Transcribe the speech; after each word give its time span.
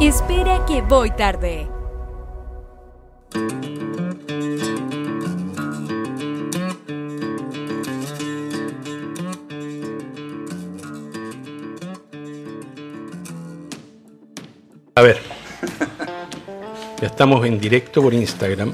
Espera 0.00 0.64
que 0.64 0.80
voy 0.80 1.10
tarde. 1.10 1.68
A 14.94 15.02
ver. 15.02 15.20
Ya 17.02 17.06
estamos 17.06 17.44
en 17.44 17.60
directo 17.60 18.00
por 18.00 18.14
Instagram. 18.14 18.72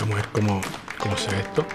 Vamos 0.00 0.14
a 0.14 0.16
ver 0.16 0.28
cómo, 0.32 0.62
cómo 0.96 1.16
se 1.18 1.30
ve 1.32 1.40
esto. 1.40 1.66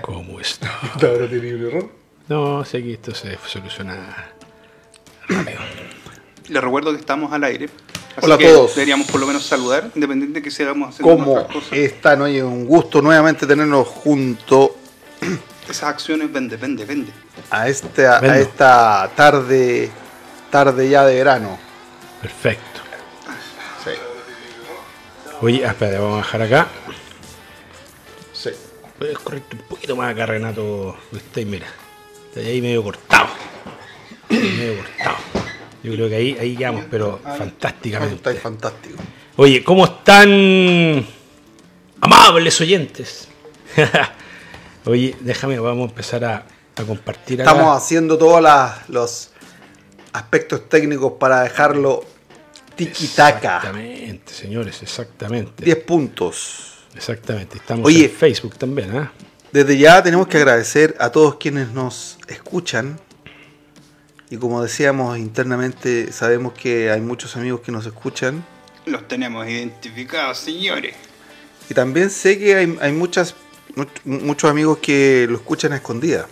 ¿Cómo 0.00 0.38
está? 0.38 0.70
¿Ahora 1.02 1.28
tiene 1.28 1.56
un 1.56 1.66
error? 1.66 2.03
No, 2.28 2.64
sé 2.64 2.82
que 2.82 2.94
esto 2.94 3.14
se 3.14 3.38
soluciona 3.46 4.30
rápido. 5.28 5.58
Les 6.48 6.62
recuerdo 6.62 6.92
que 6.92 6.98
estamos 7.00 7.32
al 7.32 7.44
aire. 7.44 7.66
Así 8.16 8.26
Hola 8.26 8.36
a 8.36 8.38
que 8.38 8.48
todos. 8.48 8.74
Deberíamos 8.74 9.06
por 9.08 9.20
lo 9.20 9.26
menos 9.26 9.44
saludar, 9.44 9.90
independiente 9.94 10.38
de 10.38 10.42
que 10.44 10.50
sigamos 10.50 10.90
haciendo 10.90 11.16
¿Cómo 11.16 11.46
cosas. 11.48 11.72
están? 11.72 12.22
Oye, 12.22 12.42
un 12.42 12.64
gusto 12.66 13.02
nuevamente 13.02 13.46
tenernos 13.46 13.88
junto 13.88 14.76
Esas 15.68 15.84
acciones 15.84 16.32
vende, 16.32 16.56
vende, 16.56 16.84
vende. 16.84 17.12
a, 17.50 17.68
este, 17.68 18.06
a 18.06 18.18
esta 18.38 19.10
tarde, 19.16 19.90
tarde 20.50 20.88
ya 20.88 21.04
de 21.04 21.14
verano. 21.16 21.58
Perfecto. 22.22 22.80
Sí, 23.84 23.90
Oye, 25.40 25.66
ah, 25.66 25.70
espera, 25.70 25.98
vamos 25.98 26.14
a 26.14 26.16
bajar 26.18 26.42
acá. 26.42 26.68
sí. 28.32 28.50
Puedes 28.98 29.18
correrte 29.18 29.56
un 29.56 29.62
poquito 29.62 29.96
más 29.96 30.12
acá, 30.12 30.24
Renato. 30.26 30.96
Estoy, 31.12 31.44
mira. 31.46 31.66
Estoy 32.34 32.50
ahí 32.50 32.60
medio 32.60 32.82
cortado. 32.82 33.28
medio 34.28 34.78
cortado. 34.78 35.16
Yo 35.84 35.92
creo 35.92 36.08
que 36.08 36.16
ahí, 36.16 36.36
ahí 36.40 36.56
quedamos, 36.56 36.84
pero 36.90 37.20
fantásticamente. 37.22 38.16
Estáis 38.16 38.40
fantástico. 38.40 38.96
Oye, 39.36 39.62
¿cómo 39.62 39.84
están 39.84 41.06
amables 42.00 42.60
oyentes? 42.60 43.28
Oye, 44.84 45.14
déjame, 45.20 45.60
vamos 45.60 45.86
a 45.86 45.90
empezar 45.90 46.24
a, 46.24 46.44
a 46.74 46.82
compartir 46.82 47.40
acá. 47.40 47.52
Estamos 47.52 47.76
haciendo 47.76 48.18
todos 48.18 48.42
los 48.88 49.30
aspectos 50.12 50.68
técnicos 50.68 51.12
para 51.20 51.42
dejarlo 51.42 52.04
tiki-taka. 52.74 53.58
Exactamente, 53.58 54.32
señores, 54.32 54.82
exactamente. 54.82 55.64
10 55.64 55.84
puntos. 55.84 56.78
Exactamente. 56.96 57.58
Estamos 57.58 57.86
Oye. 57.86 58.06
en 58.06 58.10
Facebook 58.10 58.56
también, 58.58 58.96
¿ah? 58.96 59.12
Desde 59.54 59.78
ya 59.78 60.02
tenemos 60.02 60.26
que 60.26 60.36
agradecer 60.38 60.96
a 60.98 61.10
todos 61.10 61.36
quienes 61.36 61.68
nos 61.70 62.18
escuchan. 62.26 62.98
Y 64.28 64.36
como 64.36 64.60
decíamos 64.60 65.16
internamente, 65.16 66.10
sabemos 66.10 66.54
que 66.54 66.90
hay 66.90 67.00
muchos 67.00 67.36
amigos 67.36 67.60
que 67.60 67.70
nos 67.70 67.86
escuchan. 67.86 68.44
Los 68.84 69.06
tenemos 69.06 69.46
identificados, 69.46 70.38
señores. 70.38 70.96
Y 71.70 71.74
también 71.74 72.10
sé 72.10 72.36
que 72.36 72.56
hay, 72.56 72.76
hay 72.80 72.90
muchas, 72.90 73.36
much- 73.76 74.00
muchos 74.04 74.50
amigos 74.50 74.78
que 74.78 75.26
lo 75.30 75.36
escuchan 75.36 75.72
a 75.72 75.76
escondidas. 75.76 76.26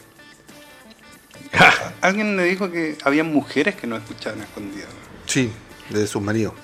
Alguien 2.00 2.34
me 2.34 2.42
dijo 2.42 2.72
que 2.72 2.98
había 3.04 3.22
mujeres 3.22 3.76
que 3.76 3.86
no 3.86 3.96
escuchaban 3.96 4.40
a 4.40 4.44
escondidas. 4.44 4.88
Sí, 5.26 5.52
de 5.90 6.08
sus 6.08 6.20
maridos. 6.20 6.54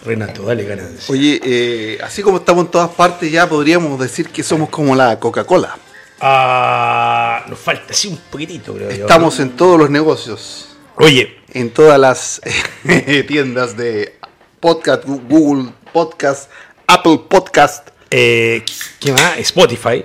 Renato, 0.05 0.43
dale 0.43 0.65
ganancia. 0.65 1.13
Oye, 1.13 1.41
eh, 1.43 1.99
así 2.03 2.23
como 2.23 2.37
estamos 2.37 2.67
en 2.67 2.71
todas 2.71 2.91
partes, 2.91 3.33
ya 3.33 3.49
podríamos 3.49 3.99
decir 3.99 4.29
que 4.29 4.43
somos 4.43 4.69
como 4.69 4.95
la 4.95 5.19
Coca-Cola. 5.19 5.79
Ah, 6.21 7.47
nos 7.49 7.59
falta 7.59 7.93
así 7.93 8.09
un 8.09 8.19
poquitito, 8.31 8.75
creo 8.75 8.91
yo. 8.91 9.07
Estamos 9.07 9.41
en 9.41 9.57
todos 9.57 9.79
los 9.79 9.89
negocios. 9.89 10.77
Oye, 10.97 11.35
en 11.53 11.71
todas 11.71 11.99
las 11.99 12.43
tiendas 13.27 13.75
de 13.77 14.17
podcast, 14.61 15.05
Google 15.07 15.73
Podcast, 15.93 16.51
Apple 16.87 17.23
Podcast, 17.29 17.89
eh, 18.11 18.63
¿qué 19.01 19.13
más? 19.13 19.39
Spotify. 19.39 20.05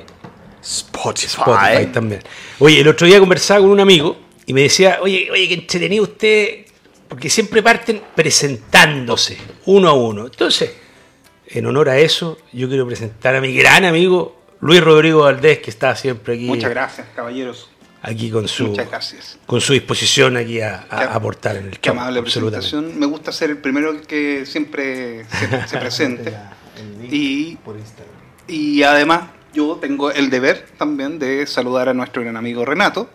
Spotify. 0.64 1.26
Spotify 1.26 1.86
también. 1.92 2.22
Oye, 2.60 2.80
el 2.80 2.88
otro 2.88 3.06
día 3.06 3.20
conversaba 3.20 3.60
con 3.60 3.72
un 3.72 3.82
amigo 3.82 4.29
y 4.50 4.54
me 4.54 4.62
decía, 4.64 4.98
oye, 5.02 5.30
oye, 5.32 5.48
que 5.48 5.54
entretenido 5.54 6.04
usted, 6.04 6.66
porque 7.08 7.30
siempre 7.30 7.62
parten 7.62 8.02
presentándose 8.16 9.38
uno 9.66 9.90
a 9.90 9.94
uno. 9.94 10.26
Entonces, 10.26 10.72
en 11.48 11.66
honor 11.68 11.90
a 11.90 12.00
eso, 12.00 12.38
yo 12.52 12.68
quiero 12.68 12.88
presentar 12.88 13.36
a 13.36 13.42
mi 13.42 13.54
gran 13.54 13.86
amigo 13.86 14.42
Luis 14.62 14.82
Rodrigo 14.84 15.22
Valdés, 15.22 15.60
que 15.60 15.70
está 15.70 15.96
siempre 15.96 16.34
aquí, 16.36 16.46
Muchas 16.46 16.70
gracias, 16.72 17.08
caballeros. 17.16 17.70
aquí 18.02 18.32
con 18.32 18.48
su 18.48 18.68
Muchas 18.70 18.90
gracias. 18.90 19.38
con 19.46 19.62
su 19.62 19.74
disposición 19.74 20.36
aquí 20.36 20.62
a, 20.62 20.88
a 20.90 21.00
Qué- 21.00 21.06
aportar 21.14 21.56
en 21.58 21.66
el 21.68 21.80
Qué 21.80 21.90
show, 21.90 21.98
amable 22.00 22.22
presentación. 22.24 22.98
Me 23.00 23.06
gusta 23.06 23.32
ser 23.32 23.52
el 23.52 23.58
primero 23.60 24.02
que 24.02 24.46
siempre 24.48 25.26
se, 25.26 25.68
se 25.68 25.78
presente. 25.78 26.34
Y, 27.12 27.58
y 28.48 28.84
además, 28.84 29.30
yo 29.54 29.78
tengo 29.82 30.12
el 30.12 30.30
deber 30.30 30.66
también 30.78 31.20
de 31.20 31.46
saludar 31.46 31.90
a 31.90 31.94
nuestro 31.94 32.22
gran 32.24 32.36
amigo 32.38 32.66
Renato, 32.66 33.10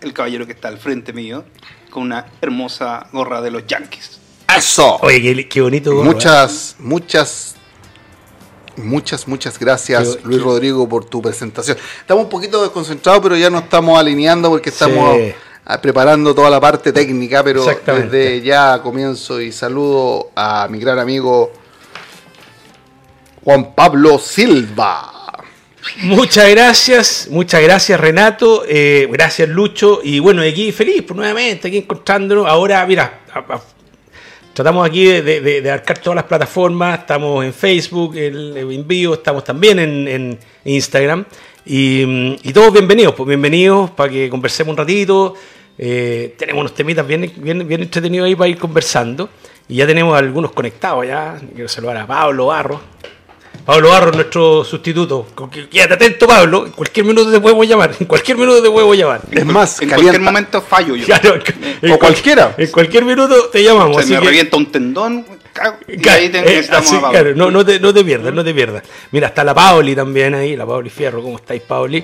el 0.00 0.12
caballero 0.12 0.46
que 0.46 0.52
está 0.52 0.68
al 0.68 0.78
frente 0.78 1.12
mío, 1.12 1.44
con 1.90 2.04
una 2.04 2.26
hermosa 2.40 3.06
gorra 3.12 3.40
de 3.40 3.50
los 3.50 3.66
Yankees. 3.66 4.18
Eso. 4.56 4.96
Oye, 5.02 5.20
qué, 5.22 5.48
qué 5.48 5.60
bonito. 5.60 5.92
gorro, 5.94 6.10
¿eh? 6.10 6.14
muchas, 6.14 6.76
muchas, 6.78 7.54
muchas, 8.76 9.28
muchas 9.28 9.58
gracias, 9.58 10.16
Qué- 10.16 10.22
Luis 10.26 10.38
qué- 10.38 10.44
Rodrigo, 10.44 10.88
por 10.88 11.04
tu 11.04 11.20
presentación. 11.22 11.76
Estamos 12.00 12.24
un 12.24 12.30
poquito 12.30 12.62
desconcentrados, 12.62 13.20
pero 13.22 13.36
ya 13.36 13.50
nos 13.50 13.62
estamos 13.64 13.98
alineando 13.98 14.48
porque 14.48 14.70
estamos 14.70 15.16
Sí. 15.16 15.34
preparando 15.82 16.34
toda 16.34 16.50
la 16.50 16.60
parte 16.60 16.92
técnica, 16.92 17.44
pero 17.44 17.64
desde 17.86 18.40
ya 18.40 18.80
comienzo 18.82 19.40
y 19.40 19.52
saludo 19.52 20.30
a 20.34 20.66
mi 20.68 20.78
gran 20.80 20.98
amigo 20.98 21.52
Juan 23.44 23.74
Pablo 23.74 24.18
Silva. 24.18 25.19
Muchas 25.98 26.48
gracias, 26.50 27.28
muchas 27.30 27.62
gracias 27.62 28.00
Renato, 28.00 28.64
eh, 28.66 29.08
gracias 29.10 29.48
Lucho 29.48 30.00
y 30.02 30.18
bueno, 30.18 30.42
aquí 30.42 30.72
feliz 30.72 31.02
pues, 31.06 31.16
nuevamente, 31.16 31.68
aquí 31.68 31.78
encontrándonos. 31.78 32.46
Ahora, 32.46 32.84
mira, 32.86 33.20
tratamos 34.54 34.86
aquí 34.86 35.04
de, 35.04 35.40
de, 35.40 35.70
abarcar 35.70 35.98
todas 35.98 36.16
las 36.16 36.24
plataformas, 36.24 37.00
estamos 37.00 37.44
en 37.44 37.52
Facebook, 37.52 38.16
el, 38.16 38.56
el 38.56 38.72
envío, 38.72 39.14
estamos 39.14 39.44
también 39.44 39.78
en, 39.78 40.08
en 40.08 40.38
Instagram 40.64 41.24
y, 41.64 42.04
mm, 42.06 42.36
y 42.42 42.52
todos 42.52 42.72
bienvenidos, 42.72 43.14
pues 43.14 43.28
bienvenidos 43.28 43.90
para 43.90 44.10
que 44.10 44.28
conversemos 44.30 44.72
un 44.72 44.76
ratito. 44.76 45.34
Eh, 45.82 46.34
tenemos 46.36 46.60
unos 46.60 46.74
temitas 46.74 47.06
bien, 47.06 47.32
bien, 47.36 47.66
bien 47.66 47.82
entretenidos 47.82 48.26
ahí 48.26 48.34
para 48.34 48.48
ir 48.48 48.58
conversando 48.58 49.30
y 49.66 49.76
ya 49.76 49.86
tenemos 49.86 50.16
algunos 50.18 50.52
conectados 50.52 51.06
ya. 51.06 51.40
Quiero 51.54 51.68
saludar 51.68 51.96
a 51.98 52.06
Pablo 52.06 52.46
Barro, 52.46 52.80
Pablo 53.64 53.90
Barro, 53.90 54.10
nuestro 54.12 54.64
sustituto. 54.64 55.26
Quédate 55.70 55.94
atento, 55.94 56.26
Pablo. 56.26 56.66
En 56.66 56.72
cualquier 56.72 57.06
minuto 57.06 57.30
te 57.30 57.40
podemos 57.40 57.66
llamar. 57.68 57.94
En 58.00 58.06
cualquier 58.06 58.36
minuto 58.36 58.62
te 58.62 58.70
podemos 58.70 58.96
llamar. 58.96 59.20
Es 59.30 59.44
más, 59.44 59.80
en 59.80 59.88
calienta- 59.88 59.96
cualquier 59.96 60.20
momento 60.20 60.62
fallo 60.62 60.96
yo. 60.96 61.04
Claro, 61.06 61.34
en 61.34 61.42
cual- 61.88 61.98
cualquiera. 61.98 62.54
En 62.58 62.70
cualquier 62.70 63.04
minuto 63.04 63.48
te 63.50 63.62
llamamos. 63.62 63.96
Se 63.96 64.02
así 64.02 64.12
me 64.14 64.18
que- 64.20 64.26
revienta 64.26 64.56
un 64.56 64.66
tendón 64.72 65.24
cago, 65.52 65.76
y 65.88 65.96
Claro, 65.98 66.20
ahí 66.20 66.28
te 66.30 66.38
eh, 66.38 66.66
así, 66.70 66.96
a 66.96 67.10
claro, 67.10 67.34
no, 67.34 67.50
no, 67.50 67.64
te, 67.64 67.78
no 67.80 67.92
te 67.92 68.04
pierdas, 68.04 68.32
no 68.32 68.42
te 68.44 68.54
pierdas. 68.54 68.82
Mira, 69.12 69.28
está 69.28 69.44
la 69.44 69.54
Pauli 69.54 69.94
también 69.94 70.34
ahí, 70.34 70.56
la 70.56 70.64
Pauli 70.66 70.90
Fierro, 70.90 71.22
¿cómo 71.22 71.36
estáis, 71.36 71.62
Pauli? 71.62 72.02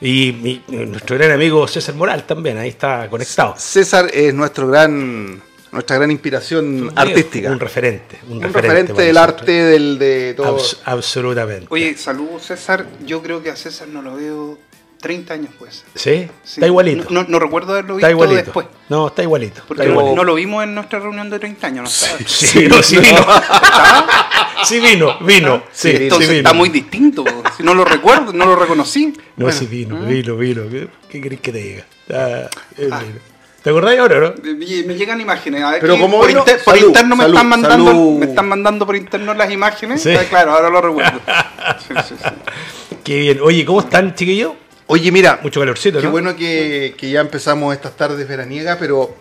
Y 0.00 0.32
mi- 0.42 0.62
nuestro 0.68 1.16
gran 1.16 1.30
amigo 1.30 1.66
César 1.68 1.94
Moral 1.94 2.24
también, 2.24 2.58
ahí 2.58 2.68
está 2.70 3.08
conectado. 3.08 3.54
César 3.56 4.06
es 4.12 4.34
nuestro 4.34 4.66
gran, 4.68 5.40
nuestra 5.72 5.96
gran 5.96 6.10
inspiración 6.10 6.92
artística. 6.96 7.50
Un 7.50 7.60
referente. 7.60 8.18
Un, 8.28 8.38
Un 8.38 8.42
referente, 8.44 8.92
del 8.92 9.14
nosotros. 9.14 9.38
arte 9.40 9.52
del 9.52 9.98
de 9.98 10.34
todo. 10.34 10.56
Abs- 10.58 10.78
absolutamente. 10.84 11.66
Oye, 11.70 11.96
saludos 11.96 12.46
César. 12.46 12.86
Yo 13.04 13.22
creo 13.22 13.42
que 13.42 13.50
a 13.50 13.56
César 13.56 13.88
no 13.88 14.00
lo 14.02 14.14
veo 14.16 14.58
30 15.00 15.34
años 15.34 15.50
pues. 15.58 15.84
¿Sí? 15.94 16.28
Sí. 16.44 16.54
Está 16.54 16.66
igualito. 16.66 17.06
No, 17.10 17.24
no 17.24 17.38
recuerdo 17.38 17.72
haberlo 17.72 17.96
está 17.96 18.08
visto 18.08 18.24
igualito. 18.24 18.44
después. 18.44 18.66
No, 18.88 19.08
está 19.08 19.22
igualito. 19.22 19.62
Porque 19.68 19.82
está 19.82 19.92
igualito. 19.92 20.16
no 20.16 20.24
lo 20.24 20.34
vimos 20.34 20.64
en 20.64 20.74
nuestra 20.74 20.98
reunión 21.00 21.28
de 21.30 21.38
30 21.38 21.66
años. 21.66 21.90
Sí, 22.26 22.66
no, 22.68 22.82
sí 22.82 22.96
vino. 22.98 23.26
sí 24.64 24.80
vino, 24.80 25.18
vino. 25.20 25.62
Sí, 25.72 25.88
vino. 25.92 26.02
Entonces 26.04 26.28
sí 26.30 26.36
está 26.38 26.50
vino. 26.50 26.58
muy 26.58 26.68
distinto. 26.70 27.24
Si 27.56 27.62
no 27.62 27.74
lo 27.74 27.84
recuerdo, 27.84 28.32
no 28.32 28.46
lo 28.46 28.56
reconocí. 28.56 29.06
No, 29.36 29.44
Bueno, 29.46 29.58
sí 29.58 29.66
vino, 29.66 29.96
¿Mm? 29.96 30.08
vino, 30.08 30.36
vino. 30.36 30.62
¿Qué, 30.70 30.88
qué 31.10 31.20
querés 31.20 31.40
que 31.40 31.52
te 31.52 31.58
diga? 31.58 31.84
Ah, 32.12 32.48
vino. 32.78 33.35
¿Te 33.66 33.70
acordás 33.70 33.98
ahora, 33.98 34.20
no? 34.20 34.34
Me, 34.44 34.54
me 34.84 34.94
llegan 34.94 35.20
imágenes. 35.20 35.60
A 35.64 35.72
ver, 35.72 35.80
Pero 35.80 35.98
¿cómo 35.98 36.18
por, 36.18 36.28
vino? 36.28 36.38
inter- 36.38 36.60
por 36.64 36.74
Salud, 36.76 36.86
interno 36.86 37.16
me 37.16 37.24
están 37.26 37.48
mandando 37.48 37.86
salud. 37.90 38.18
me 38.20 38.26
están 38.26 38.48
mandando 38.48 38.86
por 38.86 38.94
interno 38.94 39.34
las 39.34 39.50
imágenes. 39.50 40.02
Sí. 40.04 40.14
Ah, 40.14 40.22
claro, 40.28 40.52
ahora 40.52 40.70
lo 40.70 40.80
recuerdo. 40.80 41.20
Sí, 41.88 41.94
sí, 42.08 42.14
sí. 42.16 42.96
Qué 43.02 43.16
bien. 43.18 43.40
Oye, 43.42 43.64
¿cómo 43.64 43.80
están, 43.80 44.14
chiquillos? 44.14 44.52
Oye, 44.86 45.10
mira, 45.10 45.40
Mucho 45.42 45.58
calorcito, 45.58 45.98
qué 45.98 46.04
¿no? 46.04 46.12
bueno 46.12 46.36
que, 46.36 46.94
que 46.96 47.10
ya 47.10 47.20
empezamos 47.22 47.74
estas 47.74 47.96
tardes 47.96 48.28
veraniegas, 48.28 48.76
pero 48.78 49.12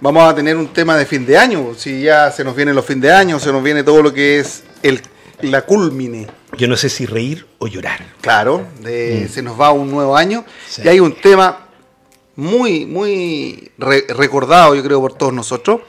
vamos 0.00 0.28
a 0.28 0.34
tener 0.34 0.56
un 0.56 0.66
tema 0.72 0.96
de 0.96 1.06
fin 1.06 1.24
de 1.24 1.38
año. 1.38 1.68
Si 1.76 2.02
ya 2.02 2.32
se 2.32 2.42
nos 2.42 2.56
vienen 2.56 2.74
los 2.74 2.84
fin 2.84 3.00
de 3.00 3.12
año, 3.12 3.38
se 3.38 3.52
nos 3.52 3.62
viene 3.62 3.84
todo 3.84 4.02
lo 4.02 4.12
que 4.12 4.40
es 4.40 4.64
el, 4.82 5.00
la 5.42 5.62
culmine. 5.62 6.26
Yo 6.58 6.66
no 6.66 6.76
sé 6.76 6.88
si 6.88 7.06
reír 7.06 7.46
o 7.58 7.68
llorar. 7.68 8.04
Claro, 8.20 8.66
de- 8.80 9.26
Mm. 9.28 9.32
se 9.32 9.42
nos 9.42 9.60
va 9.60 9.70
un 9.70 9.92
nuevo 9.92 10.16
año 10.16 10.44
Sí. 10.68 10.82
y 10.84 10.88
hay 10.88 10.98
un 10.98 11.12
tema 11.14 11.68
muy, 12.40 12.86
muy 12.86 13.70
re- 13.78 14.06
recordado, 14.08 14.74
yo 14.74 14.82
creo, 14.82 15.00
por 15.00 15.12
todos 15.14 15.32
nosotros. 15.32 15.80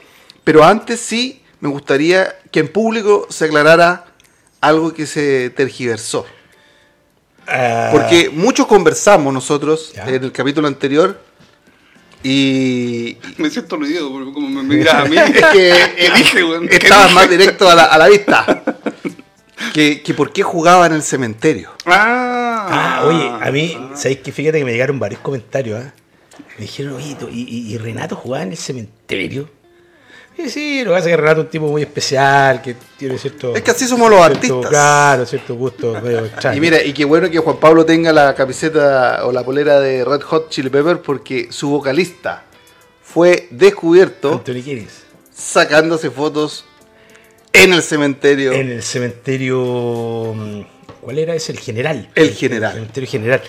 Pero 0.44 0.64
antes 0.64 1.00
sí 1.00 1.42
me 1.60 1.68
gustaría 1.68 2.36
que 2.50 2.60
en 2.60 2.68
público 2.68 3.26
se 3.30 3.44
aclarara 3.46 4.06
algo 4.60 4.92
que 4.92 5.06
se 5.06 5.50
tergiversó. 5.50 6.26
Ah, 7.46 7.88
Porque 7.92 8.30
muchos 8.32 8.66
conversamos 8.66 9.32
nosotros 9.34 9.92
en 9.96 10.22
el 10.22 10.30
capítulo 10.32 10.68
anterior 10.68 11.18
y 12.22 13.16
Me 13.36 13.50
siento 13.50 13.74
aludido 13.74 14.12
porque 14.12 14.32
como 14.32 14.48
me 14.48 14.62
miras 14.62 14.94
a 14.94 15.04
mí. 15.06 15.16
es 15.18 15.32
que 15.32 15.92
¿Qué 15.96 16.10
dije, 16.16 16.40
estabas 16.70 17.04
dije? 17.08 17.14
más 17.14 17.28
directo 17.30 17.68
a 17.68 17.74
la, 17.74 17.84
a 17.84 17.98
la 17.98 18.08
vista. 18.08 18.62
Que, 19.74 20.02
que 20.02 20.14
por 20.14 20.32
qué 20.32 20.42
jugaba 20.42 20.86
en 20.86 20.92
el 20.92 21.02
cementerio. 21.02 21.70
Ah, 21.86 22.38
Ah, 22.64 23.02
oye, 23.06 23.28
a 23.28 23.50
mí, 23.50 23.76
¿sabéis 23.94 24.20
que 24.20 24.30
Fíjate 24.32 24.58
que 24.58 24.64
me 24.64 24.70
llegaron 24.72 24.98
varios 25.00 25.20
comentarios, 25.20 25.82
¿ah? 25.84 25.92
Me 26.58 26.62
dijeron, 26.62 26.94
oye, 26.94 27.14
¿tú- 27.18 27.28
¿y, 27.30 27.72
y- 27.72 27.78
Renato 27.78 28.16
jugaba 28.16 28.42
en 28.44 28.50
el 28.52 28.56
cementerio? 28.56 29.48
Y 30.38 30.48
sí, 30.48 30.78
lo 30.82 30.90
que 30.90 30.96
pasa 30.96 31.10
es 31.10 31.12
que 31.12 31.16
Renato 31.18 31.40
es 31.42 31.44
un 31.46 31.50
tipo 31.50 31.66
muy 31.68 31.82
especial, 31.82 32.62
que 32.62 32.74
tiene 32.96 33.18
cierto... 33.18 33.54
Es 33.54 33.60
que 33.62 33.70
así 33.70 33.86
somos 33.86 34.08
los 34.10 34.18
cierto- 34.18 34.36
artistas. 34.36 34.70
Claro, 34.70 35.26
cierto 35.26 35.54
gusto. 35.54 35.94
Y 36.54 36.60
mira, 36.60 36.82
y 36.82 36.92
qué 36.94 37.04
bueno 37.04 37.30
que 37.30 37.38
Juan 37.38 37.58
Pablo 37.58 37.84
tenga 37.84 38.12
la 38.12 38.34
camiseta 38.34 39.26
o 39.26 39.32
la 39.32 39.44
polera 39.44 39.78
de 39.80 40.04
Red 40.04 40.22
Hot 40.22 40.48
Chili 40.48 40.70
Pepper 40.70 41.02
porque 41.02 41.48
su 41.50 41.68
vocalista 41.68 42.44
fue 43.02 43.46
descubierto 43.50 44.32
Anthony 44.32 44.62
Kiedis. 44.64 45.02
sacándose 45.34 46.10
fotos 46.10 46.64
en 47.52 47.74
el 47.74 47.82
cementerio. 47.82 48.52
En 48.52 48.70
el 48.70 48.82
cementerio... 48.82 50.32
mm, 50.34 50.60
¿Cuál 51.02 51.18
era 51.18 51.34
ese? 51.34 51.52
El 51.52 51.58
general. 51.58 52.08
El 52.14 52.30
general. 52.32 52.70
El 52.70 52.76
cementerio 52.78 53.10
general. 53.10 53.42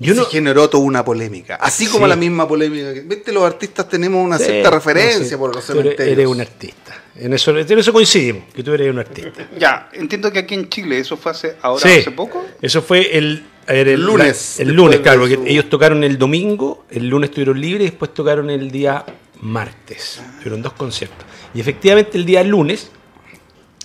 Yo 0.00 0.14
se 0.14 0.20
no... 0.20 0.26
generó 0.26 0.68
toda 0.70 0.84
una 0.84 1.04
polémica. 1.04 1.56
Así 1.56 1.86
como 1.86 2.04
Sí. 2.06 2.10
la 2.10 2.16
misma 2.16 2.46
polémica. 2.46 2.92
Viste, 3.04 3.32
los 3.32 3.42
artistas 3.42 3.88
tenemos 3.88 4.24
una 4.24 4.38
Sí, 4.38 4.44
cierta 4.44 4.70
no 4.70 4.76
referencia 4.76 5.24
sé, 5.24 5.36
por 5.38 5.54
los 5.54 5.64
tú 5.66 5.72
eres- 5.72 5.82
cementerios. 5.82 6.12
Eres 6.18 6.26
un 6.28 6.40
artista. 6.40 7.02
En 7.16 7.32
eso, 7.32 7.56
en 7.58 7.78
eso 7.78 7.92
coincidimos, 7.92 8.44
que 8.54 8.62
tú 8.62 8.72
eres 8.74 8.90
un 8.92 8.98
artista. 9.00 9.48
Ya, 9.58 9.88
entiendo 9.92 10.30
que 10.30 10.38
aquí 10.40 10.54
en 10.54 10.68
Chile 10.68 10.98
eso 11.00 11.16
fue 11.16 11.32
hace 11.32 11.56
ahora 11.62 11.82
Sí, 11.82 11.98
hace 11.98 12.12
poco. 12.12 12.44
Eso 12.62 12.80
fue 12.80 13.16
el, 13.18 13.44
a 13.66 13.72
ver, 13.72 13.88
el 13.88 14.00
Lunes, 14.04 14.54
la- 14.58 14.62
el 14.64 14.72
lunes, 14.72 15.00
claro, 15.00 15.20
porque 15.20 15.34
su- 15.34 15.46
ellos 15.46 15.68
tocaron 15.68 16.04
el 16.04 16.16
domingo, 16.16 16.84
el 16.90 17.08
lunes 17.08 17.30
estuvieron 17.30 17.60
libres 17.60 17.88
y 17.88 17.90
después 17.90 18.14
tocaron 18.14 18.50
el 18.50 18.70
día 18.70 19.04
martes. 19.40 20.20
Tuvieron 20.38 20.62
dos 20.62 20.74
conciertos. 20.74 21.26
Y 21.54 21.60
efectivamente 21.60 22.16
el 22.18 22.24
día 22.24 22.42
lunes, 22.44 22.90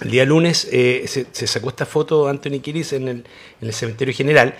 el 0.01 0.11
día 0.11 0.25
lunes 0.25 0.67
eh, 0.71 1.05
se, 1.07 1.25
se 1.31 1.47
sacó 1.47 1.69
esta 1.69 1.85
foto 1.85 2.25
de 2.25 2.31
Anthony 2.31 2.59
Kiris 2.61 2.93
en 2.93 3.07
el, 3.07 3.17
en 3.61 3.67
el 3.67 3.73
cementerio 3.73 4.13
general. 4.13 4.55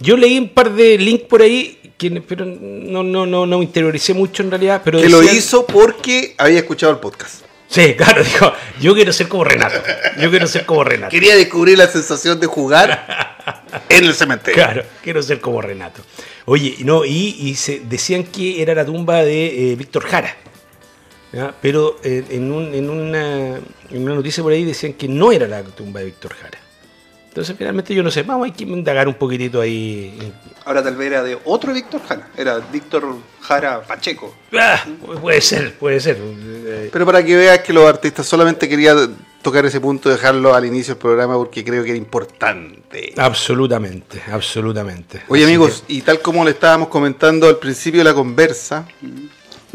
Yo 0.00 0.16
leí 0.16 0.38
un 0.38 0.48
par 0.48 0.72
de 0.72 0.98
links 0.98 1.24
por 1.24 1.42
ahí, 1.42 1.78
que- 1.98 2.10
pero 2.26 2.44
no, 2.46 3.02
no, 3.02 3.26
no, 3.26 3.46
no 3.46 3.58
me 3.58 3.64
interioricé 3.64 4.14
mucho 4.14 4.42
en 4.42 4.50
realidad. 4.50 4.80
Pero 4.84 5.00
Que 5.00 5.08
lo 5.08 5.22
hizo 5.22 5.66
porque 5.66 6.34
había 6.38 6.58
escuchado 6.58 6.92
el 6.92 6.98
podcast. 6.98 7.44
Sí, 7.68 7.94
claro, 7.98 8.24
dijo, 8.24 8.52
yo 8.80 8.94
quiero 8.94 9.12
ser 9.12 9.28
como 9.28 9.44
Renato. 9.44 9.80
Yo 10.20 10.30
quiero 10.30 10.46
ser 10.46 10.66
como 10.66 10.82
Renato. 10.82 11.10
Quería 11.10 11.36
descubrir 11.36 11.78
la 11.78 11.86
sensación 11.86 12.40
de 12.40 12.46
jugar 12.46 13.36
en 13.88 14.04
el 14.04 14.14
cementerio. 14.14 14.54
Claro, 14.64 14.82
quiero 15.02 15.22
ser 15.22 15.40
como 15.40 15.60
Renato. 15.62 16.02
Oye, 16.46 16.76
no, 16.80 17.04
y, 17.04 17.36
y 17.38 17.54
se 17.54 17.80
decían 17.80 18.24
que 18.24 18.60
era 18.62 18.74
la 18.74 18.84
tumba 18.84 19.22
de 19.22 19.72
eh, 19.72 19.76
Víctor 19.76 20.04
Jara. 20.04 20.34
¿ya? 21.32 21.54
Pero 21.62 21.98
eh, 22.02 22.24
en, 22.30 22.50
un- 22.50 22.74
en 22.74 22.90
una, 22.90 23.56
en 23.56 24.02
una 24.02 24.14
noticia 24.14 24.42
por 24.42 24.52
ahí 24.52 24.64
decían 24.64 24.94
que 24.94 25.06
no 25.06 25.30
era 25.30 25.46
la 25.46 25.62
tumba 25.62 26.00
de 26.00 26.06
Víctor 26.06 26.34
Jara. 26.34 26.58
Entonces, 27.30 27.54
finalmente 27.56 27.94
yo 27.94 28.02
no 28.02 28.10
sé, 28.10 28.24
vamos, 28.24 28.46
hay 28.46 28.50
que 28.50 28.64
indagar 28.64 29.06
un 29.06 29.14
poquitito 29.14 29.60
ahí. 29.60 30.32
Ahora 30.64 30.82
tal 30.82 30.96
vez 30.96 31.06
era 31.06 31.22
de 31.22 31.38
otro 31.44 31.72
Víctor 31.72 32.00
Jara. 32.04 32.28
Era 32.36 32.58
Víctor 32.58 33.16
Jara 33.40 33.82
Pacheco. 33.82 34.34
Ah, 34.52 34.84
puede 35.22 35.40
ser, 35.40 35.74
puede 35.78 36.00
ser. 36.00 36.18
Pero 36.92 37.06
para 37.06 37.24
que 37.24 37.36
veas 37.36 37.60
que 37.60 37.72
los 37.72 37.88
artistas 37.88 38.26
solamente 38.26 38.68
quería 38.68 38.96
tocar 39.42 39.64
ese 39.64 39.80
punto, 39.80 40.10
dejarlo 40.10 40.56
al 40.56 40.64
inicio 40.64 40.94
del 40.94 41.00
programa 41.00 41.36
porque 41.36 41.64
creo 41.64 41.84
que 41.84 41.90
era 41.90 41.98
importante. 41.98 43.14
Absolutamente, 43.16 44.20
absolutamente. 44.32 45.22
Oye 45.28 45.44
Así 45.44 45.52
amigos, 45.52 45.84
y 45.86 46.02
tal 46.02 46.20
como 46.20 46.44
le 46.44 46.50
estábamos 46.50 46.88
comentando 46.88 47.46
al 47.46 47.58
principio 47.58 48.00
de 48.00 48.04
la 48.04 48.14
conversa, 48.14 48.88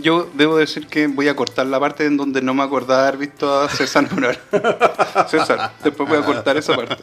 Yo 0.05 0.29
debo 0.35 0.55
decir 0.57 0.85
que 0.85 1.07
voy 1.07 1.27
a 1.29 1.35
cortar 1.35 1.65
la 1.65 1.79
parte 1.79 2.05
en 2.05 2.15
donde 2.15 2.39
no 2.39 2.53
me 2.53 2.61
acordaba 2.61 3.07
haber 3.07 3.17
visto 3.17 3.51
a 3.59 3.67
César 3.67 4.07
Moral. 4.13 4.37
César, 5.31 5.71
después 5.83 6.07
voy 6.07 6.19
a 6.19 6.21
cortar 6.21 6.55
esa 6.57 6.75
parte. 6.75 6.97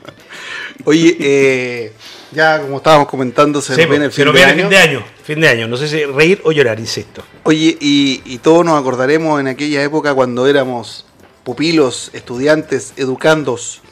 oye, 0.84 1.16
eh, 1.18 1.92
ya 2.30 2.60
como 2.60 2.76
estábamos 2.76 3.08
comentando, 3.08 3.60
se 3.60 3.76
nos 3.76 3.88
viene 3.88 4.04
el 4.04 4.12
se 4.12 4.18
fin 4.18 4.26
nos 4.26 4.34
de 4.34 4.38
viene 4.46 4.52
año. 4.52 4.60
fin 4.62 4.70
de 4.70 4.78
año. 4.78 5.04
Fin 5.24 5.40
de 5.40 5.48
año. 5.48 5.66
No 5.66 5.76
sé 5.76 5.88
si 5.88 6.04
reír 6.04 6.40
o 6.44 6.52
llorar, 6.52 6.78
insisto. 6.78 7.24
Oye, 7.42 7.76
y, 7.80 8.22
y 8.24 8.38
todos 8.38 8.64
nos 8.64 8.78
acordaremos 8.80 9.40
en 9.40 9.48
aquella 9.48 9.82
época 9.82 10.14
cuando 10.14 10.46
éramos 10.46 11.04
pupilos, 11.42 12.12
estudiantes, 12.12 12.92
educandos, 12.96 13.82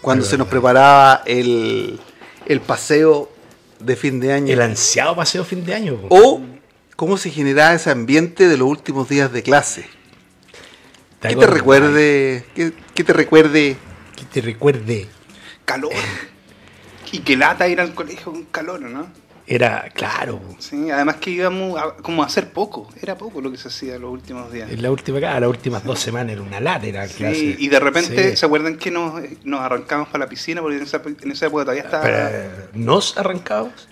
cuando 0.00 0.24
se 0.24 0.38
nos 0.38 0.48
preparaba 0.48 1.22
el, 1.26 2.00
el 2.46 2.60
paseo 2.62 3.30
de 3.78 3.94
fin 3.94 4.20
de 4.20 4.32
año. 4.32 4.54
El 4.54 4.62
ansiado 4.62 5.14
paseo 5.14 5.44
fin 5.44 5.66
de 5.66 5.74
año. 5.74 5.98
o 6.08 6.40
cómo 6.98 7.16
se 7.16 7.30
generaba 7.30 7.74
ese 7.74 7.92
ambiente 7.92 8.48
de 8.48 8.56
los 8.56 8.66
últimos 8.68 9.08
días 9.08 9.32
de 9.32 9.44
clase. 9.44 9.86
¿Qué 11.20 11.36
te 11.36 11.46
recuerde? 11.46 12.44
¿Qué, 12.56 12.72
qué 12.92 13.04
te 13.04 13.12
recuerde? 13.12 13.76
Que 14.16 14.24
te 14.24 14.40
recuerde. 14.40 15.06
Calor. 15.64 15.92
Y 17.12 17.20
que 17.20 17.36
lata 17.36 17.68
ir 17.68 17.80
al 17.80 17.94
colegio 17.94 18.32
con 18.32 18.42
calor, 18.46 18.80
¿no? 18.80 19.06
Era, 19.46 19.88
claro. 19.94 20.40
Sí, 20.58 20.90
además 20.90 21.16
que 21.18 21.30
íbamos 21.30 21.80
a, 21.80 21.94
como 22.02 22.24
a 22.24 22.26
hacer 22.26 22.50
poco. 22.52 22.88
Era 23.00 23.16
poco 23.16 23.40
lo 23.40 23.52
que 23.52 23.58
se 23.58 23.68
hacía 23.68 23.96
los 23.96 24.10
últimos 24.10 24.52
días. 24.52 24.68
en 24.68 24.82
la 24.82 24.90
última, 24.90 25.18
ah, 25.18 25.38
las 25.38 25.48
últimas 25.48 25.84
dos 25.84 26.00
semanas 26.00 26.32
era 26.32 26.42
una 26.42 26.58
lata, 26.58 26.84
era 26.84 27.06
Sí, 27.06 27.14
clase. 27.14 27.56
y 27.60 27.68
de 27.68 27.78
repente, 27.78 28.30
Sí. 28.32 28.36
¿se 28.36 28.44
acuerdan 28.44 28.76
que 28.76 28.90
nos, 28.90 29.22
nos 29.44 29.60
arrancamos 29.60 30.08
para 30.08 30.24
la 30.24 30.28
piscina? 30.28 30.60
Porque 30.62 30.78
en 30.78 30.82
esa, 30.82 31.00
en 31.22 31.30
esa 31.30 31.46
época 31.46 31.62
todavía 31.62 31.84
estaba... 31.84 32.08
¿Nos 32.74 33.16
arrancábamos? 33.16 33.88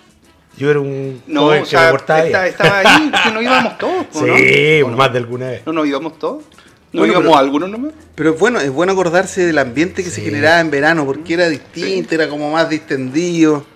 Yo 0.57 0.71
era 0.71 0.81
un 0.81 1.23
no, 1.27 1.43
joven 1.43 1.63
o 1.63 1.67
sea, 1.67 1.91
esta- 1.91 2.47
estaba 2.47 2.79
ahí, 2.81 3.11
que 3.25 3.31
no 3.31 3.43
íbamos 3.43 3.77
todos, 3.79 4.07
¿o 4.15 4.27
¿no? 4.27 4.37
Sí, 4.39 4.83
¿O 4.83 4.91
no? 4.91 4.97
más 4.97 5.13
de 5.13 5.19
alguna 5.19 5.49
vez. 5.51 5.63
¿No 5.67 5.73
nos 5.73 5.87
íbamos 5.87 6.19
todos? 6.19 6.45
¿No 6.93 7.01
Bueno, 7.01 7.13
íbamos 7.13 7.29
pero- 7.29 7.39
algunos 7.39 7.69
nomás? 7.71 7.93
Pero 8.15 8.31
es 8.31 8.39
bueno, 8.39 8.61
es 8.61 8.71
bueno 8.71 8.93
acordarse 8.93 9.45
del 9.45 9.59
ambiente 9.59 10.03
que 10.03 10.09
se 10.11 10.23
generaba 10.23 10.61
en 10.61 10.71
verano, 10.71 11.05
porque 11.05 11.35
era 11.35 11.49
distinto, 11.49 12.15
era 12.15 12.29
como 12.29 12.51
más 12.51 12.69
distendido. 12.71 13.67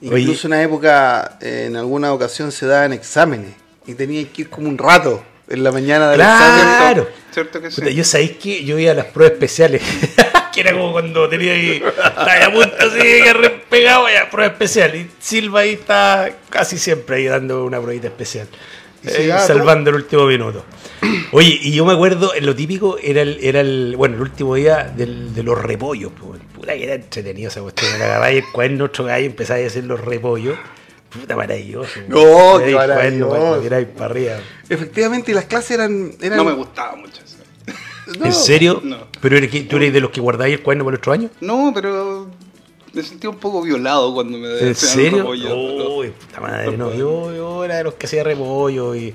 Incluso 0.00 0.46
en 0.48 0.52
una 0.52 0.62
época, 0.62 1.38
eh, 1.40 1.64
en 1.68 1.76
alguna 1.76 2.12
ocasión 2.12 2.50
se 2.52 2.66
daban 2.66 2.92
exámenes 2.92 3.50
y 3.86 3.94
tenía 3.94 4.24
que 4.32 4.42
ir 4.42 4.50
como 4.50 4.68
un 4.68 4.76
rato 4.78 5.22
en 5.48 5.62
la 5.64 5.70
mañana 5.72 6.10
del 6.10 6.20
examen. 6.20 6.64
Claro. 6.76 7.08
¿Cierto 7.32 7.60
que 7.60 7.70
sí? 7.70 7.80
Puta, 7.80 7.90
yo 7.92 8.04
sabéis 8.04 8.32
que 8.32 8.64
yo 8.64 8.78
iba 8.78 8.92
a 8.92 8.94
las 8.94 9.06
pruebas 9.06 9.34
especiales, 9.34 9.82
que 10.52 10.60
era 10.60 10.72
como 10.72 10.92
cuando 10.92 11.28
tenía 11.28 11.52
ahí, 11.52 11.82
estaba 11.84 12.32
ahí 12.32 12.42
a 12.42 12.52
punto 12.52 12.74
así, 12.78 13.00
pegado 13.72 14.06
a 14.06 14.30
prueba 14.30 14.52
especial. 14.52 14.94
Y 14.94 15.10
Silva 15.18 15.60
ahí 15.60 15.70
está 15.72 16.30
casi 16.50 16.78
siempre 16.78 17.16
ahí 17.16 17.24
dando 17.24 17.64
una 17.64 17.80
pruebita 17.80 18.06
especial, 18.08 18.46
eh, 19.04 19.32
salvando 19.44 19.90
el 19.90 19.96
último 19.96 20.26
minuto. 20.26 20.64
Oye, 21.32 21.58
y 21.62 21.72
yo 21.72 21.84
me 21.84 21.94
acuerdo, 21.94 22.34
en 22.34 22.46
lo 22.46 22.54
típico 22.54 22.98
era 23.02 23.22
el, 23.22 23.38
era 23.42 23.60
el 23.60 23.94
bueno, 23.96 24.14
el 24.16 24.20
último 24.22 24.54
día 24.54 24.84
del- 24.94 25.34
de 25.34 25.42
los 25.42 25.60
repollos. 25.60 26.12
Puta 26.12 26.74
que 26.74 26.84
era 26.84 26.94
entretenido 26.94 27.48
esa 27.48 27.60
cuestión. 27.62 27.92
Agarrar 27.94 28.32
el 28.32 28.44
cuaderno 28.52 28.84
otro 28.84 29.04
gallo 29.06 29.24
y 29.24 29.26
empezáis 29.26 29.64
a 29.64 29.66
hacer 29.68 29.84
los 29.84 30.00
repollos. 30.00 30.56
Puta 31.10 31.34
maravilloso. 31.36 31.90
No, 32.08 32.58
qué 32.64 32.72
cuaderno 32.72 33.28
maravilloso. 33.30 33.92
para- 33.96 34.04
arriba. 34.06 34.36
Efectivamente, 34.68 35.30
y 35.32 35.34
las 35.34 35.44
clases 35.46 35.72
eran... 35.72 36.12
eran 36.22 36.36
No 36.38 36.44
me 36.44 36.52
gustaba 36.52 36.94
mucho 36.96 37.20
eso. 37.24 37.36
no, 38.18 38.26
¿En 38.26 38.32
serio? 38.32 38.80
no. 38.84 39.08
¿Pero 39.20 39.36
eres 39.36 39.68
tú 39.68 39.76
eres 39.76 39.92
de 39.92 40.00
los 40.00 40.10
que 40.10 40.20
guardáis 40.20 40.54
el 40.54 40.62
cuaderno 40.62 40.84
para 40.84 40.94
el 40.94 40.98
otro 40.98 41.12
año? 41.12 41.28
No, 41.40 41.72
pero 41.74 42.30
me 42.92 43.02
sentí 43.02 43.26
un 43.26 43.36
poco 43.36 43.62
violado 43.62 44.12
cuando 44.14 44.38
me 44.38 44.58
¿En 44.60 44.74
serio? 44.74 45.18
repollo. 45.18 45.56
Uy, 45.96 46.10
puta 46.10 46.40
madre, 46.40 46.76
no. 46.76 46.92
Yo, 46.94 47.34
yo 47.34 47.64
era 47.64 47.76
de 47.76 47.84
los 47.84 47.94
que 47.94 48.06
hacía 48.06 48.22
repollo 48.24 48.94
y, 48.94 49.14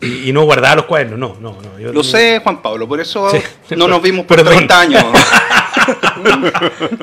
y, 0.00 0.28
y 0.28 0.32
no 0.32 0.44
guardaba 0.44 0.76
los 0.76 0.84
cuadernos, 0.86 1.18
no, 1.18 1.36
no, 1.40 1.58
no. 1.60 1.78
Yo, 1.78 1.92
Lo 1.92 2.02
sé, 2.02 2.40
Juan 2.42 2.62
Pablo, 2.62 2.86
por 2.88 3.00
eso 3.00 3.30
Sí. 3.30 3.74
no 3.76 3.86
nos 3.88 4.00
vimos 4.02 4.24
por 4.26 4.36
Perdón. 4.36 4.54
30 4.56 4.80
años. 4.80 5.04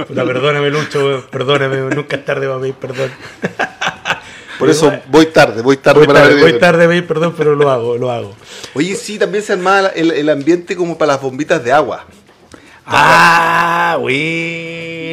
Puta, 0.08 0.26
perdóname, 0.26 0.70
Lucho, 0.70 1.26
perdóname, 1.32 1.96
nunca 1.96 2.16
es 2.18 2.26
tarde 2.26 2.48
para 2.48 2.60
pedir 2.60 2.76
perdón. 2.76 3.12
Por 4.60 4.70
eso 4.70 4.92
voy 5.10 5.26
tarde, 5.28 5.62
voy 5.62 5.78
tarde 5.78 6.00
Voy 6.00 6.08
para 6.08 6.22
tarde, 6.22 6.42
voy 6.42 6.58
tarde 6.60 6.88
pedir 6.88 7.06
perdón, 7.08 7.34
pero 7.38 7.56
lo 7.56 7.70
hago, 7.70 7.98
lo 7.98 8.10
hago. 8.12 8.34
Oye, 8.74 8.96
sí, 8.96 9.20
también 9.20 9.44
se 9.44 9.54
armaba 9.54 9.90
el, 9.90 10.12
el 10.12 10.30
ambiente 10.30 10.76
como 10.76 10.98
para 10.98 11.14
las 11.14 11.22
bombitas 11.22 11.62
de 11.64 11.72
agua. 11.74 12.06
Ah, 12.86 13.98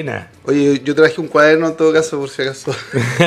buena. 0.03 0.29
Oye, 0.45 0.81
yo 0.85 0.95
traje 0.95 1.21
un 1.21 1.29
cuaderno 1.29 1.69
en 1.69 1.77
todo 1.77 1.93
caso, 1.93 2.19
por 2.19 2.29
si 2.29 2.43
acaso. 2.43 2.75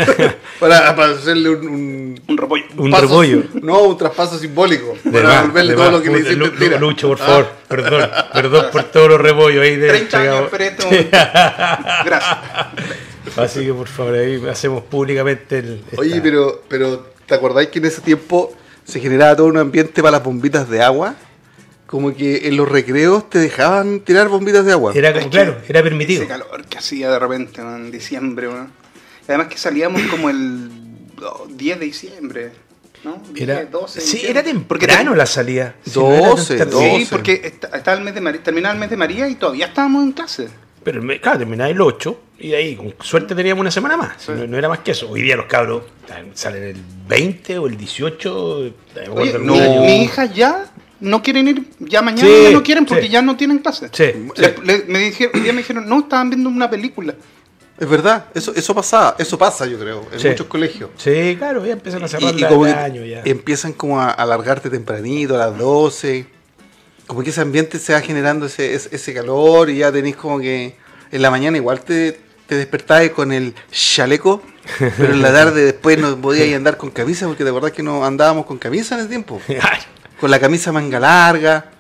para, 0.60 0.96
para 0.96 1.14
hacerle 1.14 1.50
un, 1.50 1.68
un, 1.68 2.22
Un 2.28 2.38
repollo. 2.38 2.66
Un 2.78 2.92
paso- 2.92 3.02
repollo. 3.04 3.44
No, 3.62 3.84
un 3.84 3.98
traspaso 3.98 4.38
simbólico. 4.38 4.96
De 5.04 5.12
para 5.12 5.24
más, 5.24 5.42
devolverle 5.44 5.72
de 5.72 5.76
todo 5.78 5.86
más. 5.86 5.94
lo 5.94 6.02
que 6.04 6.10
le 6.10 6.36
mentira. 6.36 6.80
Lucho, 6.80 7.08
por 7.10 7.22
Ah, 7.22 7.26
favor, 7.26 7.48
perdón, 7.68 8.10
perdón 8.34 8.66
por 8.72 8.84
todos 8.86 9.10
los 9.10 9.22
repollos 9.22 9.64
ahí 9.64 9.76
de 9.78 9.88
30 9.90 10.20
años, 10.20 10.52
esto- 10.60 10.88
Gracias. 12.06 12.38
Así 13.38 13.66
que 13.66 13.74
por 13.74 13.88
favor, 13.88 14.14
ahí 14.16 14.42
hacemos 14.50 14.84
públicamente 14.84 15.60
el. 15.60 15.84
Oye, 15.98 16.22
pero, 16.22 16.64
pero 16.68 17.08
¿te 17.26 17.36
acordáis 17.36 17.70
que 17.70 17.80
en 17.80 17.86
ese 17.86 18.02
tiempo 18.02 18.54
se 18.86 19.00
generaba 19.00 19.36
todo 19.36 19.48
un 19.48 19.58
ambiente 19.58 20.02
para 20.02 20.12
las 20.18 20.24
bombitas 20.24 20.70
de 20.70 20.82
agua? 20.82 21.16
Como 21.96 22.14
que 22.14 22.50
en 22.50 22.58
los 22.58 22.68
recreos 22.68 23.30
te 23.30 23.40
dejaban 23.40 24.02
tirar 24.02 24.28
bombitas 24.28 24.66
de 24.66 24.74
agua. 24.74 24.92
Era 24.94 25.14
como, 25.14 25.30
claro, 25.30 25.58
era 25.66 25.82
permitido. 25.82 26.24
Ese 26.24 26.28
calor 26.28 26.66
que 26.66 26.78
hacía 26.78 27.10
de 27.10 27.18
repente 27.20 27.62
¿no? 27.62 27.74
en 27.78 27.90
diciembre. 27.90 28.48
¿no? 28.48 28.68
Además 29.30 29.48
que 29.48 29.58
salíamos 29.58 30.02
como 30.12 30.30
el 30.30 30.70
oh, 31.24 31.48
10 31.50 31.80
de 31.80 31.86
diciembre. 31.86 32.52
¿no? 33.06 33.22
10, 33.32 33.48
Era, 33.50 33.64
12 33.64 34.00
de 34.02 34.06
sí, 34.06 34.12
diciembre. 34.18 34.30
era 34.42 34.44
temprano 34.44 35.12
te- 35.12 35.18
la 35.18 35.26
salida. 35.26 35.76
Sí, 35.86 35.98
no 35.98 36.12
era 36.12 36.22
tan 36.28 36.36
12, 36.36 36.58
tarde. 36.58 36.72
12. 36.72 36.98
Sí, 37.00 37.08
porque 37.10 37.42
está- 37.46 37.68
estaba 37.78 37.98
el 37.98 38.04
mes 38.04 38.14
de 38.14 38.20
María, 38.20 38.44
terminaba 38.44 38.74
el 38.74 38.80
mes 38.82 38.90
de 38.90 38.98
María 38.98 39.30
y 39.30 39.36
todavía 39.36 39.68
estábamos 39.68 40.04
en 40.04 40.12
clase. 40.12 40.50
Pero 40.84 41.02
claro, 41.22 41.38
terminaba 41.40 41.70
el 41.70 41.80
8 41.80 42.20
y 42.40 42.50
de 42.50 42.58
ahí 42.58 42.76
con 42.76 42.94
suerte 43.00 43.34
teníamos 43.36 43.62
una 43.62 43.72
semana 43.72 43.96
más. 43.96 44.16
Sí. 44.18 44.34
No, 44.36 44.46
no 44.46 44.58
era 44.58 44.68
más 44.68 44.80
que 44.80 44.92
eso. 44.92 45.10
Hoy 45.10 45.22
día 45.22 45.38
los 45.38 45.46
cabros 45.46 45.84
eh, 46.10 46.30
salen 46.34 46.62
el 46.64 46.78
20 47.08 47.58
o 47.58 47.68
el 47.68 47.78
18. 47.78 48.66
eh, 48.68 48.74
Oye, 49.12 49.40
mi 49.40 50.04
hija 50.04 50.26
ya 50.26 50.66
no 51.00 51.22
quieren 51.22 51.48
ir, 51.48 51.64
ya 51.80 52.02
mañana 52.02 52.28
Sí, 52.28 52.44
ya 52.44 52.52
no 52.52 52.64
quieren 52.64 52.86
porque 52.86 53.04
sí. 53.06 53.10
ya 53.10 53.22
no 53.22 53.36
tienen 53.36 53.60
clase. 53.60 53.90
Sí, 53.92 54.04
Le- 54.36 54.56
sí. 54.56 54.62
le- 54.64 54.84
me 54.88 55.00
dijeron, 55.00 55.32
un 55.36 55.44
día 55.44 55.54
me 55.54 55.58
dijeron, 55.60 55.88
no, 55.90 56.00
estaban 56.00 56.30
viendo 56.30 56.50
una 56.50 56.70
película. 56.70 57.14
Es 57.78 57.90
verdad, 57.90 58.28
eso, 58.34 58.54
eso 58.56 58.74
pasaba, 58.74 59.16
eso 59.20 59.38
pasa 59.38 59.66
yo 59.66 59.78
creo, 59.78 60.08
en 60.14 60.20
Sí. 60.20 60.30
muchos 60.30 60.48
colegios. 60.48 60.92
Sí, 60.98 61.36
claro, 61.38 61.66
ya 61.66 61.74
empiezan 61.74 62.02
a 62.04 62.06
Y, 62.06 62.10
cerrar 62.10 62.34
y 62.34 62.40
la- 62.40 62.48
como 62.48 62.66
el 62.66 62.74
año 62.74 63.04
ya. 63.04 63.22
empiezan 63.26 63.74
como 63.74 64.00
a 64.00 64.12
alargarte 64.12 64.70
tempranito, 64.70 65.36
a 65.36 65.50
las 65.50 65.58
12. 65.58 66.26
Como 67.08 67.22
que 67.22 67.30
ese 67.32 67.42
ambiente 67.42 67.78
se 67.78 67.94
va 67.94 68.02
generando 68.02 68.46
ese, 68.48 68.74
ese, 68.74 68.96
ese 68.96 69.14
calor 69.14 69.70
y 69.70 69.78
ya 69.80 69.92
tenés 69.92 70.16
como 70.16 70.40
que 70.40 70.76
en 71.12 71.22
la 71.22 71.30
mañana 71.30 71.58
igual 71.58 71.82
te, 71.82 72.18
te 72.48 72.56
despertabas 72.56 73.10
con 73.10 73.32
el 73.34 73.54
chaleco, 73.72 74.42
pero 74.80 75.14
en 75.14 75.22
la 75.22 75.32
tarde 75.34 75.66
después 75.66 76.00
no 76.00 76.16
podías 76.20 76.48
andar 76.56 76.78
con 76.78 76.90
camisa 76.92 77.28
porque 77.28 77.44
de 77.44 77.52
verdad 77.52 77.72
que 77.72 77.84
no 77.84 78.06
andábamos 78.06 78.46
con 78.46 78.58
camisa 78.58 78.96
en 78.96 79.02
ese 79.02 79.10
tiempo. 79.10 79.40
Con 80.20 80.32
la 80.32 80.40
camisa 80.40 80.72
manga 80.72 81.00
larga 81.00 81.72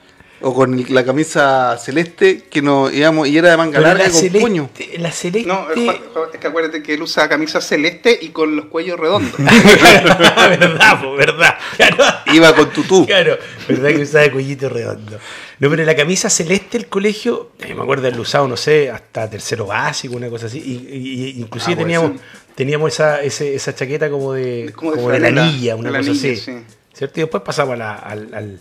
o 0.41 0.53
con 0.53 0.83
la 0.89 1.03
camisa 1.05 1.77
celeste 1.77 2.43
que 2.51 2.61
nos 2.61 2.93
íbamos 2.93 3.27
y 3.27 3.37
era 3.37 3.49
de 3.51 3.57
manga 3.57 3.79
Pero 3.79 3.87
larga 3.87 4.03
la 4.03 4.09
con 4.11 4.19
celeste, 4.19 4.39
puño. 4.41 4.69
La 4.99 5.11
celeste. 5.11 5.47
No, 5.47 5.67
es, 5.71 6.39
que 6.39 6.47
acuérdate 6.47 6.83
que 6.83 6.93
él 6.95 7.01
usa 7.01 7.27
camisa 7.29 7.61
celeste 7.61 8.17
y 8.21 8.29
con 8.29 8.55
los 8.55 8.65
cuellos 8.65 8.99
redondos. 8.99 9.31
verdad, 9.39 11.01
po, 11.01 11.15
verdad. 11.15 11.55
Claro. 11.77 11.97
Iba 12.33 12.55
con 12.55 12.69
tutú. 12.71 13.05
Claro, 13.05 13.37
verdad 13.67 13.89
que 13.89 14.01
usaba 14.01 14.29
cuellito 14.31 14.69
redondo. 14.69 15.17
No, 15.59 15.69
pero 15.69 15.83
la 15.85 15.95
camisa 15.95 16.29
celeste 16.29 16.77
del 16.77 16.87
colegio, 16.87 17.51
eh, 17.59 17.73
me 17.73 17.81
acuerdo 17.81 18.03
de 18.03 18.07
haberlo 18.09 18.23
usado, 18.23 18.47
no 18.47 18.57
sé, 18.57 18.91
hasta 18.91 19.29
tercero 19.29 19.65
básico, 19.67 20.15
una 20.15 20.29
cosa 20.29 20.47
así. 20.47 20.59
Y, 20.59 20.95
y- 20.95 21.23
y 21.37 21.41
inclusive 21.41 21.75
Ah, 21.75 21.77
teníamos, 21.77 22.11
ser. 22.11 22.19
teníamos 22.55 22.93
esa, 22.93 23.21
ese- 23.21 23.55
esa 23.55 23.73
chaqueta 23.73 24.09
como 24.09 24.33
de, 24.33 24.73
Como 24.75 24.91
como 24.91 25.09
de 25.09 25.19
de, 25.21 25.31
la 25.31 25.43
anilla, 25.43 25.75
una 25.77 25.87
de 25.89 25.93
la 25.93 25.99
cosa 25.99 26.11
anilla, 26.11 26.33
así. 26.33 26.41
sí. 26.41 26.57
¿Cierto? 26.95 27.19
Y 27.19 27.23
después 27.23 27.43
pasamos 27.43 27.73
a 27.73 27.77
la- 27.77 27.95
al, 27.95 28.33
al, 28.33 28.59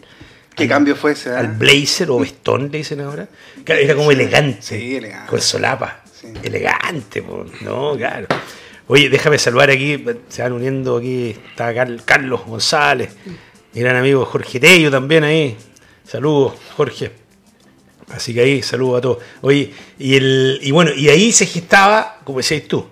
¿Qué 0.57 0.65
al- 0.65 0.69
cambio 0.69 0.97
fue 0.97 1.13
ese? 1.13 1.31
al 1.31 1.49
blazer 1.49 2.11
o 2.11 2.19
vestón, 2.19 2.71
le 2.73 2.79
dicen 2.79 3.01
ahora. 3.01 3.29
Claro, 3.65 3.81
era 3.81 3.95
como 3.95 4.11
elegante. 4.11 4.59
Sí, 4.61 4.97
elegante. 4.97 5.31
Con 5.31 5.41
solapa. 5.41 6.03
Sí. 6.13 6.29
Elegante, 6.43 7.23
po. 7.23 7.45
no, 7.63 7.95
claro. 7.97 8.27
Oye, 8.87 9.09
déjame 9.09 9.39
saludar 9.39 9.71
aquí, 9.71 10.05
se 10.29 10.43
van 10.43 10.53
uniendo 10.53 10.97
aquí, 10.99 11.31
está 11.51 11.73
Car- 11.75 12.03
Carlos 12.05 12.45
González, 12.47 13.11
mi 13.73 13.81
gran 13.81 13.97
amigo 13.97 14.25
Jorge 14.27 14.61
Tello 14.61 14.91
también 14.91 15.25
ahí. 15.25 15.57
Saludos, 16.07 16.55
Jorge. 16.77 17.11
Así 18.11 18.35
que 18.35 18.41
ahí, 18.43 18.63
saludos 18.63 18.99
a 18.99 19.01
todos. 19.01 19.19
Oye, 19.41 19.73
y 19.99 20.17
el, 20.17 20.59
y 20.63 20.71
bueno, 20.71 20.91
y 20.95 21.09
ahí 21.09 21.33
se 21.33 21.47
gestaba, 21.47 22.19
como 22.25 22.39
decías 22.39 22.65
tú, 22.69 22.87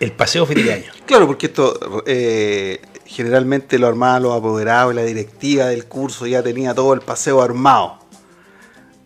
el 0.00 0.10
paseo 0.12 0.44
fin 0.46 0.64
de 0.64 0.72
año. 0.72 0.92
Claro, 1.06 1.26
porque 1.28 1.46
esto 1.46 2.02
eh, 2.06 2.80
generalmente 3.08 3.78
lo 3.78 3.86
armaban 3.88 4.22
los 4.22 4.36
apoderados 4.36 4.92
y 4.92 4.96
la 4.96 5.02
directiva 5.02 5.66
del 5.66 5.86
curso 5.86 6.26
ya 6.26 6.42
tenía 6.42 6.74
todo 6.74 6.92
el 6.92 7.00
paseo 7.00 7.42
armado. 7.42 7.98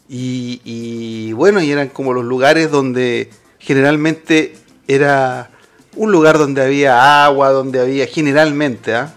Y, 0.08 0.60
y 0.64 1.32
bueno, 1.32 1.62
y 1.62 1.70
eran 1.70 1.88
como 1.88 2.12
los 2.12 2.24
lugares 2.24 2.70
donde 2.70 3.30
generalmente 3.58 4.54
era 4.88 5.50
un 5.96 6.10
lugar 6.10 6.36
donde 6.36 6.62
había 6.62 7.24
agua, 7.24 7.50
donde 7.50 7.80
había 7.80 8.06
generalmente, 8.06 8.94
¿ah? 8.94 9.14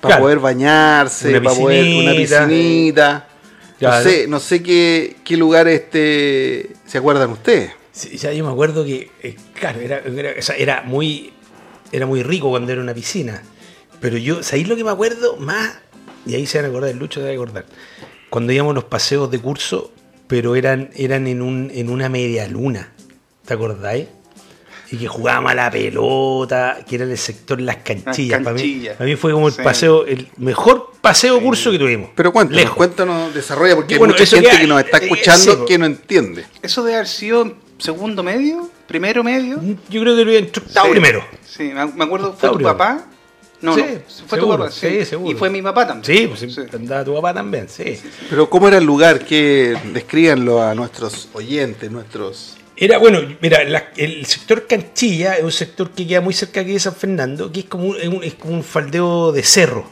Para 0.00 0.14
Claro. 0.14 0.22
poder 0.24 0.38
bañarse, 0.40 1.28
Una 1.28 1.42
para 1.42 1.56
poder 1.56 2.02
una 2.02 2.12
piscinita. 2.12 3.28
Claro. 3.78 3.96
No 4.04 4.10
sé, 4.10 4.26
no 4.26 4.40
sé 4.40 4.62
qué, 4.62 5.16
qué 5.24 5.36
lugar 5.36 5.68
este 5.68 6.70
se 6.86 6.98
acuerdan 6.98 7.30
ustedes. 7.30 7.70
Sí, 7.92 8.16
ya 8.16 8.32
yo 8.32 8.44
me 8.44 8.50
acuerdo 8.50 8.84
que, 8.84 9.10
eh, 9.22 9.36
claro, 9.54 9.78
era, 9.80 9.98
era, 9.98 10.32
era 10.56 10.82
muy 10.82 11.32
era 11.92 12.06
muy 12.06 12.22
rico 12.22 12.48
cuando 12.50 12.72
era 12.72 12.80
una 12.80 12.94
piscina. 12.94 13.42
Pero 14.02 14.18
yo, 14.18 14.42
¿sabéis 14.42 14.68
lo 14.68 14.76
que 14.76 14.84
me 14.84 14.90
acuerdo? 14.90 15.36
Más, 15.38 15.78
y 16.26 16.34
ahí 16.34 16.44
se 16.46 16.58
van 16.58 16.66
a 16.66 16.68
acordar, 16.68 16.90
el 16.90 16.98
Lucho 16.98 17.20
se 17.20 17.24
va 17.26 17.30
a 17.30 17.34
acordar. 17.34 17.64
Cuando 18.28 18.52
íbamos 18.52 18.72
a 18.72 18.74
los 18.74 18.84
paseos 18.84 19.30
de 19.30 19.38
curso, 19.38 19.90
pero 20.26 20.56
eran, 20.56 20.90
eran 20.94 21.26
en, 21.26 21.40
un, 21.40 21.70
en 21.72 21.88
una 21.88 22.08
media 22.10 22.46
luna. 22.48 22.92
¿Te 23.46 23.54
acordáis? 23.54 24.06
Y 24.90 24.98
que 24.98 25.08
jugábamos 25.08 25.52
a 25.52 25.54
la 25.54 25.70
pelota, 25.70 26.78
que 26.86 26.96
era 26.96 27.04
en 27.04 27.12
el 27.12 27.18
sector 27.18 27.58
Las 27.60 27.76
Canchillas. 27.76 28.42
Para, 28.42 28.54
mí, 28.54 28.60
canchillas. 28.60 28.96
para 28.96 29.08
mí 29.08 29.16
fue 29.16 29.32
como 29.32 29.48
el 29.48 29.54
Sí. 29.54 29.62
paseo, 29.62 30.04
el 30.04 30.28
mejor 30.36 30.92
paseo 31.00 31.40
curso 31.40 31.70
que 31.70 31.78
tuvimos. 31.78 32.10
Pero 32.14 32.30
cuéntanos, 32.32 32.60
Lejos. 32.62 32.76
cuéntanos, 32.76 33.34
desarrolla, 33.34 33.74
porque 33.76 33.96
bueno, 33.98 34.12
hay 34.14 34.20
mucha 34.20 34.36
gente 34.36 34.50
que- 34.50 34.58
que 34.58 34.66
nos 34.66 34.80
está 34.84 34.98
eh, 34.98 35.00
escuchando 35.04 35.64
que 35.64 35.78
no 35.78 35.86
entiende. 35.86 36.44
Eso 36.60 36.82
debe 36.82 36.96
haber 36.96 37.08
sido 37.08 37.54
segundo 37.78 38.22
medio, 38.22 38.68
primero 38.86 39.24
medio. 39.24 39.60
Yo 39.88 40.00
creo 40.02 40.14
que 40.16 40.24
lo 40.24 40.30
había 40.30 40.38
entrado 40.40 40.86
Sí. 40.86 40.90
primero. 40.90 41.24
Sí, 41.46 41.64
me 41.74 41.86
me 41.86 42.04
acuerdo, 42.04 42.34
¿fue 42.38 42.50
tu 42.50 42.60
papá? 42.60 43.06
No, 43.62 43.74
Sí, 43.76 43.80
no, 43.80 44.26
fue 44.26 44.38
seguro, 44.38 44.56
tu 44.56 44.62
papá, 44.64 44.70
sí. 44.72 44.88
sí, 44.98 45.04
seguro. 45.04 45.30
Y 45.30 45.38
fue 45.38 45.48
mi 45.48 45.62
papá 45.62 45.86
también. 45.86 46.18
Sí, 46.18 46.26
pues 46.26 46.74
andaba 46.74 47.04
tu 47.04 47.14
papá 47.14 47.32
también, 47.32 47.68
sí. 47.68 47.98
Pero 48.28 48.50
¿cómo 48.50 48.68
era 48.68 48.78
el 48.78 48.84
lugar? 48.84 49.24
Que 49.24 49.76
descríbanlo 49.94 50.60
a 50.62 50.74
nuestros 50.74 51.28
oyentes, 51.32 51.90
nuestros... 51.90 52.56
Era, 52.76 52.98
bueno, 52.98 53.20
mira, 53.40 53.62
la- 53.64 53.90
el 53.96 54.26
sector 54.26 54.66
Canchilla 54.66 55.34
es 55.36 55.44
un 55.44 55.52
sector 55.52 55.90
que 55.90 56.06
queda 56.06 56.20
muy 56.20 56.34
cerca 56.34 56.60
aquí 56.62 56.72
de 56.72 56.80
San 56.80 56.94
Fernando, 56.94 57.52
que 57.52 57.60
es 57.60 57.66
como 57.66 57.84
un, 57.84 57.96
es 57.96 58.08
un- 58.08 58.24
es 58.24 58.34
como 58.34 58.54
un 58.54 58.64
faldeo 58.64 59.30
de 59.30 59.42
cerro. 59.44 59.88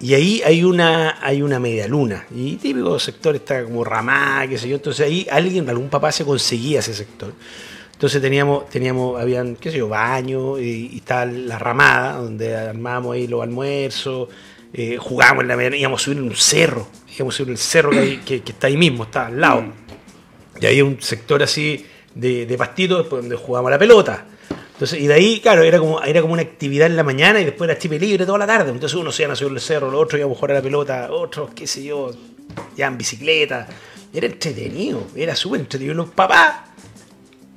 Y 0.00 0.14
ahí 0.14 0.42
hay 0.44 0.64
una, 0.64 1.18
hay 1.24 1.42
una 1.42 1.60
media 1.60 1.86
luna. 1.86 2.26
Y 2.34 2.56
típico 2.56 2.98
sector 2.98 3.36
está 3.36 3.62
como 3.62 3.84
ramá, 3.84 4.44
qué 4.48 4.58
sé 4.58 4.68
yo. 4.68 4.74
Entonces 4.76 5.06
ahí 5.06 5.28
alguien, 5.30 5.68
algún 5.70 5.88
papá 5.88 6.10
se 6.10 6.24
conseguía 6.24 6.80
ese 6.80 6.92
sector. 6.94 7.32
Entonces 8.02 8.20
teníamos, 8.20 8.68
teníamos, 8.68 9.20
habían, 9.20 9.54
qué 9.54 9.70
sé 9.70 9.78
yo, 9.78 9.88
baños 9.88 10.58
y, 10.58 10.90
y 10.92 10.96
estaba 10.96 11.24
la 11.24 11.56
ramada, 11.56 12.16
donde 12.16 12.56
armábamos 12.56 13.14
ahí 13.14 13.28
los 13.28 13.40
almuerzos, 13.44 14.28
eh, 14.72 14.96
jugábamos 14.98 15.42
en 15.42 15.48
la 15.48 15.56
media, 15.56 15.78
íbamos 15.78 16.02
a 16.02 16.04
subir 16.06 16.18
en 16.18 16.24
un 16.24 16.34
cerro, 16.34 16.88
íbamos 17.14 17.32
a 17.32 17.36
subir 17.36 17.50
en 17.50 17.52
el 17.52 17.58
cerro 17.58 17.90
que, 17.92 18.42
está 18.44 18.66
ahí 18.66 18.76
mismo, 18.76 19.04
está 19.04 19.28
al 19.28 19.40
lado. 19.40 19.66
Y 20.60 20.66
había 20.66 20.84
un 20.84 21.00
sector 21.00 21.44
así 21.44 21.86
de, 22.12 22.44
de 22.44 22.58
pastitos 22.58 23.08
donde 23.08 23.36
jugábamos 23.36 23.70
la 23.70 23.78
pelota. 23.78 24.26
Entonces, 24.72 24.98
y 24.98 25.06
de 25.06 25.14
ahí, 25.14 25.38
claro, 25.38 25.62
era 25.62 25.78
como, 25.78 26.02
era 26.02 26.20
como 26.22 26.32
una 26.32 26.42
actividad 26.42 26.88
en 26.88 26.96
la 26.96 27.04
mañana 27.04 27.40
y 27.40 27.44
después 27.44 27.70
era 27.70 27.78
chipe 27.78 28.00
libre 28.00 28.26
toda 28.26 28.38
la 28.38 28.48
tarde. 28.48 28.72
Entonces 28.72 28.98
unos 28.98 29.14
se 29.14 29.22
iban 29.22 29.34
a 29.34 29.36
subir 29.36 29.52
el 29.52 29.60
cerro, 29.60 29.88
los 29.92 30.02
otros 30.02 30.18
íbamos 30.18 30.38
a 30.38 30.40
jugar 30.40 30.50
a 30.50 30.54
la 30.54 30.62
pelota, 30.62 31.08
otros, 31.12 31.50
qué 31.54 31.68
sé 31.68 31.84
yo, 31.84 32.10
ya 32.76 32.88
en 32.88 32.98
bicicleta. 32.98 33.68
Era 34.12 34.26
entretenido, 34.26 35.06
era 35.14 35.36
súper 35.36 35.60
entretenido. 35.60 35.94
Los 35.94 36.10
papás 36.10 36.72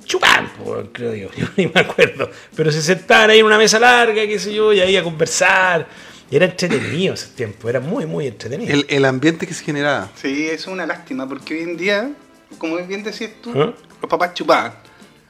chupaban, 0.06 0.48
po, 0.50 0.82
creo 0.92 1.14
yo, 1.14 1.30
yo 1.36 1.46
ni 1.56 1.66
me 1.66 1.80
acuerdo. 1.80 2.30
Pero 2.54 2.70
se 2.72 2.80
sentaban 2.80 3.30
ahí 3.30 3.40
en 3.40 3.46
una 3.46 3.58
mesa 3.58 3.78
larga, 3.78 4.26
qué 4.26 4.38
sé 4.38 4.54
yo, 4.54 4.72
y 4.72 4.80
ahí 4.80 4.96
a 4.96 5.02
conversar. 5.02 5.86
Y 6.30 6.36
era 6.36 6.46
entretenido 6.46 7.14
ese 7.14 7.28
tiempo, 7.28 7.68
era 7.68 7.80
muy, 7.80 8.06
muy 8.06 8.26
entretenido. 8.26 8.72
El, 8.72 8.86
el 8.88 9.04
ambiente 9.04 9.46
que 9.46 9.54
se 9.54 9.64
generaba. 9.64 10.10
Sí, 10.16 10.46
eso 10.46 10.54
es 10.54 10.66
una 10.68 10.86
lástima, 10.86 11.28
porque 11.28 11.54
hoy 11.54 11.60
en 11.62 11.76
día, 11.76 12.10
como 12.58 12.76
bien 12.78 13.02
decías 13.02 13.30
tú, 13.42 13.52
¿Ah? 13.54 13.74
los 14.00 14.10
papás 14.10 14.34
chupaban. 14.34 14.72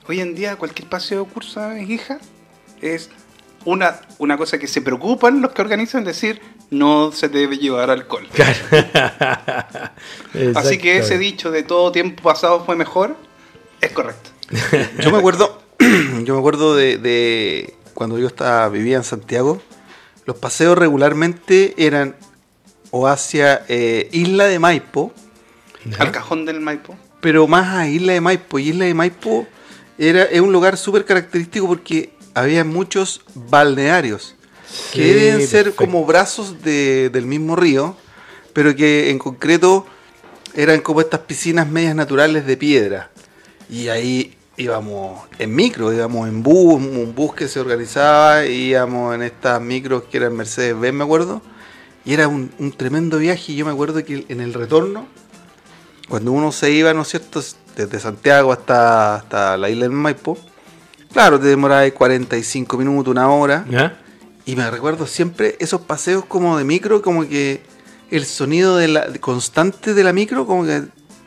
hoy 0.09 0.21
en 0.21 0.35
día 0.35 0.57
cualquier 0.57 0.89
paseo 0.89 1.25
de 1.25 1.31
curso, 1.31 1.53
¿sabes, 1.55 1.89
hija? 1.89 2.19
Es 2.81 3.11
una, 3.65 4.01
una 4.19 4.39
cosa 4.39 4.59
que 4.59 4.67
se 4.67 4.81
preocupan 4.81 5.43
los 5.43 5.53
que 5.53 5.61
organizan, 5.61 6.05
decir, 6.05 6.41
no 6.71 7.13
se 7.13 7.29
debe 7.29 7.59
llevar 7.59 7.91
alcohol. 7.91 8.27
Claro. 10.33 10.59
Así 10.59 10.79
que 10.79 10.99
ese 10.99 11.19
dicho 11.19 11.51
de 11.51 11.63
todo 11.63 11.91
tiempo 11.93 12.23
pasado 12.23 12.65
fue 12.65 12.77
mejor, 12.77 13.17
es 13.81 13.91
correcto. 13.93 14.31
Yo 15.03 15.11
me 15.11 15.19
acuerdo, 15.19 15.61
yo 16.25 16.35
me 16.35 16.39
acuerdo 16.39 16.75
de, 16.77 16.99
de 16.99 17.75
cuando 17.95 18.19
yo 18.19 18.27
estaba, 18.27 18.69
vivía 18.69 18.97
en 18.97 19.05
Santiago, 19.05 19.61
los 20.25 20.37
paseos 20.37 20.77
regularmente 20.79 21.75
eran 21.79 22.17
o 22.91 23.07
hacia 23.09 23.65
eh, 23.69 24.09
Isla 24.13 24.47
de 24.47 24.59
Maipo, 24.59 25.13
Al 25.99 26.11
cajón 26.13 26.45
del 26.47 26.61
Maipo. 26.61 26.97
pero 27.21 27.47
más 27.47 27.75
a 27.77 27.89
Isla 27.89 28.13
de 28.13 28.21
Maipo. 28.21 28.59
Y 28.59 28.69
Isla 28.71 28.85
de 28.87 28.95
Maipo 28.95 29.47
era, 29.99 30.25
es 30.25 30.41
un 30.41 30.53
lugar 30.53 30.77
súper 30.77 31.05
característico 31.05 31.67
porque 31.69 32.11
había 32.35 32.65
muchos 32.65 33.23
balnearios 33.35 34.35
que 34.93 35.15
deben 35.15 35.41
ser 35.47 35.65
perfecto. 35.65 35.77
como 35.77 36.05
brazos 36.05 36.63
de- 36.63 37.09
del 37.11 37.25
mismo 37.27 37.57
río, 37.57 37.97
pero 38.53 38.75
que 38.77 39.11
en 39.11 39.19
concreto 39.19 39.87
eran 40.55 40.81
como 40.81 41.01
estas 41.01 41.21
piscinas 41.21 41.69
medias 41.69 41.95
naturales 41.95 42.47
de 42.47 42.57
piedra. 42.57 43.11
Y 43.69 43.89
ahí 43.89 44.35
íbamos 44.57 45.27
en 45.39 45.55
micro, 45.55 45.93
íbamos 45.93 46.29
en 46.29 46.43
bus, 46.43 46.75
un 46.75 47.15
bus 47.15 47.35
que 47.35 47.49
se 47.49 47.61
organizaba, 47.61 48.47
íbamos 48.47 49.15
en 49.15 49.23
estas 49.23 49.61
micros 49.61 50.05
que 50.05 50.17
eran 50.19 50.37
Mercedes-Benz, 50.37 50.95
me 50.95 51.05
acuerdo. 51.05 51.43
Y 52.05 52.15
era 52.15 52.29
un, 52.29 52.51
un 52.59 52.73
tremendo 52.73 53.19
viaje. 53.19 53.53
Y 53.53 53.57
yo 53.57 53.67
me 53.67 53.73
acuerdo 53.73 54.05
que 54.05 54.25
en 54.29 54.41
el 54.41 54.55
retorno, 54.55 55.07
cuando 56.09 56.33
uno 56.33 56.53
se 56.53 56.71
iba, 56.71 56.95
¿no 56.95 57.03
es 57.03 57.09
cierto?, 57.09 57.43
desde 57.77 58.01
Santiago 58.01 58.53
hasta, 58.53 59.17
hasta 59.17 59.57
la 59.57 59.69
isla 59.69 59.83
del 59.83 59.93
Maipo, 59.93 60.39
claro, 61.13 61.39
te 61.39 61.47
demoraba 61.47 61.83
ahí 61.83 61.91
45 61.91 62.79
minutos, 62.79 63.11
una 63.11 63.31
hora. 63.31 63.67
¿Ya? 63.69 63.99
Y 64.47 64.55
me 64.55 64.71
recuerdo 64.71 65.07
siempre 65.07 65.57
esos 65.59 65.81
paseos 65.81 66.25
como 66.25 66.57
de 66.57 66.65
micro, 66.65 67.03
como 67.03 67.29
que 67.29 67.63
el 68.11 68.25
sonido 68.25 68.77
de 68.77 68.87
la, 68.87 69.13
constante 69.19 69.93
de 69.93 70.05
la 70.05 70.13
micro, 70.13 70.47
como 70.47 70.65
que 70.65 70.85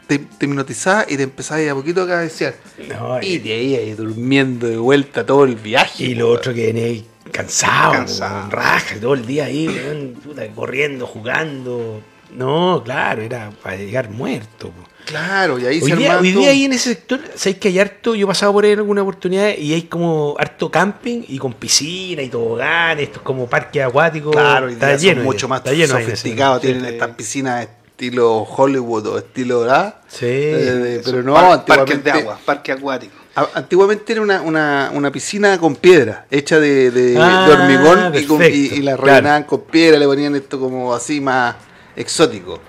te, 0.10 0.18
te 0.18 0.48
y 0.48 1.18
te 1.18 1.24
empezaba 1.24 1.62
a, 1.62 1.72
a 1.72 1.76
poquito 1.76 2.02
a 2.02 2.08
cabecear. 2.08 2.56
No, 2.90 3.22
Y 3.22 3.38
de 3.38 3.54
ahí, 3.54 3.76
ahí 3.76 3.94
durmiendo 3.94 4.68
de 4.68 4.78
vuelta 4.78 5.24
todo 5.24 5.44
el 5.44 5.56
viaje. 5.56 6.04
Y 6.04 6.16
lo 6.16 6.32
otro 6.32 6.52
que 6.52 6.66
venía 6.66 6.86
ahí 6.86 7.06
cansado, 7.32 7.92
Cansado. 7.92 8.50
raja, 8.50 8.96
todo 9.00 9.14
el 9.14 9.28
día 9.28 9.46
ahí, 9.46 9.68
weón, 9.68 10.16
puta, 10.24 10.48
corriendo, 10.48 11.06
jugando. 11.06 12.02
No, 12.36 12.82
claro, 12.84 13.22
era 13.22 13.52
para 13.62 13.76
llegar 13.76 14.10
muerto. 14.10 14.72
po. 14.72 14.90
Claro, 15.06 15.60
y 15.60 15.68
ahí 15.68 15.80
Hoy 15.82 15.92
se 15.92 15.96
día, 15.96 16.20
hoy 16.20 16.46
ahí 16.46 16.66
en 16.66 16.74
ese 16.74 16.90
sector, 16.90 17.20
¿sabéis 17.36 17.58
que 17.58 17.68
hay 17.68 17.80
harto? 17.80 18.16
Yo 18.16 18.26
he 18.26 18.28
pasado 18.28 18.52
por 18.52 18.66
ahí 18.66 18.72
en 18.72 18.80
alguna 18.80 19.04
oportunidad 19.04 19.56
y 19.58 19.74
hay 19.74 19.84
como 19.84 20.36
harto 20.40 20.72
camping 20.72 21.22
y 21.28 21.38
con 21.38 21.54
piscina 21.54 22.22
y 22.24 22.30
toboganes, 22.30 23.06
esto 23.06 23.20
es 23.20 23.24
como 23.24 23.48
parque 23.48 23.82
acuático. 23.82 24.32
Claro, 24.32 24.70
y 24.70 24.74
está 24.74 24.96
lleno. 24.96 25.18
son 25.18 25.26
mucho 25.26 25.48
más 25.48 25.60
está 25.60 25.74
lleno 25.74 25.94
sofisticados. 26.00 26.62
Tienen 26.62 26.84
sí. 26.84 26.94
estas 26.94 27.16
piscinas 27.16 27.68
estilo 28.04 28.44
Hollywood 28.44 29.08
o 29.08 29.18
estilo 29.18 29.68
¿ah? 29.70 30.00
Sí. 30.08 30.26
Eh, 30.26 31.02
pero 31.04 31.22
no, 31.22 31.34
Par- 31.34 31.66
parques 31.66 31.96
antiguamente, 31.98 32.04
de 32.04 32.12
agua, 32.12 32.40
parque 32.46 32.72
acuático. 32.72 33.14
a- 33.36 33.50
antiguamente 33.56 34.14
era 34.14 34.22
una, 34.22 34.42
una, 34.42 34.90
una 34.94 35.12
piscina 35.12 35.58
con 35.60 35.76
piedra, 35.76 36.26
hecha 36.32 36.60
de, 36.62 36.92
de- 36.92 37.18
Ah, 37.20 37.46
de 37.46 37.54
hormigón 37.54 38.16
y, 38.16 38.24
con- 38.26 38.38
y- 38.38 38.40
perfecto, 38.48 38.76
y 38.76 38.82
la 38.84 38.96
claro. 38.96 39.06
rellenaban 39.12 39.44
con 39.44 39.62
piedra, 39.64 40.00
le 40.00 40.06
ponían 40.06 40.34
esto 40.38 40.58
como 40.60 40.94
así 40.94 41.20
más 41.20 41.56
exótico. 41.98 42.62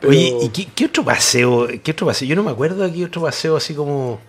Pero- 0.00 0.10
Oye, 0.12 0.36
¿y 0.42 0.48
qué, 0.50 0.68
qué 0.72 0.84
otro 0.84 1.04
paseo? 1.04 1.66
¿Qué 1.82 1.90
otro 1.90 2.06
paseo? 2.06 2.28
Yo 2.28 2.36
no 2.36 2.44
me 2.44 2.52
acuerdo 2.52 2.84
aquí 2.84 3.02
otro 3.02 3.22
paseo 3.22 3.56
así 3.56 3.74
como. 3.74 4.20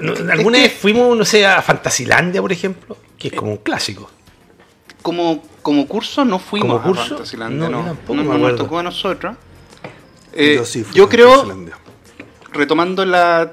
no, 0.00 0.12
alguna 0.32 0.56
que- 0.58 0.64
vez 0.64 0.72
fuimos, 0.72 1.16
no 1.16 1.24
sé, 1.24 1.46
a 1.46 1.62
Fantasilandia, 1.62 2.42
por 2.42 2.50
ejemplo, 2.50 2.96
que 3.16 3.28
es 3.28 3.34
como 3.34 3.52
un 3.52 3.58
clásico. 3.58 4.10
Como, 5.02 5.42
como 5.62 5.86
curso 5.88 6.24
no 6.24 6.38
fuimos 6.38 6.68
¿Como 6.68 6.80
a 6.80 6.82
curso? 6.82 7.14
Fantasylandia, 7.16 7.68
No, 7.68 7.82
no, 7.82 7.82
no, 8.08 8.14
me 8.14 8.14
no 8.14 8.24
nos 8.24 8.36
acuerdo. 8.36 8.56
tocó 8.58 8.78
a 8.78 8.82
nosotros. 8.84 9.36
Eh, 10.34 10.54
yo 10.56 10.64
sí 10.64 10.84
fui 10.84 10.94
yo 10.96 11.04
a 11.04 11.08
creo, 11.08 11.46
retomando 12.52 13.04
la, 13.04 13.52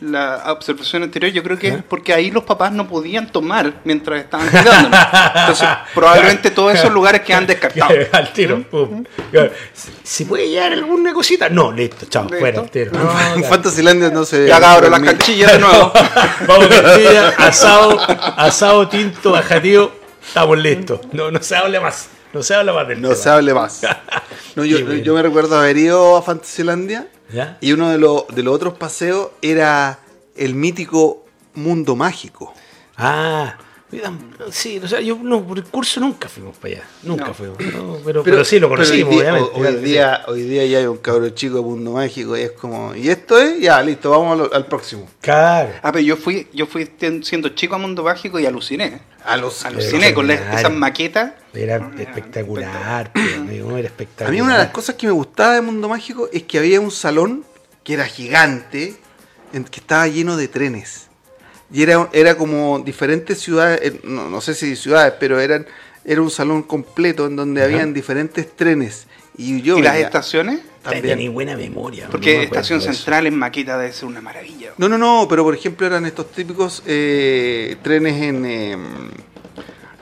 la 0.00 0.44
observación 0.52 1.02
anterior, 1.02 1.32
yo 1.32 1.42
creo 1.42 1.58
que 1.58 1.68
es 1.68 1.82
porque 1.82 2.12
ahí 2.12 2.30
los 2.30 2.44
papás 2.44 2.72
no 2.72 2.86
podían 2.88 3.30
tomar 3.32 3.80
mientras 3.84 4.20
estaban 4.24 4.48
cuidándonos. 4.48 5.00
Entonces, 5.34 5.68
probablemente 5.94 6.50
todos 6.50 6.74
esos 6.74 6.90
lugares 6.98 7.22
quedan 7.22 7.46
descartados. 7.46 7.94
al 8.12 8.32
tiro. 8.32 8.62
pum. 8.62 9.04
Claro. 9.30 9.52
¿Se 10.02 10.24
puede 10.26 10.48
llevar 10.48 10.72
alguna 10.72 11.12
cosita? 11.12 11.48
No, 11.48 11.72
listo, 11.72 12.06
chao, 12.06 12.24
Listo. 12.24 12.38
fuera 12.38 12.60
al 12.60 12.70
tiro. 12.70 12.92
No, 12.92 13.34
en. 13.34 13.44
Fantasylandia 13.44 14.10
no 14.10 14.24
se. 14.24 14.46
Ya 14.46 14.60
cabros, 14.60 14.90
las 14.90 15.00
canchillas 15.00 15.52
de 15.52 15.58
nuevo. 15.58 15.92
Vamos, 16.46 16.66
costilla, 16.68 17.28
asado, 17.38 17.98
asado, 18.36 18.88
tinto, 18.88 19.32
bajativo, 19.32 19.92
estamos 20.26 20.58
listos. 20.58 21.00
No, 21.12 21.30
no 21.30 21.42
se 21.42 21.56
hable 21.56 21.80
más. 21.80 22.08
No 22.32 22.42
se 22.42 22.54
habla 22.54 22.72
más 22.72 22.86
del 22.88 23.00
No 23.00 23.08
tema. 23.10 23.20
se 23.20 23.28
hable 23.30 23.54
más. 23.54 23.80
No, 24.56 24.64
yo, 24.64 24.78
Qué 24.78 24.84
bueno. 24.84 25.02
yo 25.04 25.14
me 25.14 25.22
recuerdo 25.22 25.56
haber 25.56 25.76
ido 25.76 26.16
a 26.16 26.22
Fantasylandia 26.22 27.06
¿Ya? 27.32 27.58
y 27.60 27.72
uno 27.72 27.90
de, 27.90 27.98
los 27.98 28.26
de 28.28 28.42
los 28.42 28.52
otros 28.56 28.74
paseos 28.74 29.28
era 29.40 30.00
el 30.36 30.56
mítico 30.56 31.24
mundo 31.54 31.94
mágico. 31.94 32.52
Ah, 32.96 33.56
sí, 34.50 34.78
o 34.82 34.86
sea, 34.88 35.00
yo 35.00 35.18
no, 35.22 35.42
por 35.46 35.58
el 35.58 35.64
curso 35.64 35.98
nunca 36.00 36.28
fuimos 36.28 36.56
para 36.58 36.74
allá. 36.74 36.84
Nunca 37.02 37.26
No. 37.28 37.34
fuimos. 37.34 37.58
no, 37.60 37.96
pero, 38.04 38.22
pero, 38.22 38.44
sí 38.44 38.58
lo 38.60 38.68
pero 38.68 38.82
conocimos, 38.82 39.14
hoy 39.14 39.20
día, 39.22 39.32
obviamente. 39.34 39.60
Hoy, 39.78 39.82
día, 39.84 40.22
hoy 40.28 40.42
día 40.42 40.66
ya 40.66 40.78
hay 40.78 40.86
un 40.86 40.98
cabro 40.98 41.28
chico 41.30 41.56
de 41.56 41.62
mundo 41.62 41.92
mágico 41.92 42.36
y 42.36 42.42
es 42.42 42.52
como, 42.52 42.94
¿y 42.94 43.08
esto 43.08 43.38
es? 43.38 43.60
Ya, 43.60 43.82
listo, 43.82 44.10
vamos 44.10 44.40
al, 44.40 44.54
al 44.54 44.66
próximo. 44.66 45.08
Claro. 45.20 45.70
Ah, 45.82 45.90
pero 45.92 46.04
yo 46.04 46.16
fui, 46.16 46.46
yo 46.52 46.66
fui 46.66 46.90
siendo 47.22 47.48
chico 47.50 47.74
a 47.74 47.78
Mundo 47.78 48.02
Mágico 48.02 48.38
y 48.38 48.46
aluciné. 48.46 49.00
Aluciné 49.24 50.14
con 50.14 50.30
esas 50.30 50.72
maquetas. 50.72 51.32
Era 51.54 51.76
espectacular, 51.98 53.10
era 53.14 53.80
espectacular. 53.80 54.28
A 54.28 54.30
mí 54.32 54.40
una 54.40 54.52
de 54.52 54.64
las 54.64 54.72
cosas 54.72 54.94
que 54.96 55.06
me 55.06 55.12
gustaba 55.12 55.54
de 55.54 55.60
Mundo 55.62 55.88
Mágico 55.88 56.28
es 56.32 56.42
que 56.44 56.58
había 56.58 56.80
un 56.80 56.90
salón 56.90 57.44
que 57.84 57.94
era 57.94 58.04
gigante, 58.06 58.96
en- 59.52 59.64
que 59.64 59.80
estaba 59.80 60.06
lleno 60.08 60.36
de 60.36 60.48
trenes. 60.48 61.07
Y 61.72 61.82
era, 61.82 62.08
era 62.12 62.36
como 62.36 62.78
diferentes 62.78 63.38
ciudades, 63.40 63.80
eh, 63.82 64.00
no, 64.04 64.28
no 64.30 64.40
sé 64.40 64.54
si 64.54 64.74
ciudades, 64.76 65.14
pero 65.20 65.38
eran, 65.38 65.66
era 66.04 66.22
un 66.22 66.30
salón 66.30 66.62
completo 66.62 67.26
en 67.26 67.36
donde 67.36 67.60
Ajá. 67.60 67.70
habían 67.70 67.92
diferentes 67.92 68.50
trenes. 68.56 69.06
Y 69.36 69.60
yo 69.62 69.78
¿Y 69.78 69.82
las 69.82 69.96
estaciones? 69.96 70.60
también. 70.82 71.16
Tenía 71.16 71.30
buena 71.30 71.56
memoria. 71.56 72.06
no 72.06 72.10
Porque 72.10 72.30
me 72.38 72.44
acuerdo 72.46 72.60
Estación. 72.62 72.94
Central 72.94 73.26
en 73.26 73.36
maqueta 73.36 73.76
debe 73.78 73.92
ser 73.92 74.06
una 74.08 74.20
maravilla. 74.20 74.72
No, 74.78 74.88
no, 74.88 74.96
no, 74.96 75.26
pero 75.28 75.44
por 75.44 75.54
ejemplo 75.54 75.86
eran 75.86 76.06
estos 76.06 76.32
típicos 76.32 76.82
eh, 76.86 77.76
trenes 77.82 78.22
en, 78.22 78.46
eh, 78.46 78.76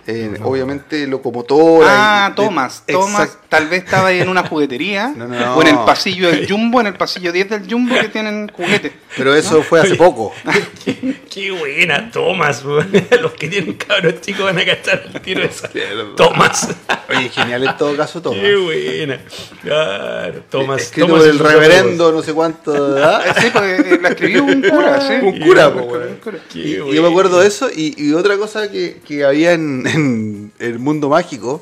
en, 0.06 0.38
obviamente, 0.42 1.06
locomotora. 1.06 1.88
Ah, 1.90 2.26
y- 2.28 2.30
de- 2.30 2.36
Tomás. 2.46 2.82
Tomás 2.86 3.28
Exact- 3.28 3.38
tal 3.48 3.68
vez 3.68 3.84
estaba 3.84 4.08
ahí 4.08 4.20
en 4.20 4.28
una 4.28 4.46
juguetería. 4.46 5.12
No. 5.26 5.56
O 5.56 5.62
en 5.62 5.68
el 5.68 5.78
pasillo 5.84 6.30
del 6.30 6.48
Jumbo, 6.48 6.80
en 6.80 6.86
el 6.88 6.94
pasillo 6.94 7.32
10 7.32 7.50
del 7.50 7.70
Jumbo 7.70 7.94
que 7.96 8.08
tienen 8.08 8.48
juguetes. 8.48 8.92
Pero 9.16 9.34
eso 9.34 9.62
fue 9.62 9.80
hace 9.80 9.94
poco. 9.96 10.32
Qué, 10.84 11.16
qué 11.30 11.50
buena, 11.50 12.10
Tomás. 12.10 12.64
weón. 12.64 12.90
Los 13.22 13.32
que 13.32 13.48
tienen 13.48 13.74
cabros 13.74 14.20
chicos 14.20 14.44
van 14.44 14.58
a 14.58 14.64
cachar 14.64 15.02
el 15.12 15.20
tiro 15.20 15.42
esa. 15.42 15.68
Tomás. 16.16 16.68
Oye, 17.08 17.28
genial 17.28 17.64
en 17.64 17.76
todo 17.76 17.96
caso, 17.96 18.22
Tomás. 18.22 18.40
Qué 18.40 18.56
buena. 18.56 19.20
Claro, 19.62 20.42
Tomás. 20.50 20.82
Escrito 20.82 21.08
por 21.08 21.26
el 21.26 21.38
reverendo, 21.38 22.12
no 22.12 22.22
sé 22.22 22.32
cuánto. 22.32 22.72
¿verdad? 22.72 23.26
Eh, 23.26 23.32
Sí, 23.40 23.46
porque 23.52 23.98
la 24.00 24.08
escribió 24.10 24.44
un 24.44 24.62
cura, 24.62 25.00
sí. 25.00 25.14
Un 25.22 25.40
cura, 25.40 25.72
po, 25.72 25.80
un 25.82 26.16
cura. 26.22 26.38
Y 26.54 26.76
yo 26.76 27.02
me 27.02 27.08
acuerdo 27.08 27.40
de 27.40 27.48
eso. 27.48 27.68
Y, 27.74 27.94
y 27.96 28.12
otra 28.12 28.36
cosa 28.36 28.70
que, 28.70 29.00
que 29.06 29.24
había 29.24 29.52
en, 29.52 29.86
en 29.96 30.52
el 30.58 30.78
mundo 30.78 31.08
mágico, 31.08 31.60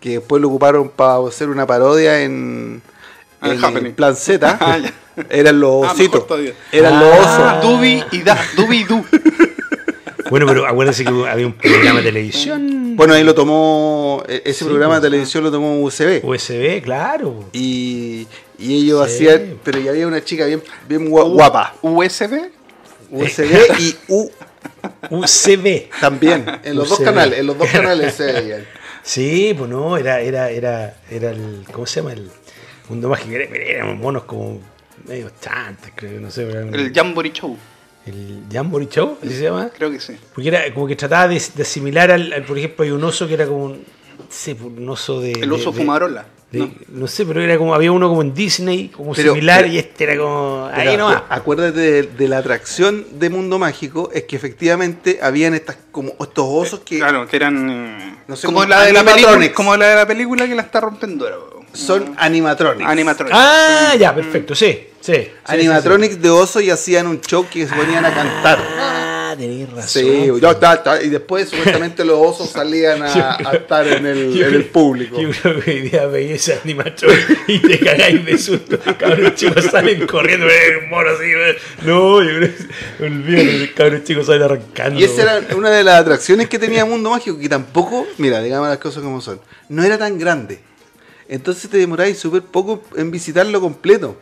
que 0.00 0.10
después 0.18 0.42
lo 0.42 0.48
ocuparon 0.48 0.88
para 0.90 1.18
hacer 1.26 1.48
una 1.48 1.66
parodia 1.66 2.22
en, 2.22 2.82
Ah, 3.40 3.50
en. 3.74 3.94
Plan 3.94 4.16
Z, 4.16 4.58
Ah, 4.60 4.78
eran 5.30 5.60
los 5.60 5.86
Ah, 5.86 5.92
ositos. 5.92 6.24
eran 6.72 6.98
los 7.00 7.18
osos. 7.18 7.62
Dubi 7.62 8.02
y 8.12 8.22
da, 8.22 8.38
Dubi 8.56 8.78
y 8.78 8.84
Du. 8.84 9.04
Bueno, 10.28 10.44
pero 10.46 10.66
acuérdense 10.66 11.04
que 11.04 11.10
había 11.28 11.46
un 11.46 11.52
programa 11.52 12.00
de 12.00 12.06
televisión. 12.06 12.96
Bueno, 12.96 13.14
ahí 13.14 13.22
lo 13.22 13.32
tomó, 13.32 14.24
e- 14.26 14.42
ese 14.44 14.60
Sí, 14.60 14.64
programa 14.64 14.94
de 14.96 15.00
pues. 15.02 15.10
televisión 15.12 15.44
lo 15.44 15.52
tomó 15.52 15.80
USB. 15.82 16.20
USB, 16.24 16.82
claro. 16.82 17.44
Y, 17.52 18.26
y 18.58 18.74
ellos 18.82 19.06
Sí. 19.08 19.28
hacían, 19.28 19.58
pero 19.62 19.78
ya 19.78 19.92
había 19.92 20.04
una 20.04 20.24
chica 20.24 20.46
bien, 20.46 20.60
bien 20.88 21.08
gua- 21.08 21.30
guapa. 21.30 21.74
USB. 21.80 22.50
USB 23.12 23.44
y 23.78 23.94
U 24.08 24.28
UCB. 25.10 25.90
también, 26.00 26.44
en 26.64 26.76
los 26.76 26.88
dos 26.88 27.00
canales, 27.00 27.38
en 27.38 27.46
los 27.46 27.58
dos 27.58 27.68
canales 27.70 28.14
se 28.14 28.32
veían. 28.32 28.64
Sí, 29.02 29.54
pues 29.56 29.70
no, 29.70 29.96
era, 29.96 30.20
era, 30.20 30.50
era, 30.50 30.96
era 31.10 31.30
el. 31.30 31.64
¿Cómo 31.72 31.86
se 31.86 32.00
llama? 32.00 32.12
El 32.12 32.30
mundo 32.88 33.08
mágico. 33.08 33.32
Era- 33.36 33.44
Eran 33.56 33.98
monos 33.98 34.24
como 34.24 34.60
medio 35.06 35.30
chantes, 35.40 35.92
creo, 35.94 36.20
no 36.20 36.30
sé. 36.30 36.48
eran- 36.48 36.74
El 36.74 36.92
Jamboree 36.92 37.32
Show. 37.32 37.56
el 38.06 38.42
Jamboree 38.52 38.88
Show, 38.88 39.18
¿así 39.22 39.34
se 39.34 39.42
llama? 39.44 39.70
Creo 39.76 39.90
que 39.90 40.00
sí. 40.00 40.16
Porque 40.34 40.48
era 40.48 40.72
como 40.74 40.86
que 40.88 40.96
trataba 40.96 41.28
de, 41.28 41.40
de 41.54 41.62
asimilar 41.62 42.10
al, 42.10 42.32
al- 42.32 42.42
por 42.44 42.58
ejemplo, 42.58 42.84
hay 42.84 42.90
un 42.90 43.04
oso 43.04 43.28
que 43.28 43.34
era 43.34 43.46
como 43.46 43.64
un, 43.66 43.72
no 44.18 44.24
sé, 44.28 44.54
un 44.60 44.88
oso 44.88 45.20
de. 45.20 45.32
El 45.32 45.52
oso 45.52 45.70
de- 45.70 45.76
de- 45.78 45.82
fumarola. 45.84 46.26
De- 46.60 46.70
no. 46.88 47.06
sé, 47.06 47.24
pero 47.26 47.40
era 47.42 47.56
como, 47.58 47.74
había 47.74 47.92
uno 47.92 48.08
como 48.08 48.22
en 48.22 48.34
Disney, 48.34 48.88
como 48.88 49.12
Pero- 49.12 49.34
similar, 49.34 49.62
pero- 49.62 49.72
y 49.72 49.78
este 49.78 50.04
era 50.04 50.16
como. 50.16 50.70
Pero 50.74 50.90
ahí 50.90 50.96
nomás. 50.96 51.16
acu- 51.16 51.24
Acuérdate 51.30 51.78
de, 51.80 52.02
de 52.04 52.28
la 52.28 52.38
atracción 52.38 53.06
de 53.12 53.30
Mundo 53.30 53.58
Mágico, 53.58 54.10
es 54.12 54.24
que 54.24 54.36
efectivamente 54.36 55.18
habían 55.22 55.54
estas 55.54 55.76
como 55.90 56.10
estos 56.20 56.44
osos 56.48 56.80
que 56.80 56.98
Claro, 56.98 57.26
que 57.26 57.36
eran. 57.36 57.70
eh, 57.70 58.16
No 58.28 58.36
sé, 58.36 58.46
como, 58.46 58.58
como 58.60 58.68
la 58.68 58.82
de 58.82 58.92
la 58.92 59.04
película, 59.04 59.52
como 59.52 59.76
la 59.76 59.86
de 59.88 59.94
la 59.96 60.06
película 60.06 60.46
que 60.46 60.54
la 60.54 60.62
está 60.62 60.80
rompiendo 60.80 61.26
ahora. 61.26 61.36
son 61.72 62.14
animatronics. 62.18 62.88
Animatronics. 62.88 63.36
Ah, 63.38 63.94
ya, 63.98 64.14
perfecto, 64.14 64.54
sí, 64.54 64.86
sí. 65.00 65.12
sí, 65.14 65.28
Animatronics 65.44 66.20
de 66.22 66.30
oso 66.30 66.60
y 66.60 66.70
hacían 66.70 67.06
un 67.06 67.20
show 67.20 67.46
que 67.50 67.66
se 67.66 67.74
ponían 67.74 68.04
a 68.04 68.14
cantar. 68.14 68.58
Tenéis 69.36 69.70
razón. 69.70 70.02
Sí, 70.02 70.26
yo, 70.40 70.56
ta, 70.56 70.82
ta, 70.82 71.02
y 71.02 71.08
después 71.08 71.48
supuestamente 71.48 72.04
los 72.04 72.18
osos 72.18 72.50
salían 72.50 73.02
a, 73.02 73.36
a 73.48 73.52
estar 73.54 73.86
en 73.86 74.06
el, 74.06 74.42
en 74.42 74.68
público. 74.68 75.20
Yo 75.20 75.30
creo 75.30 75.60
que 75.60 75.70
hoy 75.70 75.80
día 75.88 76.06
veis 76.06 76.32
ese 76.32 76.58
animatrón 76.62 77.14
y 77.46 77.58
te 77.60 77.78
cagáis 77.78 78.24
de 78.24 78.38
susto. 78.38 78.78
Cabros 78.98 79.34
chicos 79.34 79.64
salen 79.64 80.06
corriendo, 80.06 80.46
eh, 80.46 80.78
un 80.82 80.90
mono 80.90 81.10
así. 81.10 81.24
eh. 81.24 81.56
No, 81.84 82.22
yo 82.22 82.28
creo 82.36 82.50
que 82.98 83.04
olvídate, 83.04 83.72
cabros 83.74 84.04
chicos 84.04 84.26
salen 84.26 84.42
arrancando. 84.42 84.98
Y 84.98 85.04
esa 85.04 85.22
era 85.22 85.56
una 85.56 85.70
de 85.70 85.84
las 85.84 86.00
atracciones 86.00 86.48
que 86.48 86.58
tenía 86.58 86.84
Mundo 86.84 87.10
Mágico, 87.10 87.38
que 87.38 87.48
tampoco, 87.48 88.06
mira, 88.18 88.40
digamos 88.42 88.68
las 88.68 88.78
cosas 88.78 89.02
como 89.02 89.20
son, 89.20 89.40
no 89.68 89.84
era 89.84 89.98
tan 89.98 90.18
grande. 90.18 90.60
Entonces 91.28 91.68
te 91.68 91.78
demoráis 91.78 92.18
súper 92.18 92.42
poco 92.42 92.82
en 92.96 93.10
visitarlo 93.10 93.60
completo. 93.60 94.16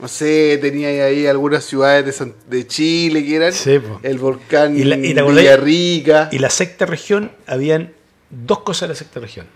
No 0.00 0.08
sé, 0.08 0.58
teníais 0.62 1.02
ahí 1.02 1.26
algunas 1.26 1.62
ciudades 1.64 2.06
de, 2.06 2.12
San- 2.12 2.34
de 2.48 2.66
Chile 2.66 3.24
que 3.24 3.36
eran 3.36 3.52
Sí, 3.52 3.78
el 4.02 4.18
volcán 4.18 4.76
¿Y 4.78 4.84
la- 4.84 4.96
y? 4.96 5.12
Villarrica. 5.12 6.28
Y 6.32 6.38
la 6.38 6.48
sexta 6.50 6.86
región, 6.86 7.32
habían 7.46 7.92
dos 8.30 8.60
cosas 8.60 8.82
en 8.84 8.88
la 8.90 8.94
sexta 8.94 9.20
región. 9.20 9.46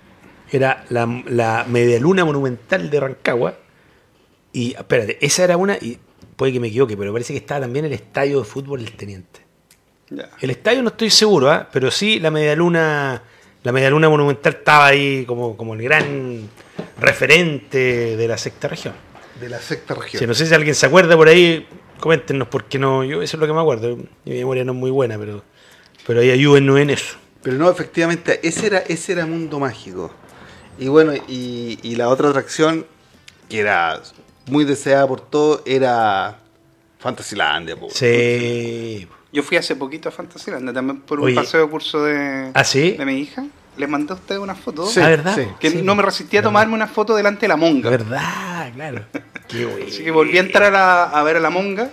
Era 0.53 0.85
la, 0.91 1.23
la 1.29 1.65
media 1.69 1.99
luna 1.99 2.25
monumental 2.25 2.91
de 2.91 3.01
Rancagua. 3.01 3.59
Y 4.53 4.75
espérate, 4.75 5.17
esa 5.25 5.45
era 5.45 5.57
una, 5.57 5.77
y 5.77 5.99
puede 6.37 6.53
que 6.53 6.61
me 6.61 6.69
equivoque, 6.69 6.97
pero 6.97 7.13
parece 7.13 7.33
que 7.33 7.39
estaba 7.39 7.63
también 7.63 7.87
el 7.87 7.93
estadio 7.95 8.39
de 8.41 8.45
fútbol 8.45 8.85
del 8.85 8.93
Teniente. 8.93 9.41
Ya. 10.11 10.29
El 10.41 10.51
estadio 10.51 10.83
no 10.83 10.91
estoy 10.91 11.09
seguro, 11.11 11.51
¿ah? 11.51 11.69
pero 11.73 11.91
sí 11.91 12.21
la 12.21 12.31
media 12.31 12.55
luna, 12.55 13.23
la 13.63 13.73
media 13.73 13.89
luna 13.91 14.09
monumental 14.11 14.53
estaba 14.59 14.87
ahí 14.87 15.25
como, 15.27 15.57
como 15.57 15.73
el 15.75 15.83
gran 15.83 16.49
referente 17.01 18.17
de 18.17 18.29
la 18.29 18.37
sexta 18.39 18.69
región. 18.69 18.95
De 19.41 19.49
la 19.49 19.59
sexta 19.61 19.95
región. 19.95 20.21
Sí, 20.21 20.27
no 20.27 20.35
sé 20.35 20.47
si 20.47 20.55
alguien 20.55 20.75
se 20.75 20.87
acuerda 20.87 21.17
por 21.17 21.29
ahí, 21.29 21.67
coméntenos, 22.01 22.49
porque 22.49 22.79
no, 22.79 23.05
yo 23.05 23.23
eso 23.23 23.37
es 23.37 23.41
lo 23.41 23.47
que 23.47 23.53
me 23.53 23.61
acuerdo. 23.61 23.97
Mi 24.25 24.35
memoria 24.35 24.65
no 24.65 24.73
es 24.73 24.79
muy 24.79 24.91
buena, 24.91 25.19
pero, 25.19 25.43
pero 26.07 26.21
ahí 26.21 26.31
ayúdennos 26.31 26.79
en 26.79 26.91
eso. 26.91 27.17
Pero 27.43 27.57
no, 27.57 27.71
efectivamente, 27.71 28.41
ese 28.47 28.67
era, 28.67 28.79
ese 28.79 29.13
era 29.13 29.27
Mundo 29.27 29.59
Mágico. 29.61 30.13
Y 30.79 30.89
bueno, 30.89 31.13
y, 31.29 31.79
y 31.83 31.97
la 31.97 32.09
otra 32.09 32.29
atracción, 32.31 32.87
que 33.49 33.61
era 33.61 34.01
muy 34.47 34.65
deseada 34.65 35.07
por 35.07 35.21
todos, 35.21 35.63
era 35.67 36.39
Fantasylandia. 36.99 37.77
po. 37.77 37.89
Sí. 37.91 39.07
Yo 39.33 39.43
fui 39.43 39.57
hace 39.57 39.75
poquito 39.77 40.09
a 40.09 40.13
Fantasyland 40.13 40.73
también 40.73 41.01
por 41.03 41.19
un 41.19 41.27
Oye. 41.27 41.35
paseo 41.35 41.63
de 41.65 41.69
curso 41.69 42.03
de, 42.05 42.51
¿Ah, 42.55 42.65
sí? 42.65 42.93
de 42.93 43.05
mi 43.05 43.19
hija. 43.19 43.45
Les 43.77 43.89
mandé 43.89 44.13
a 44.13 44.17
ustedes 44.17 44.41
una 44.41 44.55
foto. 44.55 44.87
Sí, 44.87 45.01
ah, 45.01 45.09
¿verdad? 45.09 45.35
sí. 45.35 45.43
Que 45.59 45.71
Sí, 45.71 45.83
no 45.83 45.95
me 45.95 46.03
resistí 46.03 46.37
a 46.37 46.43
tomarme 46.43 46.75
una 46.75 46.87
foto 46.87 47.17
delante 47.17 47.41
de 47.43 47.49
la 47.49 47.57
monga. 47.57 47.91
¿Verdad? 47.91 48.73
Claro. 48.75 49.05
Qué 49.49 49.65
bueno. 49.65 49.87
Así 49.89 50.05
que 50.05 50.11
volví 50.11 50.39
a 50.39 50.41
entrar 50.41 50.75
a, 50.75 51.23
ver 51.23 51.37
a 51.37 51.41
la 51.41 51.51
monga 51.51 51.91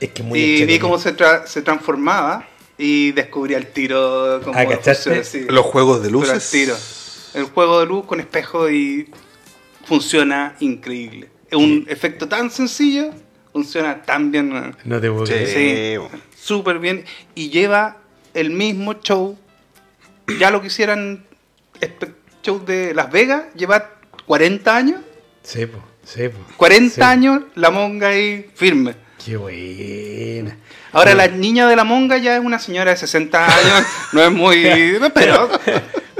Es 0.00 0.10
que 0.10 0.22
muy 0.22 0.38
y 0.38 0.64
vi 0.64 0.78
cómo 0.78 0.98
se, 0.98 1.16
tra- 1.16 1.46
se 1.46 1.62
transformaba 1.62 2.46
y 2.78 3.12
descubrí 3.12 3.54
al 3.54 3.66
tiro 3.66 4.40
cómo 4.44 4.58
Ah, 4.58 4.66
¿cachaste? 4.66 5.14
funciona. 5.14 5.46
Los 5.52 5.66
juegos 5.66 6.00
de 6.02 6.06
al 6.08 6.12
luces. 6.12 6.50
tiro. 6.50 6.76
El 7.34 7.44
juego 7.44 7.80
de 7.80 7.86
luz 7.86 8.04
con 8.06 8.20
espejo 8.20 8.70
y 8.70 9.08
funciona 9.86 10.54
increíble. 10.60 11.28
Es 11.50 11.56
un 11.58 11.84
efecto 11.88 12.28
tan 12.28 12.50
sencillo, 12.50 13.10
funciona 13.52 14.02
tan 14.02 14.30
bien. 14.30 14.74
No 14.84 15.00
te 15.00 15.10
puedo 15.10 15.26
súper 16.36 16.78
bien. 16.78 17.04
Y 17.34 17.50
lleva 17.50 17.98
el 18.34 18.50
mismo 18.50 18.94
show. 18.94 19.38
Ya 20.38 20.50
lo 20.50 20.60
que 20.60 20.68
hicieran 20.68 21.24
espe- 21.80 22.14
show 22.42 22.64
de 22.64 22.94
Las 22.94 23.10
Vegas, 23.10 23.44
lleva 23.54 23.90
40 24.26 24.76
años. 24.76 25.00
Sí, 25.42 25.66
po, 25.66 25.78
sí, 26.04 26.28
po. 26.28 26.38
40 26.56 26.94
Sí, 26.94 27.00
po. 27.00 27.06
años 27.06 27.42
la 27.54 27.70
monga 27.70 28.08
ahí 28.08 28.50
firme. 28.54 28.94
Qué 29.24 29.36
buena. 29.36 30.56
Ahora 30.92 31.14
la 31.14 31.28
niña 31.28 31.68
de 31.68 31.76
la 31.76 31.84
monga 31.84 32.18
ya 32.18 32.36
es 32.36 32.42
una 32.44 32.58
señora 32.58 32.90
de 32.90 32.96
60 32.96 33.44
años, 33.46 33.86
no 34.12 34.22
es 34.22 34.32
muy... 34.32 34.62
Pero, 35.14 35.48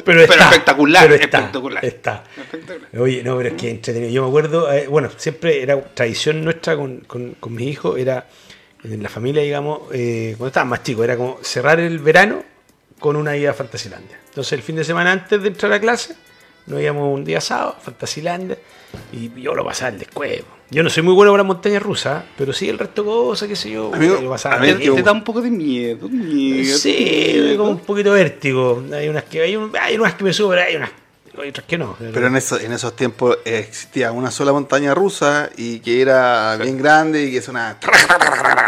pero, 0.04 0.22
está, 0.22 0.44
espectacular, 0.50 1.02
pero 1.04 1.14
está, 1.14 1.38
espectacular. 1.38 1.84
Está. 1.84 2.24
Espectacular. 2.36 2.88
Oye, 3.00 3.22
no, 3.22 3.36
pero 3.36 3.50
es 3.50 3.54
que 3.54 3.70
entretenido. 3.70 4.10
Yo 4.12 4.22
me 4.22 4.28
acuerdo, 4.28 4.72
eh, 4.72 4.88
bueno, 4.88 5.08
siempre 5.16 5.62
era 5.62 5.80
tradición 5.80 6.44
nuestra 6.44 6.74
con, 6.76 6.98
con, 7.06 7.34
con 7.38 7.54
mis 7.54 7.68
hijos, 7.68 7.96
era 8.00 8.26
en 8.82 9.00
la 9.00 9.08
familia, 9.08 9.42
digamos, 9.42 9.82
eh, 9.92 10.34
cuando 10.36 10.48
estaban 10.48 10.68
más 10.70 10.82
chicos, 10.82 11.04
era 11.04 11.16
como 11.16 11.38
cerrar 11.42 11.78
el 11.78 12.00
verano 12.00 12.42
con 13.02 13.16
una 13.16 13.36
ida 13.36 13.50
a 13.50 13.54
Fantasilandia. 13.54 14.18
Entonces 14.28 14.52
el 14.54 14.62
fin 14.62 14.76
de 14.76 14.84
semana 14.84 15.12
antes 15.12 15.42
de 15.42 15.48
entrar 15.48 15.70
a 15.72 15.80
clase, 15.80 16.14
nos 16.66 16.80
íbamos 16.80 17.12
un 17.12 17.24
día 17.24 17.40
sábado 17.40 17.74
a 17.76 17.80
Fantasilandia 17.80 18.56
y 19.12 19.30
yo 19.42 19.54
lo 19.54 19.64
pasaba 19.64 19.90
el 19.90 19.98
descuevo. 19.98 20.46
Yo 20.70 20.82
no 20.82 20.88
soy 20.88 21.02
muy 21.02 21.12
bueno 21.12 21.32
para 21.32 21.42
montañas 21.42 21.82
rusas, 21.82 22.24
pero 22.38 22.52
sí 22.54 22.68
el 22.70 22.78
resto 22.78 23.02
de 23.02 23.08
cosas, 23.08 23.48
qué 23.48 23.56
sé 23.56 23.70
yo, 23.70 23.92
Amigo, 23.94 24.18
lo 24.22 24.30
pasaba 24.30 24.54
a 24.54 24.58
ver, 24.60 24.78
Te, 24.78 24.84
yo- 24.86 24.94
te 24.94 25.02
da 25.02 25.12
un 25.12 25.22
poco 25.24 25.42
de 25.42 25.50
miedo, 25.50 26.08
miedo. 26.08 26.78
Sí, 26.78 26.96
miedo. 27.34 27.58
como 27.58 27.70
un 27.72 27.80
poquito 27.80 28.14
de 28.14 28.22
vértigo. 28.22 28.82
Hay 28.94 29.08
unas 29.08 29.24
que, 29.24 29.42
hay, 29.42 29.56
un- 29.56 29.72
hay 29.78 29.96
unas 29.96 30.14
que 30.14 30.24
me 30.24 30.32
suben, 30.32 30.60
hay 30.60 30.76
unas 30.76 30.90
hay 31.40 31.48
otras 31.48 31.66
que 31.66 31.78
no. 31.78 31.96
Pero 31.98 32.26
en, 32.26 32.36
eso, 32.36 32.60
en 32.60 32.72
esos 32.72 32.94
tiempos 32.94 33.38
existía 33.44 34.12
una 34.12 34.30
sola 34.30 34.52
montaña 34.52 34.94
rusa 34.94 35.48
y 35.56 35.78
que 35.80 36.02
era 36.02 36.56
bien 36.56 36.76
grande 36.76 37.24
y 37.24 37.30
que 37.32 37.38
es 37.38 37.48
una... 37.48 37.78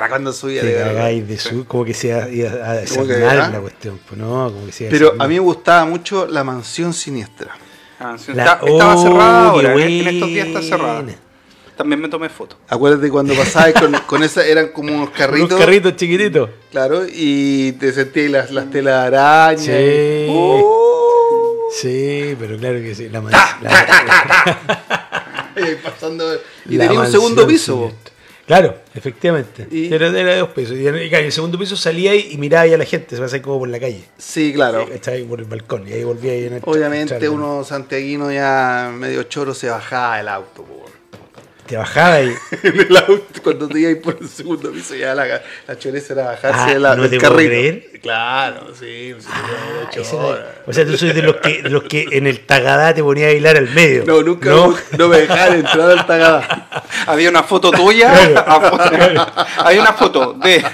cuando 0.08 0.32
subía 0.32 0.62
Te 0.62 0.68
de 0.68 1.22
de 1.22 1.38
su, 1.38 1.66
como 1.66 1.84
que 1.84 1.92
se 1.94 2.08
iba, 2.08 2.48
a 2.68 2.72
desarmar 2.74 3.50
la 3.52 3.60
cuestión, 3.60 4.00
pues 4.08 4.18
no, 4.18 4.50
como 4.52 4.66
que 4.66 4.72
se 4.72 4.86
Pero 4.88 5.14
a 5.18 5.28
mí 5.28 5.34
me 5.34 5.40
gustaba 5.40 5.84
mucho 5.84 6.26
la 6.26 6.42
mansión 6.44 6.94
siniestra. 6.94 7.54
Ah, 8.00 8.16
sí, 8.18 8.32
La- 8.32 8.44
está- 8.44 8.66
estaba 8.66 8.94
Oh, 8.96 9.02
cerrada 9.02 9.48
ahora, 9.50 9.74
en- 9.74 9.80
en 9.80 10.08
estos 10.08 10.28
días 10.28 10.46
está 10.48 10.62
cerrada. 10.62 11.04
También 11.76 12.00
me 12.00 12.08
tomé 12.08 12.28
foto. 12.28 12.56
Acuérdate 12.68 13.10
cuando 13.10 13.34
pasabas 13.34 13.72
con, 13.74 13.92
con 14.06 14.22
esa, 14.22 14.46
eran 14.46 14.68
como 14.68 14.94
unos 14.94 15.10
carritos. 15.10 15.50
Unos 15.50 15.60
carritos 15.60 15.96
chiquititos. 15.96 16.48
Claro, 16.70 17.02
y 17.12 17.72
te 17.72 17.92
sentías 17.92 18.30
las, 18.30 18.50
las 18.52 18.70
telas 18.70 19.10
de 19.10 19.18
araña. 19.18 19.58
Sí. 19.58 19.70
y- 19.72 20.26
¡Oh! 20.30 20.83
Sí, 21.80 22.36
pero 22.38 22.56
claro 22.58 22.78
que 22.80 22.94
sí. 22.94 23.08
La, 23.08 23.20
man- 23.20 23.32
la- 23.32 24.58
pasando, 25.82 26.34
y 26.68 26.78
tenía 26.78 26.98
un 27.00 27.10
segundo 27.10 27.46
piso. 27.46 27.92
Claro, 28.46 28.76
efectivamente. 28.94 29.66
Y- 29.70 29.92
Era, 29.92 30.08
era 30.08 30.32
de 30.34 30.38
dos 30.38 30.50
pisos. 30.50 30.76
Y, 30.76 30.86
en 30.86 30.94
el 30.96 31.32
segundo 31.32 31.58
piso 31.58 31.76
salía 31.76 32.10
ahí 32.10 32.28
y 32.32 32.36
miraba 32.38 32.62
ahí 32.64 32.74
a 32.74 32.78
la 32.78 32.84
gente, 32.84 33.16
se 33.16 33.22
pasaba 33.22 33.42
como 33.42 33.60
por 33.60 33.68
la 33.68 33.80
calle. 33.80 34.04
Sí, 34.18 34.52
claro. 34.54 34.86
Estaba 34.92 35.16
ahí 35.16 35.24
por 35.24 35.38
el 35.40 35.46
balcón 35.46 35.88
y 35.88 35.92
ahí 35.94 36.04
volvía 36.04 36.32
ahí 36.32 36.44
en 36.44 36.54
el 36.54 36.62
Obviamente 36.64 37.28
uno 37.28 37.64
santiaguino 37.64 38.30
ya 38.30 38.92
medio 38.94 39.22
choro 39.24 39.54
se 39.54 39.68
bajaba 39.70 40.18
del 40.18 40.28
auto. 40.28 40.66
Te 41.66 41.76
bajaba 41.78 42.20
y. 42.20 42.26
en 42.62 42.80
el 42.80 42.96
auto, 42.96 43.24
cuando 43.42 43.66
te 43.68 43.80
ibas 43.80 43.94
por 44.02 44.18
el 44.20 44.28
segundo 44.28 44.70
piso, 44.70 44.94
ya 44.94 45.14
la, 45.14 45.40
la 45.66 45.78
choreza 45.78 46.12
era 46.12 46.24
bajarse 46.26 46.60
Ah, 46.60 46.66
de 46.74 46.78
la, 46.78 46.94
no 46.94 47.02
del 47.02 47.10
te 47.12 47.18
puedo 47.20 47.36
creer. 47.36 47.90
Claro, 48.02 48.66
sí. 48.78 49.14
sí, 49.18 49.26
Ah, 49.32 49.88
era- 49.90 50.54
o 50.66 50.72
sea, 50.74 50.84
tú 50.84 50.98
soy 50.98 51.12
de 51.12 51.22
los 51.22 51.36
que, 51.36 51.62
de 51.62 51.70
los 51.70 51.84
que 51.84 52.06
en 52.10 52.26
el 52.26 52.40
Tagadá 52.40 52.92
te 52.92 53.02
ponía 53.02 53.24
a 53.28 53.30
bailar 53.30 53.56
al 53.56 53.70
medio. 53.70 54.04
No, 54.06 54.22
nunca 54.22 54.50
¿No? 54.50 54.74
no, 54.98 55.08
me 55.08 55.18
dejaban 55.20 55.54
entrar 55.54 55.90
al 55.90 56.06
tagada. 56.06 56.68
Había 57.06 57.30
una 57.30 57.42
foto 57.42 57.70
tuya, 57.70 58.12
había 59.58 59.80
una 59.80 59.92
foto 59.92 60.32
de 60.34 60.64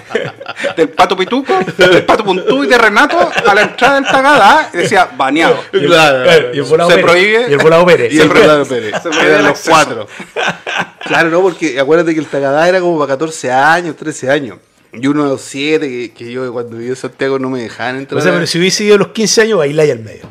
del 0.76 0.88
pato 0.90 1.16
pituco, 1.16 1.58
del 1.76 2.04
pato 2.04 2.24
puntú 2.24 2.62
y 2.64 2.66
de 2.68 2.78
Renato 2.78 3.30
a 3.46 3.54
la 3.54 3.62
entrada 3.62 3.94
del 3.96 4.04
Tagada 4.04 4.70
y 4.72 4.76
decía 4.78 5.08
baneado. 5.16 5.58
Y 5.72 5.78
el, 5.78 5.86
Claro, 5.86 6.22
claro, 6.22 6.48
y 6.54 6.58
el 6.58 6.62
volado 6.64 6.90
se 6.90 6.96
Pérez. 6.96 7.10
prohíbe- 7.10 7.48
Y 7.48 7.52
el 7.52 7.58
volado 7.58 7.86
Pérez. 7.86 8.12
Y 8.12 8.20
el 8.20 8.30
Rolando 8.30 8.66
Pérez. 8.68 8.94
Se 9.02 9.08
prohíbe 9.10 9.42
los 9.42 9.60
cuatro. 9.60 10.06
Claro, 11.06 11.30
no, 11.30 11.40
porque 11.42 11.78
acuérdate 11.80 12.14
que 12.14 12.20
el 12.20 12.26
Tagadá 12.26 12.68
era 12.68 12.80
como 12.80 12.98
para 12.98 13.08
14 13.14 13.50
años, 13.50 13.96
13 13.96 14.30
años. 14.30 14.58
Y 14.92 15.06
uno 15.06 15.24
de 15.24 15.28
los 15.30 15.40
7 15.42 15.88
que, 15.88 16.12
que 16.12 16.30
yo 16.32 16.52
cuando 16.52 16.76
viví 16.76 16.90
en 16.90 16.96
Santiago 16.96 17.38
no 17.38 17.48
me 17.50 17.62
dejaban 17.62 17.96
entrar. 17.96 18.18
O 18.18 18.22
sea, 18.22 18.32
pero 18.32 18.46
si 18.46 18.58
hubiese 18.58 18.84
ido 18.84 18.96
a 18.96 18.98
los 18.98 19.08
15 19.08 19.42
años, 19.42 19.58
bailáis 19.58 19.92
al 19.92 20.00
medio. 20.00 20.28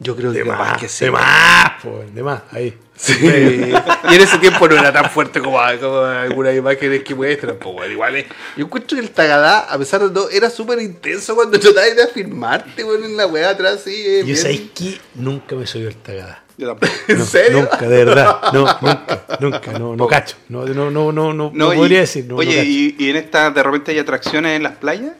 Yo 0.00 0.14
creo 0.14 0.32
que 0.32 0.38
De 0.38 0.44
capaz 0.44 0.58
más, 0.70 0.78
que 0.78 0.88
sí. 0.88 1.04
de 1.06 1.10
más, 1.10 1.82
po, 1.82 2.04
de 2.14 2.22
más, 2.22 2.42
ahí. 2.52 2.78
Sí. 2.94 3.14
Y 3.22 4.14
en 4.14 4.20
ese 4.20 4.38
tiempo 4.38 4.68
no 4.68 4.76
era 4.76 4.92
tan 4.92 5.10
fuerte 5.10 5.40
como, 5.40 5.58
como 5.80 5.96
algunas 6.02 6.54
imágenes 6.56 7.02
que 7.02 7.14
muestran. 7.16 7.56
Pues, 7.58 7.90
igual 7.90 8.14
es- 8.16 8.26
Yo 8.56 8.64
encuentro 8.66 8.96
que 8.96 9.02
el 9.02 9.10
Tagadá, 9.10 9.60
a 9.60 9.76
pesar 9.76 10.00
de 10.02 10.10
todo, 10.10 10.30
era 10.30 10.50
súper 10.50 10.80
intenso 10.80 11.34
cuando 11.34 11.58
tratabas 11.58 11.96
de 11.96 12.02
afirmarte, 12.04 12.82
bueno, 12.84 13.06
en 13.06 13.16
la 13.16 13.26
weá 13.26 13.50
atrás, 13.50 13.80
sí. 13.84 13.92
eh, 14.06 14.22
Yo 14.24 14.36
sabéis 14.36 14.70
que 14.74 15.00
nunca 15.16 15.56
me 15.56 15.66
subió 15.66 15.88
el 15.88 15.96
Tagada. 15.96 16.44
Yo 16.58 16.66
tampoco. 16.66 16.92
¿En 17.08 17.18
No, 17.18 17.24
serio? 17.24 17.58
Nunca, 17.60 17.88
de 17.88 18.04
verdad. 18.04 18.40
No, 18.52 18.64
nunca, 18.82 19.22
nunca, 19.40 19.78
no, 19.78 19.96
no 19.96 20.06
cacho. 20.06 20.36
No, 20.48 20.66
no, 20.66 20.90
no, 20.90 21.12
no, 21.12 21.32
no, 21.32 21.50
no 21.54 21.72
y- 21.72 21.76
podría 21.76 22.00
decir. 22.00 22.24
No, 22.26 22.36
oye, 22.36 22.50
no 22.50 22.56
cacho. 22.56 22.68
y, 22.68 22.96
y 22.98 23.10
en 23.10 23.16
esta 23.16 23.50
de 23.50 23.62
repente 23.62 23.92
hay 23.92 23.98
atracciones 24.00 24.56
en 24.56 24.64
las 24.64 24.76
playas, 24.76 25.12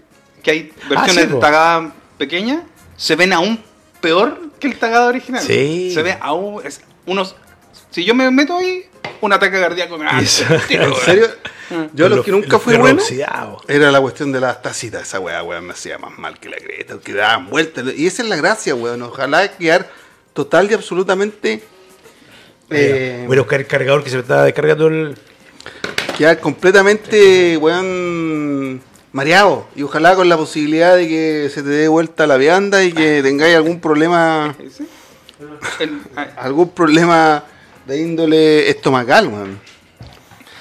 que 0.43 0.51
hay 0.51 0.73
versiones 0.91 1.17
Ah, 1.25 1.29
sí, 1.29 1.35
de. 1.35 1.41
Tagada 1.41 1.93
pequeñas, 2.19 2.63
se 2.97 3.15
ven 3.17 3.33
aún 3.33 3.63
peor 4.01 4.39
que 4.59 4.67
el 4.67 4.77
Tagada 4.79 5.07
original. 5.07 5.43
Sí. 5.43 5.93
Se 5.95 6.03
ve 6.03 6.19
aún 6.21 6.61
es 6.67 6.81
unos 7.07 7.37
Si 7.91 8.05
yo 8.05 8.15
me 8.15 8.31
meto 8.31 8.57
ahí, 8.59 8.85
un 9.21 9.33
ataque 9.33 9.59
cardíaco 9.61 9.97
me 9.97 10.07
tiro, 10.67 10.85
¿En 10.89 10.95
serio? 11.05 11.27
Yo 11.71 11.77
Con 11.77 12.11
lo 12.11 12.17
los- 12.17 12.25
que 12.25 12.31
nunca 12.33 12.59
fui 12.59 12.77
bueno 12.77 13.01
oxidados. 13.01 13.63
era 13.69 13.91
la 13.93 14.01
cuestión 14.01 14.33
de 14.33 14.41
las 14.41 14.61
tacitas. 14.63 15.03
Esa 15.03 15.21
weá, 15.21 15.43
weón, 15.43 15.67
me 15.67 15.73
hacía 15.75 15.99
más 15.99 16.19
mal 16.19 16.39
que 16.41 16.49
la 16.49 16.57
creta, 16.57 16.99
que 16.99 17.13
daban 17.13 17.49
vueltas. 17.49 17.85
Y 17.97 18.07
esa 18.07 18.23
es 18.23 18.29
la 18.29 18.37
gracia, 18.37 18.75
weón. 18.75 19.03
Ojalá 19.03 19.47
quedar 19.57 19.89
total 20.39 20.71
y 20.71 20.75
absolutamente. 20.75 21.61
eh, 22.71 23.25
Voy 23.27 23.37
a 23.37 23.41
buscar 23.41 23.59
el 23.59 23.67
cargador 23.67 24.05
que 24.05 24.11
se 24.11 24.17
me 24.17 24.23
estaba 24.23 24.45
descargando 24.45 24.87
el. 24.87 25.17
quedar 26.17 26.39
completamente, 26.39 27.57
weón, 27.57 28.81
mareado. 29.11 29.67
Y 29.75 29.83
ojalá 29.83 30.15
con 30.15 30.29
la 30.29 30.37
posibilidad 30.37 30.95
de 30.95 31.09
que 31.09 31.51
se 31.53 31.65
te 31.65 31.71
dé 31.71 31.89
vuelta 31.89 32.29
la 32.29 32.37
vianda 32.37 32.85
y 32.85 32.93
que 32.93 33.21
tengáis 33.25 33.57
algún 33.57 33.81
problema, 33.81 34.55
ah, 36.17 36.27
algún 36.37 36.71
problema 36.71 37.43
de 37.85 38.01
índole 38.01 38.69
estomacal, 38.71 39.27
weón. 39.27 39.59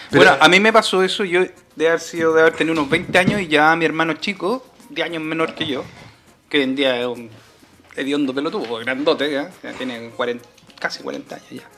Pero- 0.10 0.24
bueno, 0.24 0.38
a 0.40 0.48
mí 0.50 0.60
me 0.60 0.74
pasó 0.74 1.04
eso, 1.04 1.24
yo 1.24 1.42
de 1.76 1.88
haber 1.88 2.00
sido, 2.00 2.34
de 2.34 2.42
haber 2.42 2.54
tenido 2.54 2.74
unos 2.74 2.90
20 2.90 3.16
años 3.20 3.42
y 3.42 3.48
ya 3.48 3.76
mi 3.76 3.86
hermano 3.86 4.14
chico, 4.14 4.66
10 4.90 5.06
años 5.06 5.22
menor 5.22 5.54
que 5.54 5.68
yo, 5.68 5.84
que 6.50 6.58
hoy 6.58 6.64
en 6.64 6.76
día 6.76 7.00
es 7.00 7.06
un 7.06 7.30
hediondo 7.98 8.34
pelotudo, 8.34 8.78
grandote, 8.78 9.32
ya, 9.32 9.52
ya 9.64 9.74
tiene 9.74 10.10
40, 10.12 10.48
casi 10.80 11.04
40 11.04 11.36
años 11.36 11.50
ya. 11.50 11.70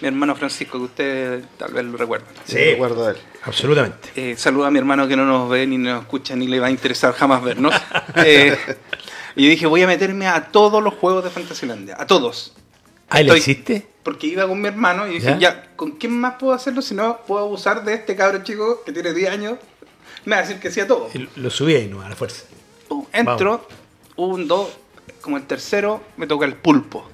Mi 0.00 0.08
hermano 0.08 0.34
Francisco, 0.34 0.78
que 0.78 0.84
ustedes 0.84 1.44
tal 1.56 1.72
vez 1.72 1.84
lo 1.84 1.96
recuerdan. 1.96 2.28
Sí, 2.44 2.56
recuerdo 2.56 3.06
de 3.06 3.12
él. 3.12 3.18
Absolutamente. 3.44 4.10
Eh, 4.16 4.36
saluda 4.36 4.66
a 4.66 4.70
mi 4.70 4.78
hermano 4.78 5.06
que 5.06 5.16
no 5.16 5.24
nos 5.24 5.48
ve 5.48 5.66
ni 5.66 5.78
nos 5.78 6.02
escucha 6.02 6.34
ni 6.34 6.48
le 6.48 6.58
va 6.58 6.66
a 6.66 6.70
interesar 6.70 7.12
jamás 7.12 7.42
vernos. 7.42 7.74
Eh, 8.16 8.56
y 9.36 9.44
yo 9.44 9.50
dije, 9.50 9.66
voy 9.66 9.82
a 9.82 9.86
meterme 9.86 10.28
a 10.28 10.52
todos 10.52 10.82
los 10.82 10.94
juegos 10.94 11.24
de 11.24 11.30
Fantasylandia, 11.30 11.96
a 11.98 12.06
todos. 12.06 12.52
Ah, 13.08 13.22
¿le 13.22 13.34
existe? 13.34 13.86
Porque 14.02 14.26
iba 14.28 14.46
con 14.46 14.60
mi 14.60 14.68
hermano 14.68 15.06
y 15.06 15.14
dije, 15.14 15.26
¿Ya? 15.26 15.38
ya, 15.38 15.70
¿con 15.76 15.92
quién 15.92 16.12
más 16.12 16.34
puedo 16.38 16.52
hacerlo 16.52 16.82
si 16.82 16.94
no 16.94 17.18
puedo 17.26 17.44
abusar 17.44 17.84
de 17.84 17.94
este 17.94 18.14
cabro 18.14 18.42
chico 18.42 18.82
que 18.84 18.92
tiene 18.92 19.12
10 19.12 19.30
años? 19.30 19.58
Me 20.24 20.36
va 20.36 20.42
a 20.42 20.42
decir 20.42 20.60
que 20.60 20.70
sí 20.70 20.80
a 20.80 20.86
todo. 20.86 21.10
Y 21.12 21.28
Lo 21.36 21.50
subí 21.50 21.74
ahí, 21.74 21.88
no, 21.88 22.00
a 22.02 22.08
la 22.08 22.16
fuerza. 22.16 22.44
Pum, 22.88 23.06
entro, 23.12 23.66
un, 24.16 24.46
dos, 24.46 24.70
como 25.20 25.36
el 25.36 25.44
tercero 25.44 26.02
me 26.16 26.26
toca 26.26 26.46
el 26.46 26.54
pulpo. 26.54 27.08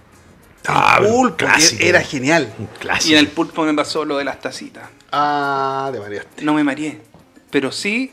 Ah, 0.66 0.98
Pulpo, 1.00 1.36
que 1.38 1.44
clásico. 1.46 1.82
era 1.84 2.00
genial. 2.02 2.52
Y 3.06 3.12
en 3.12 3.18
el 3.18 3.28
pulpo 3.28 3.64
me 3.64 3.72
pasó 3.74 4.04
lo 4.04 4.18
de 4.18 4.24
las 4.24 4.40
tacitas. 4.40 4.88
Ah, 5.10 5.88
te 5.92 5.98
mareaste. 5.98 6.44
No 6.44 6.52
me 6.54 6.62
mareé, 6.64 7.00
pero 7.50 7.72
sí 7.72 8.12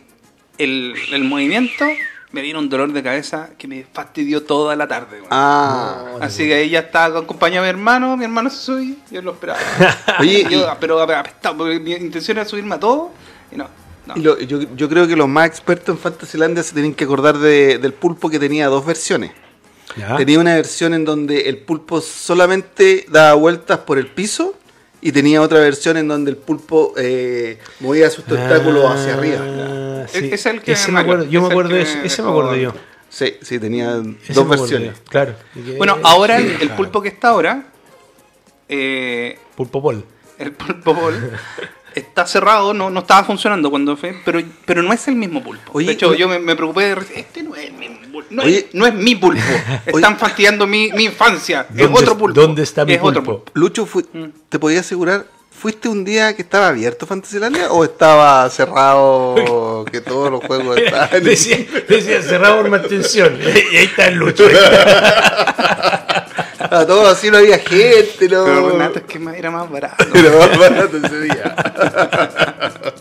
el, 0.57 0.93
el 1.11 1.23
movimiento 1.25 1.85
me 2.31 2.41
vino 2.41 2.59
un 2.59 2.69
dolor 2.69 2.91
de 2.93 3.03
cabeza 3.03 3.49
que 3.57 3.67
me 3.67 3.85
fastidió 3.91 4.43
toda 4.43 4.75
la 4.77 4.87
tarde. 4.87 5.21
Ah, 5.29 6.05
Así 6.21 6.45
que 6.47 6.53
ahí 6.55 6.69
ya 6.69 6.79
estaba 6.79 7.19
acompañado 7.19 7.65
de 7.65 7.73
mi 7.73 7.77
hermano, 7.79 8.15
mi 8.17 8.23
hermano 8.23 8.49
se 8.49 8.57
subió, 8.57 8.95
yo 9.11 9.21
lo 9.21 9.31
esperaba. 9.33 9.59
Oye, 10.19 10.45
yo, 10.49 10.67
pero 10.79 11.01
apestado, 11.01 11.57
porque 11.57 11.79
mi 11.79 11.93
intención 11.93 12.37
era 12.37 12.47
subirme 12.47 12.75
a 12.75 12.79
todo 12.79 13.11
y 13.51 13.57
no. 13.57 13.67
no. 14.05 14.13
Y 14.15 14.21
lo- 14.21 14.39
yo, 14.39 14.59
yo 14.75 14.87
creo 14.89 15.05
que 15.07 15.15
los 15.17 15.27
más 15.27 15.47
expertos 15.47 15.89
en 15.95 15.99
Fantasylandia 16.01 16.63
se 16.63 16.73
tienen 16.73 16.93
que 16.95 17.03
acordar 17.03 17.37
de- 17.37 17.77
del 17.77 17.93
pulpo 17.93 18.29
que 18.29 18.39
tenía 18.39 18.67
dos 18.67 18.85
versiones. 18.85 19.31
¿Ya? 19.97 20.17
Tenía 20.17 20.39
una 20.39 20.55
versión 20.55 20.93
en 20.93 21.05
donde 21.05 21.49
el 21.49 21.57
pulpo 21.57 22.01
solamente 22.01 23.05
daba 23.09 23.33
vueltas 23.33 23.79
por 23.79 23.97
el 23.97 24.07
piso 24.07 24.53
y 25.01 25.11
tenía 25.11 25.41
otra 25.41 25.59
versión 25.59 25.97
en 25.97 26.07
donde 26.07 26.31
el 26.31 26.37
pulpo 26.37 26.93
eh, 26.97 27.59
movía 27.79 28.09
sus 28.09 28.25
tentáculos 28.25 28.85
hacia 28.89 29.13
arriba. 29.15 29.39
Ah, 29.41 30.05
E- 30.13 30.19
sí. 30.19 30.29
es 30.31 30.45
el 30.45 30.61
que 30.61 30.73
Ese 30.73 30.87
me 30.87 30.95
me 30.95 30.99
acuerdo, 31.01 31.25
yo 31.25 31.41
me 31.41 31.47
acuerdo 31.47 31.75
de 31.75 31.83
me 31.85 32.05
Ese 32.07 32.21
me 32.21 32.29
acuerdo 32.29 32.55
yo. 32.55 32.73
Sí, 33.09 33.35
sí, 33.41 33.57
tenía 33.59 34.01
Ese 34.23 34.33
dos 34.33 34.47
versiones. 34.49 34.95
yo, 34.97 35.03
Claro. 35.09 35.35
Bueno, 35.77 35.97
ahora 36.03 36.37
el, 36.37 36.47
el 36.51 36.57
Claro. 36.57 36.75
pulpo 36.75 37.01
que 37.01 37.07
está 37.09 37.29
ahora, 37.29 37.67
eh, 38.69 39.37
Pulpo 39.55 39.81
Pol. 39.81 40.03
el 40.37 40.51
pulpo 40.51 40.93
bol, 40.93 41.13
está 41.95 42.25
cerrado, 42.27 42.73
no, 42.73 42.89
no 42.89 42.99
estaba 43.01 43.23
funcionando 43.23 43.69
cuando 43.69 43.95
fue, 43.97 44.15
pero, 44.25 44.41
pero 44.65 44.83
no 44.83 44.93
es 44.93 45.07
el 45.07 45.15
mismo 45.15 45.41
pulpo. 45.43 45.71
Oye, 45.73 45.87
de 45.87 45.93
hecho, 45.93 46.09
oye- 46.09 46.19
yo 46.19 46.27
me, 46.27 46.39
me 46.39 46.55
preocupé 46.55 46.95
de 46.95 47.05
este 47.15 47.43
no 47.43 47.55
es 47.55 47.65
el 47.67 47.73
mismo 47.73 47.97
pulpo, 48.11 48.27
no, 48.29 48.43
Oye- 48.43 48.57
es, 48.59 48.65
no 48.73 48.85
es 48.85 48.93
mi 48.93 49.15
pulpo. 49.15 49.41
Están 49.87 50.17
fastidiando 50.17 50.67
mi, 50.67 50.91
mi 50.91 51.05
infancia. 51.05 51.67
Es 51.69 51.77
¿Dónde- 51.77 51.99
otro 51.99 52.17
pulpo. 52.17 52.39
dónde 52.39 52.63
está 52.63 52.85
mi 52.85 52.93
es 52.93 52.99
otro 53.01 53.23
pulpo? 53.23 53.51
Lucho, 53.53 53.85
Mm. 54.13 54.25
¿te 54.49 54.59
podía 54.59 54.81
asegurar? 54.81 55.25
¿Fuiste 55.59 55.89
un 55.89 56.05
día 56.05 56.35
que 56.35 56.43
estaba 56.43 56.67
abierto 56.67 57.07
Fantasylandia 57.07 57.71
o 57.71 57.83
estaba 57.83 58.47
cerrado 58.51 59.85
que 59.91 60.01
todos 60.01 60.29
los 60.29 60.43
juegos 60.45 60.77
estaban? 60.77 61.23
decía, 61.23 61.57
decía 61.89 62.21
cerrado 62.21 62.57
por 62.61 62.69
mantención. 62.69 63.35
Y 63.71 63.75
ahí 63.77 63.85
está 63.85 64.07
el 64.07 64.15
Lucho. 64.17 64.43
A 66.71 66.85
todos 66.85 67.07
así 67.07 67.29
no 67.31 67.37
había 67.37 67.59
gente, 67.59 68.29
no. 68.29 68.45
Pero 68.45 68.69
Renato 68.69 68.99
es 68.99 69.05
que 69.05 69.19
era 69.37 69.51
más 69.51 69.69
barato. 69.69 70.05
Era 70.13 70.37
más 70.37 70.57
barato 70.57 70.97
ese 70.97 71.19
día. 71.21 71.55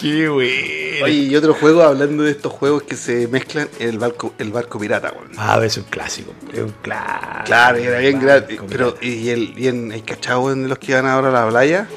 Qué 0.00 0.28
bueno. 0.28 1.04
Oye, 1.04 1.12
y 1.12 1.36
otro 1.36 1.54
juego, 1.54 1.82
hablando 1.82 2.22
de 2.22 2.30
estos 2.30 2.52
juegos 2.52 2.84
que 2.84 2.94
se 2.94 3.26
mezclan, 3.26 3.68
el 3.80 3.98
barco, 3.98 4.32
el 4.38 4.52
barco 4.52 4.78
pirata, 4.78 5.12
weón. 5.12 5.32
Ah, 5.36 5.60
es 5.64 5.76
un 5.76 5.84
clásico. 5.84 6.32
Es 6.52 6.60
un 6.60 6.74
clásico. 6.82 7.44
Claro, 7.46 7.80
y 7.80 7.82
era 7.82 7.98
bien 7.98 8.20
gratis. 8.20 8.60
Pero, 8.68 8.96
y 9.00 9.30
el, 9.30 9.58
y 9.58 9.66
en 9.66 9.90
el 9.90 10.04
cachado 10.04 10.54
de 10.54 10.68
los 10.68 10.78
que 10.78 10.94
van 10.94 11.06
ahora 11.06 11.28
a 11.30 11.44
la 11.44 11.48
playa, 11.48 11.88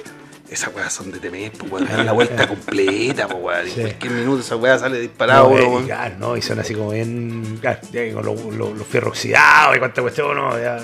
esas 0.52 0.76
weas 0.76 0.92
son 0.92 1.12
de 1.12 1.20
temer, 1.20 1.52
pues 1.54 1.72
weón. 1.72 1.88
Dan 1.88 2.06
la 2.06 2.12
vuelta 2.12 2.46
completa, 2.48 3.28
pues 3.28 3.40
weón. 3.42 3.66
Sí. 3.66 3.74
En 3.78 3.82
cualquier 3.88 4.12
minuto 4.14 4.42
esa 4.42 4.56
wea 4.58 4.78
sale 4.78 5.00
disparado, 5.00 5.50
No, 5.50 5.80
eh, 5.80 5.84
claro, 5.86 6.16
no, 6.20 6.38
y 6.38 6.42
son 6.42 6.60
así 6.60 6.76
como 6.76 6.92
bien. 6.92 7.58
Claro, 7.62 7.80
ya 7.92 8.14
con 8.14 8.26
los, 8.26 8.44
los, 8.56 8.78
los 8.78 8.88
fierros 8.88 9.12
oxidados 9.12 9.78
y 9.78 9.80
cuánta 9.80 10.02
cuestión, 10.02 10.36
no, 10.36 10.52
ya, 10.60 10.78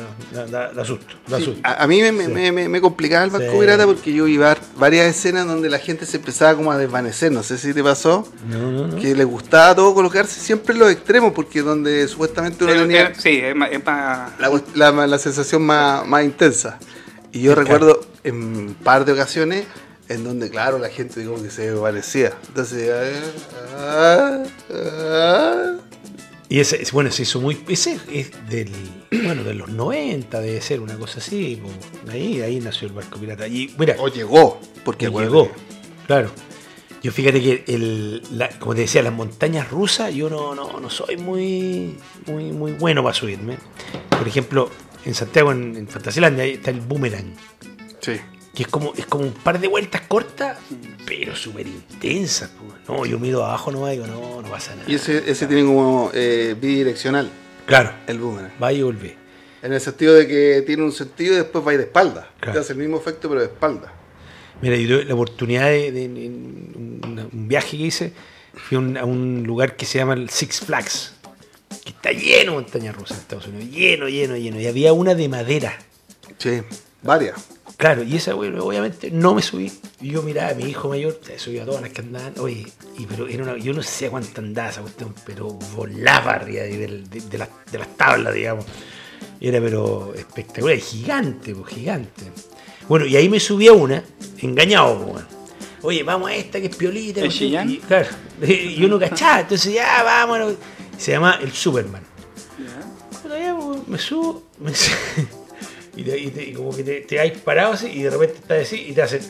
da, 0.49 0.71
da 0.71 0.86
susto, 0.86 1.13
da 1.27 1.38
Sí, 1.38 1.43
susto. 1.45 1.60
a, 1.63 1.84
a 1.84 1.88
mí 1.88 2.01
me, 2.01 2.12
me- 2.13 2.25
Sí. 2.27 2.32
me- 2.32 2.51
me- 2.51 2.69
me 2.69 2.82
complicaba 2.82 3.25
el 3.25 3.30
barco 3.30 3.51
Sí. 3.51 3.60
pirata 3.60 3.86
porque 3.86 4.13
yo 4.13 4.25
iba 4.27 4.53
a 4.53 4.58
varias 4.77 5.06
escenas 5.08 5.45
donde 5.45 5.69
la 5.69 5.80
gente 5.80 6.06
se 6.06 6.17
empezaba 6.17 6.56
como 6.56 6.71
a 6.71 6.77
desvanecer. 6.77 7.32
No 7.32 7.43
sé 7.43 7.58
si 7.58 7.73
te 7.73 7.84
pasó. 7.84 8.25
No, 8.49 8.71
no, 8.71 8.88
no. 8.88 8.95
Que 8.95 9.13
les 9.15 9.25
gustaba 9.27 9.75
todo 9.75 9.93
colocarse 9.93 10.39
siempre 10.39 10.73
en 10.73 10.80
los 10.80 10.91
extremos 10.91 11.34
porque 11.34 11.62
donde 11.62 12.08
supuestamente 12.08 12.63
uno 12.63 12.73
tenía 12.73 13.13
sí, 13.15 13.41
es 13.43 13.53
más, 13.56 13.69
es 13.71 13.86
más- 13.86 14.32
la, 14.39 14.91
la- 14.91 15.08
la 15.08 15.17
sensación 15.19 15.62
más, 15.63 16.08
más 16.08 16.23
intensa. 16.23 16.80
Y 17.34 17.41
yo 17.41 17.53
recuerdo 17.53 17.99
en 18.23 18.36
un 18.36 18.73
par 18.75 19.06
de 19.06 19.13
ocasiones 19.13 19.65
en 20.10 20.23
donde, 20.23 20.49
claro, 20.49 20.80
la 20.80 20.89
gente 20.89 21.23
como 21.25 21.41
que 21.43 21.49
se 21.49 21.69
desvanecía. 21.71 22.34
Entonces, 22.47 22.89
ah, 23.77 24.43
ah, 24.73 25.73
Y 26.49 26.60
ese, 26.62 26.82
es- 26.82 26.91
bueno, 26.93 27.12
se 27.12 27.23
hizo 27.23 27.41
muy. 27.41 27.62
Ese 27.67 27.99
es 28.12 28.32
del. 28.49 28.71
Bueno, 29.27 29.43
de 29.43 29.53
los 29.53 29.67
90, 29.69 30.39
debe 30.39 30.62
ser 30.62 30.80
una 30.80 30.95
cosa 30.97 31.19
así. 31.19 31.62
Ahí, 32.10 32.41
ahí 32.41 32.60
nació 32.62 32.88
el 32.88 32.93
barco 32.93 33.19
pirata. 33.19 33.45
Y 33.47 33.73
mira, 33.77 33.95
o 33.99 34.08
llegó, 34.08 34.60
porque 34.86 35.10
llegó. 35.10 35.51
Claro. 36.06 36.32
Yo 37.03 37.12
fíjate 37.12 37.41
que, 37.41 37.63
el, 37.67 38.23
la- 38.32 38.49
como 38.60 38.73
te 38.75 38.82
decía, 38.82 39.01
las 39.03 39.12
montañas 39.13 39.69
rusas, 39.69 40.13
yo 40.13 40.30
no, 40.30 40.56
no, 40.56 40.80
no 40.80 40.89
soy 40.89 41.17
muy, 41.17 41.97
muy, 42.25 42.45
muy 42.53 42.71
bueno 42.73 43.03
para 43.03 43.13
subirme. 43.13 43.58
Por 44.10 44.25
ejemplo, 44.27 44.69
en 45.06 45.13
Santiago, 45.13 45.51
en, 45.51 45.75
en 45.75 45.88
Fantasylandia, 45.89 46.43
ahí 46.45 46.51
está 46.53 46.71
el 46.71 46.80
boomerang. 46.82 47.34
Sí. 48.13 48.21
que 48.55 48.63
es 48.63 48.67
como, 48.69 48.93
es 48.95 49.05
como 49.05 49.25
un 49.25 49.33
par 49.33 49.59
de 49.59 49.67
vueltas 49.67 50.01
cortas, 50.07 50.57
pero 51.05 51.35
súper 51.35 51.67
intensas. 51.67 52.49
No, 52.87 53.05
yo 53.05 53.19
miro 53.19 53.43
abajo 53.45 53.71
nomás 53.71 53.89
y 53.93 53.97
digo, 53.97 54.07
no, 54.07 54.41
no 54.41 54.49
pasa 54.49 54.73
nada. 54.75 54.89
Y 54.89 54.95
ese, 54.95 55.29
ese 55.29 55.45
tiene 55.45 55.63
como 55.65 56.09
eh, 56.13 56.55
bidireccional, 56.59 57.29
Claro, 57.65 57.91
el 58.07 58.17
boomerang. 58.17 58.51
va 58.63 58.71
y 58.71 58.81
volvé. 58.81 59.15
En 59.61 59.73
el 59.73 59.81
sentido 59.81 60.13
de 60.13 60.25
que 60.27 60.63
tiene 60.65 60.83
un 60.83 60.91
sentido 60.93 61.33
y 61.33 61.37
después 61.37 61.67
va 61.67 61.71
de 61.73 61.83
espalda. 61.83 62.31
Claro. 62.39 62.53
Te 62.53 62.59
hace 62.59 62.73
el 62.73 62.79
mismo 62.79 62.97
efecto, 62.97 63.27
pero 63.27 63.41
de 63.41 63.47
espalda. 63.47 63.91
Mira, 64.61 64.75
yo 64.77 64.87
tuve 64.95 65.05
la 65.05 65.13
oportunidad 65.13 65.65
de, 65.69 66.05
un, 67.03 67.29
un 67.33 67.47
viaje 67.47 67.77
que 67.77 67.83
hice, 67.83 68.13
fui 68.55 68.77
un, 68.77 68.95
a 68.97 69.03
un 69.05 69.43
lugar 69.45 69.75
que 69.75 69.85
se 69.85 69.97
llama 69.99 70.13
el 70.13 70.29
Six 70.29 70.61
Flags, 70.61 71.13
que 71.83 71.89
está 71.89 72.11
lleno 72.11 72.51
de 72.53 72.57
montañas 72.61 72.95
rusas 72.95 73.17
en 73.17 73.21
Estados 73.23 73.47
Unidos, 73.47 73.69
lleno, 73.69 74.07
lleno, 74.07 74.37
lleno. 74.37 74.59
Y 74.61 74.67
había 74.67 74.93
una 74.93 75.13
de 75.13 75.27
madera. 75.27 75.77
Sí, 76.37 76.61
varias. 77.03 77.35
Claro, 77.77 78.01
y 78.01 78.15
esa, 78.15 78.33
bueno, 78.33 78.63
obviamente 78.65 79.11
no 79.11 79.35
me 79.35 79.41
subí. 79.43 79.71
Yo 80.01 80.23
miraba 80.23 80.49
a 80.49 80.53
mi 80.55 80.63
hijo 80.63 80.89
mayor, 80.89 81.19
se 81.23 81.37
subía 81.37 81.61
a 81.61 81.65
todas 81.67 81.81
las 81.83 81.91
que 81.91 82.01
andaban. 82.01 82.33
Oye, 82.39 82.65
y, 82.97 83.05
pero 83.05 83.27
era 83.27 83.43
una, 83.43 83.57
yo 83.57 83.71
no 83.71 83.83
sé 83.83 84.09
cuánto 84.09 84.41
andaba 84.41 84.69
esa 84.69 84.81
cuestión, 84.81 85.13
pero 85.25 85.49
volaba 85.75 86.31
arriba 86.31 86.63
de, 86.63 86.75
de- 86.75 86.87
de- 87.03 87.21
de 87.21 87.37
las, 87.37 87.49
de 87.71 87.77
las 87.77 87.95
tablas, 87.95 88.33
digamos. 88.33 88.65
Era 89.39 89.61
pero 89.61 90.11
espectacular, 90.15 90.77
gigante, 90.79 91.53
pues, 91.53 91.71
gigante. 91.75 92.23
Bueno, 92.89 93.05
y 93.05 93.15
ahí 93.15 93.29
me 93.29 93.39
subí 93.39 93.67
a 93.67 93.73
una, 93.73 94.03
engañado, 94.39 94.95
pues, 94.97 95.11
bueno. 95.11 95.27
Oye, 95.83 96.01
vamos 96.01 96.31
a 96.31 96.35
esta 96.35 96.59
que 96.59 96.67
es 96.67 96.75
piolita. 96.75 97.19
¿El 97.21 97.27
cuestión, 97.27 97.49
Chillán? 97.49 97.69
Y, 97.69 97.77
claro, 97.77 98.07
y 98.47 98.83
uno 98.83 98.97
cachaba, 98.97 99.41
entonces 99.41 99.71
ya, 99.75 100.01
vámonos. 100.01 100.55
Se 100.97 101.11
llama 101.11 101.37
el 101.43 101.51
Superman. 101.51 102.01
Bueno, 103.23 103.37
ya, 103.37 103.55
pues, 103.55 103.87
me 103.87 103.97
subo, 103.99 104.43
me 104.59 104.73
su- 104.73 104.91
y, 105.97 106.03
te- 106.03 106.17
y 106.19 106.27
te- 106.27 106.43
y 106.43 106.53
como 106.53 106.75
que 106.75 106.83
te, 106.83 107.01
te 107.01 107.17
vais 107.17 107.33
parado 107.39 107.73
así 107.73 107.88
y 107.88 108.03
de 108.03 108.10
repente 108.10 108.36
estás 108.39 108.62
así 108.62 108.86
y 108.89 108.93
te 108.93 109.01
hacen 109.01 109.21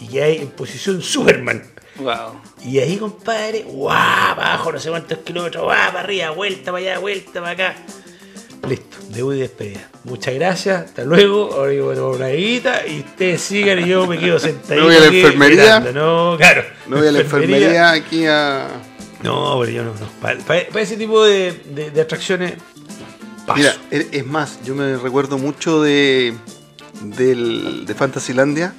y 0.00 0.08
ya 0.08 0.24
hay 0.24 0.36
en 0.38 0.48
posición 0.48 1.02
Superman. 1.02 1.62
Wow. 1.96 2.40
Y 2.64 2.78
ahí, 2.80 2.96
compadre, 2.96 3.62
guau, 3.62 3.94
abajo, 3.94 4.72
no 4.72 4.80
sé 4.80 4.90
cuántos 4.90 5.18
kilómetros, 5.18 5.62
guau, 5.64 5.76
para 5.92 6.00
arriba, 6.00 6.30
vuelta 6.30 6.72
para 6.72 6.78
allá, 6.78 6.98
vuelta 6.98 7.40
para 7.40 7.50
acá. 7.50 7.76
Listo, 8.68 8.96
debut 9.10 9.34
y 9.34 9.40
despedida. 9.40 9.90
Muchas 10.04 10.34
gracias, 10.34 10.84
hasta 10.86 11.04
luego. 11.04 11.52
Ahora 11.52 11.72
yo 11.72 11.84
voy 11.84 11.92
a 11.92 11.98
tomar 11.98 12.16
una 12.16 12.28
guita 12.30 12.86
y 12.86 13.00
ustedes 13.00 13.42
sigan 13.42 13.78
y 13.80 13.88
yo 13.88 14.06
me 14.06 14.18
quedo 14.18 14.38
sentadito. 14.38 14.76
No 14.76 14.84
voy 14.86 14.96
a 14.96 15.00
la 15.00 15.06
enfermería. 15.06 15.80
mirando, 15.80 15.92
No, 16.32 16.36
claro. 16.38 16.64
No 16.88 16.96
voy 16.98 17.08
a 17.08 17.12
la 17.12 17.20
enfermería 17.20 17.90
aquí 17.92 18.24
a. 18.26 18.68
No, 19.22 19.58
pero 19.60 19.70
yo 19.72 19.84
no. 19.84 19.92
no. 19.94 20.06
Para, 20.20 20.38
para- 20.40 20.66
para 20.66 20.80
ese 20.80 20.96
tipo 20.96 21.24
de, 21.24 21.52
de- 21.52 21.90
de 21.90 22.00
atracciones, 22.00 22.54
paso. 23.46 23.58
Mira, 23.58 23.74
es 23.90 24.06
es 24.12 24.26
más, 24.26 24.58
yo 24.64 24.74
me 24.74 24.96
recuerdo 24.96 25.38
mucho 25.38 25.82
de, 25.82 26.34
del, 27.02 27.84
de 27.86 27.94
Fantasylandia 27.94 28.72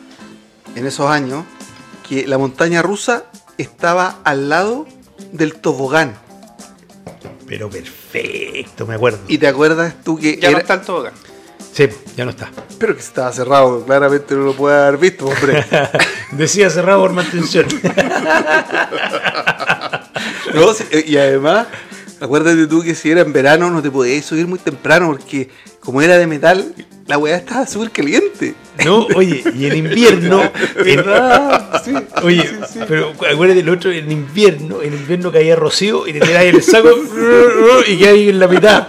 en 0.75 0.86
esos 0.86 1.10
años 1.10 1.43
que 2.08 2.28
la 2.28 2.38
montaña 2.38 2.82
rusa 2.82 3.25
estaba 3.58 4.19
al 4.23 4.49
lado 4.49 4.86
del 5.32 5.56
tobogán. 5.56 6.15
Pero 7.47 7.69
perfecto, 7.69 8.86
me 8.88 8.95
acuerdo. 8.95 9.19
Y 9.28 9.38
te 9.38 9.47
acuerdas 9.47 9.93
tú 10.04 10.17
que 10.17 10.38
Ya 10.38 10.49
no 10.49 10.58
era- 10.58 10.60
está 10.60 10.73
el 10.75 10.82
tobogán. 10.82 11.13
Sí, 11.73 11.89
ya 12.15 12.23
no 12.23 12.32
está. 12.32 12.49
pero 12.80 12.95
que 12.95 13.01
estaba 13.01 13.32
cerrado, 13.34 13.84
claramente 13.86 14.34
no 14.34 14.43
lo 14.45 14.54
puede 14.56 14.78
haber 14.82 14.97
visto, 14.97 15.25
hombre. 15.25 15.65
Decía 16.32 16.69
cerrado 16.69 17.01
por 17.01 17.12
mantención. 17.13 17.65
No, 20.54 20.67
y 21.06 21.17
además, 21.17 21.67
acuérdate 22.25 22.67
tú 22.67 22.81
que 22.83 22.95
si 22.95 23.11
era 23.11 23.21
en 23.21 23.31
verano 23.31 23.69
no 23.69 23.81
te 23.81 23.89
podías 23.89 24.25
subir 24.25 24.47
muy 24.47 24.59
temprano 24.59 25.07
porque 25.07 25.49
como 25.79 26.01
era 26.01 26.17
de 26.17 26.25
metal, 26.25 26.73
la 27.05 27.17
weá 27.19 27.38
estaba 27.38 27.67
súper 27.67 27.91
caliente. 27.91 28.55
No, 28.83 29.05
oye, 29.15 29.43
y 29.55 29.67
en 29.67 29.77
invierno. 29.77 30.51
Sí. 31.85 31.93
Oye, 32.23 32.49
pero 32.88 33.11
acuérdate 33.31 33.59
el 33.59 33.69
otro, 33.69 33.91
en 33.91 34.11
invierno, 34.11 34.81
en 34.81 34.93
invierno 34.93 35.31
caía 35.31 35.55
rocío 35.55 36.07
y 36.07 36.13
te 36.13 36.19
en 36.19 36.55
el 36.55 36.63
saco 36.63 36.89
y 37.88 37.97
que 37.97 38.07
ahí 38.07 38.29
en 38.29 38.39
la 38.39 38.47
mitad. 38.47 38.88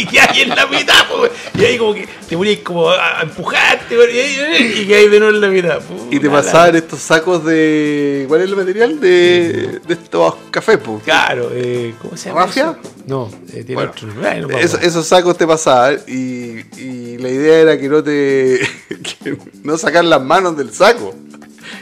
Y 0.00 0.06
que 0.06 0.20
hay 0.20 0.42
en 0.42 0.50
la 0.50 0.66
mitad, 0.66 1.08
po, 1.08 1.26
y 1.58 1.64
ahí 1.64 1.76
como 1.78 1.94
que 1.94 2.06
te 2.28 2.36
ponías 2.36 2.58
como 2.60 2.88
a 2.90 3.18
a 3.20 3.22
empujarte 3.22 3.94
y 3.94 4.86
que 4.86 4.94
hay 4.94 5.08
de 5.08 5.18
nuevo 5.18 5.34
en 5.34 5.40
la 5.40 5.48
mitad. 5.48 5.80
Y 6.10 6.20
te 6.20 6.30
pasaban 6.30 6.76
estos 6.76 7.00
sacos 7.00 7.44
de. 7.44 8.24
¿Cuál 8.28 8.42
es 8.42 8.48
el 8.50 8.56
material? 8.56 9.00
De, 9.00 9.80
de 9.86 9.94
estos 9.94 10.34
cafés, 10.50 10.78
po. 10.78 11.00
Claro, 11.04 11.50
eh, 11.52 11.94
¿cómo 12.00 12.16
se 12.16 12.28
llama? 12.28 12.46
¿Rafia? 12.46 12.76
eso? 12.80 12.92
No, 13.06 13.30
eh, 13.48 13.64
tiene 13.64 13.74
Bueno, 13.74 13.90
otro. 13.90 14.08
Ay, 14.28 14.40
no 14.42 14.50
Eso- 14.58 14.78
esos 14.80 15.06
sacos 15.06 15.36
te 15.36 15.46
pasaban 15.46 15.98
y, 16.06 16.60
y 16.80 17.18
la 17.18 17.28
idea 17.30 17.58
era 17.60 17.78
que 17.78 17.88
no 17.88 18.02
te. 18.02 18.60
que 19.24 19.36
no 19.64 19.76
sacar 19.78 20.04
las 20.04 20.22
manos 20.22 20.56
del 20.56 20.72
saco. 20.72 21.14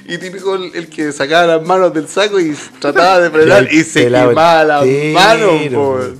Y 0.08 0.18
típico 0.18 0.54
el, 0.54 0.70
el 0.74 0.88
que 0.88 1.12
sacaba 1.12 1.46
las 1.56 1.66
manos 1.66 1.92
del 1.94 2.08
saco 2.08 2.38
y 2.40 2.54
trataba 2.80 3.20
de 3.20 3.30
frenar 3.30 3.68
y 3.72 3.82
se 3.84 4.04
pelado 4.04 4.28
quemaba 4.30 4.64
las 4.64 4.86
manos. 5.12 5.50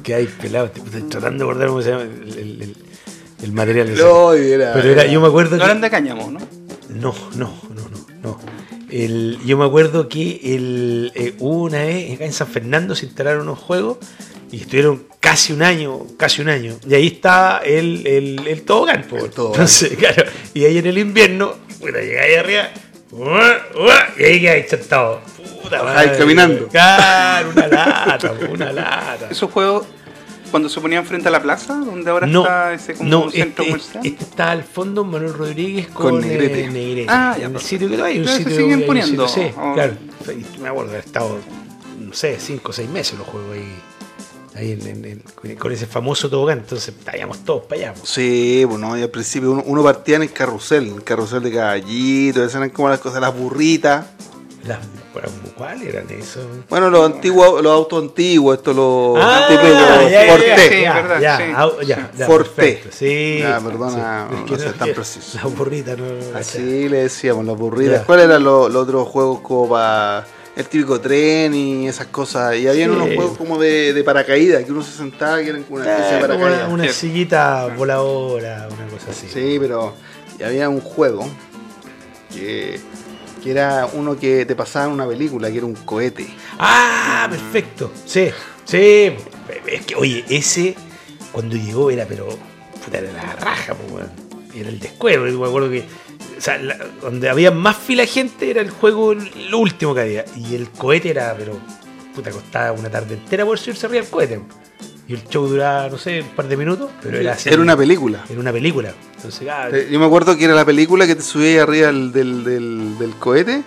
Que 0.02 0.14
hay 0.14 0.26
pelado, 0.26 0.66
estoy 0.74 1.02
tratando 1.02 1.44
de 1.44 1.50
acordar 1.50 1.68
cómo 1.68 1.82
se 1.82 1.90
llama 1.90 2.02
el, 2.02 2.38
el- 2.38 2.62
el- 2.62 2.76
el 3.42 3.52
material. 3.52 3.94
No, 3.96 4.32
era- 4.32 4.72
Pero 4.72 4.88
era, 4.90 5.06
yo 5.06 5.20
me 5.20 5.28
acuerdo 5.28 5.52
No 5.56 5.58
que- 5.58 5.64
eran 5.64 5.80
de 5.80 5.90
cáñamo, 5.90 6.30
¿no? 6.30 6.38
No, 6.88 7.14
no, 7.34 7.60
no, 7.74 7.88
no, 7.90 8.06
no. 8.22 8.40
El, 8.90 9.38
yo 9.44 9.58
me 9.58 9.64
acuerdo 9.66 10.08
que 10.08 10.40
el, 10.54 11.12
eh, 11.14 11.34
una 11.40 11.78
vez 11.84 12.14
acá 12.14 12.24
en 12.24 12.32
San 12.32 12.46
Fernando 12.46 12.94
se 12.94 13.04
instalaron 13.06 13.42
unos 13.42 13.58
juegos 13.58 13.98
y 14.50 14.60
estuvieron 14.60 15.04
casi 15.20 15.52
un 15.52 15.62
año, 15.62 16.06
casi 16.16 16.40
un 16.40 16.48
año. 16.48 16.76
Y 16.88 16.94
ahí 16.94 17.08
estaba 17.08 17.58
el, 17.64 18.06
el, 18.06 18.46
el 18.46 18.62
tobogán, 18.62 19.02
po. 19.02 19.16
El 19.16 19.30
tobogán. 19.30 19.54
Entonces, 19.62 19.96
claro, 19.98 20.24
y 20.54 20.64
ahí 20.64 20.78
en 20.78 20.86
el 20.86 20.98
invierno, 20.98 21.54
puta, 21.80 22.00
llegáis 22.00 22.38
arriba. 22.38 22.68
Y 24.18 24.22
ahí 24.24 24.40
quedáis 24.40 24.68
sentado. 24.68 25.20
Puta 25.62 25.82
madre. 25.82 26.18
caminando. 26.18 26.68
Claro, 26.68 27.50
una 27.50 27.66
lata, 27.66 28.34
una 28.52 28.72
lata. 28.72 29.28
Esos 29.30 29.50
juegos, 29.50 29.86
cuando 30.50 30.68
se 30.68 30.80
ponían 30.80 31.04
frente 31.04 31.28
a 31.28 31.30
la 31.30 31.40
plaza, 31.42 31.74
donde 31.74 32.10
ahora 32.10 32.26
No, 32.26 32.42
está 32.42 32.72
ese 32.74 32.94
como 32.94 33.08
no 33.10 33.30
centro 33.30 33.64
este, 33.64 33.70
comercial. 33.72 34.06
este 34.06 34.24
está 34.24 34.50
al 34.50 34.62
fondo 34.64 35.04
Manuel 35.04 35.34
Rodríguez 35.34 35.88
Con 35.88 36.10
con, 36.12 36.20
Negrete. 36.20 36.64
eh, 36.64 36.68
Negrete. 36.70 37.06
Ah, 37.10 37.36
ya, 37.38 37.46
En 37.46 37.54
el 37.54 37.60
sitio 37.60 37.88
que 37.88 38.02
hay, 38.02 38.18
un 38.18 38.24
pero 38.24 38.36
se 38.36 38.42
sitio, 38.44 38.56
siguen 38.56 38.86
poniendo. 38.86 39.28
sitio, 39.28 39.48
sí, 39.48 39.54
Oh. 39.58 39.74
claro. 39.74 39.94
Me 40.60 40.68
acuerdo, 40.68 40.94
he 40.96 40.98
estado, 41.00 41.38
no 42.00 42.12
sé, 42.12 42.36
5 42.38 42.70
o 42.70 42.72
6 42.72 42.88
meses 42.90 43.18
los 43.18 43.26
juegos 43.26 43.54
ahí, 43.54 43.74
ahí 44.56 44.72
en- 44.72 44.86
en- 44.86 45.22
en- 45.44 45.56
con- 45.56 45.72
ese 45.72 45.86
famoso 45.86 46.28
tobogán, 46.30 46.58
entonces 46.58 46.94
estábamos 46.96 47.38
todos 47.44 47.64
para 47.64 47.90
allá. 47.90 47.94
Sí, 48.02 48.64
bueno, 48.64 48.96
y 48.96 49.02
al 49.02 49.10
principio 49.10 49.52
uno, 49.52 49.62
uno 49.66 49.82
partía 49.82 50.16
en 50.16 50.22
el 50.22 50.32
carrusel, 50.32 50.86
el 50.96 51.04
carrusel 51.04 51.42
de 51.42 51.52
caballito, 51.52 52.42
esas 52.42 52.56
eran 52.56 52.70
como 52.70 52.88
las 52.88 53.00
cosas, 53.00 53.20
las 53.20 53.36
burritas. 53.36 54.06
Las, 54.66 54.78
¿Cuáles 55.56 55.88
eran 55.94 56.10
esos? 56.10 56.44
Bueno, 56.68 56.90
los 56.90 57.06
antiguos, 57.06 57.62
los 57.62 57.72
autos 57.72 58.02
antiguos, 58.02 58.58
estos 58.58 58.76
los 58.76 59.16
Ah, 59.18 59.46
típicos 59.48 59.70
ya, 59.72 60.08
ya, 60.10 60.30
Forte. 60.32 60.46
ya, 60.48 60.58
Sí, 60.58 60.80
ya, 60.82 60.94
verdad, 60.94 61.20
ya, 61.20 61.36
sí. 61.38 61.42
au- 61.54 61.82
ya, 61.86 62.10
ya, 62.18 62.26
Forte. 62.26 62.82
Sí. 62.90 63.38
Ya, 63.40 63.60
perdona, 63.60 64.26
sí. 64.28 64.34
no 64.36 64.44
Es 64.44 64.50
que 64.50 64.58
ser 64.58 64.72
tan 64.74 64.88
que 64.88 64.94
preciso. 64.94 65.38
La 65.38 65.44
burrita 65.48 65.96
no. 65.96 66.04
no 66.04 66.38
Así 66.38 66.88
le 66.88 66.98
decíamos, 67.04 67.46
las 67.46 67.56
burritas. 67.56 68.04
¿Cuáles 68.04 68.26
eran 68.26 68.42
los, 68.44 68.70
los 68.70 68.82
otros 68.82 69.08
juegos 69.08 69.40
como 69.40 69.68
para 69.70 70.26
el 70.56 70.66
típico 70.66 71.00
tren 71.00 71.54
y 71.54 71.86
esas 71.86 72.06
cosas? 72.08 72.56
Y 72.56 72.66
había 72.66 72.86
Sí. 72.86 72.90
unos 72.90 73.14
juegos 73.14 73.36
como 73.38 73.58
de, 73.58 73.92
de 73.92 74.02
paracaídas, 74.04 74.64
que 74.64 74.72
uno 74.72 74.82
se 74.82 74.92
sentaba 74.96 75.40
y 75.42 75.48
eran 75.48 75.62
como 75.64 75.76
una 75.80 75.86
especie 75.90 76.12
de 76.12 76.18
Eh, 76.18 76.20
como 76.26 76.38
paracaídas. 76.40 76.68
una, 76.72 76.82
una 76.84 76.92
sillita 76.92 77.66
voladora, 77.76 78.68
una 78.72 78.86
cosa 78.90 79.10
así. 79.10 79.26
Sí, 79.32 79.58
pero 79.60 79.94
y 80.38 80.42
había 80.42 80.68
un 80.68 80.80
juego 80.80 81.28
que, 82.32 82.80
que 83.42 83.50
era 83.50 83.88
uno 83.92 84.18
que 84.18 84.44
te 84.46 84.54
pasaba 84.56 84.86
en 84.86 84.92
una 84.92 85.06
película, 85.06 85.50
que 85.50 85.56
era 85.58 85.66
un 85.66 85.74
cohete. 85.74 86.26
Ah, 86.58 87.26
perfecto. 87.30 87.92
Sí, 88.04 88.30
sí. 88.64 89.12
Es 89.66 89.86
que, 89.86 89.94
oye, 89.94 90.24
ese 90.28 90.74
cuando 91.32 91.56
llegó 91.56 91.90
era, 91.90 92.04
pero. 92.06 92.28
Puta, 92.84 92.98
era 92.98 93.12
la 93.12 93.32
raja, 93.36 93.74
pues, 93.74 93.92
weón. 93.92 94.10
Era 94.54 94.68
el 94.68 94.78
descuevo. 94.80 95.26
Yo 95.26 95.38
me 95.40 95.46
acuerdo 95.48 95.70
que. 95.70 95.84
O 96.36 96.40
sea, 96.40 96.58
la- 96.58 96.76
donde 97.00 97.28
había 97.28 97.50
más 97.50 97.76
fila 97.76 98.02
de 98.02 98.08
gente 98.08 98.50
era 98.50 98.60
el 98.60 98.70
juego 98.70 99.14
lo 99.14 99.58
último 99.58 99.94
que 99.94 100.00
había. 100.02 100.24
Y 100.36 100.54
el 100.54 100.70
cohete 100.70 101.10
era, 101.10 101.34
pero. 101.36 101.58
Puta, 102.14 102.30
costaba 102.30 102.72
una 102.72 102.88
tarde 102.90 103.14
entera 103.14 103.44
por 103.44 103.58
subirse 103.58 103.86
arriba 103.86 104.02
del 104.02 104.10
cohete. 104.10 104.40
Y 105.08 105.14
el 105.14 105.24
show 105.28 105.46
duraba, 105.46 105.88
no 105.88 105.98
sé, 105.98 106.20
un 106.22 106.28
par 106.30 106.48
de 106.48 106.56
minutos, 106.56 106.90
pero 107.02 107.18
era 107.18 107.32
así. 107.34 107.48
Era 107.48 107.60
una 107.62 107.76
película. 107.76 108.24
Era 108.28 108.40
una 108.40 108.52
película. 108.52 108.92
Entonces, 109.14 109.46
ah, 109.48 109.68
Eh, 109.72 109.88
Yo 109.90 110.00
me 110.00 110.06
acuerdo 110.06 110.36
que 110.36 110.44
era 110.46 110.54
la 110.54 110.64
película 110.64 111.06
que 111.06 111.14
te 111.14 111.22
subías 111.22 111.62
arriba 111.62 111.86
del, 111.88 112.10
del, 112.12 112.42
del- 112.44 112.98
del 112.98 113.14
cohete 113.16 113.62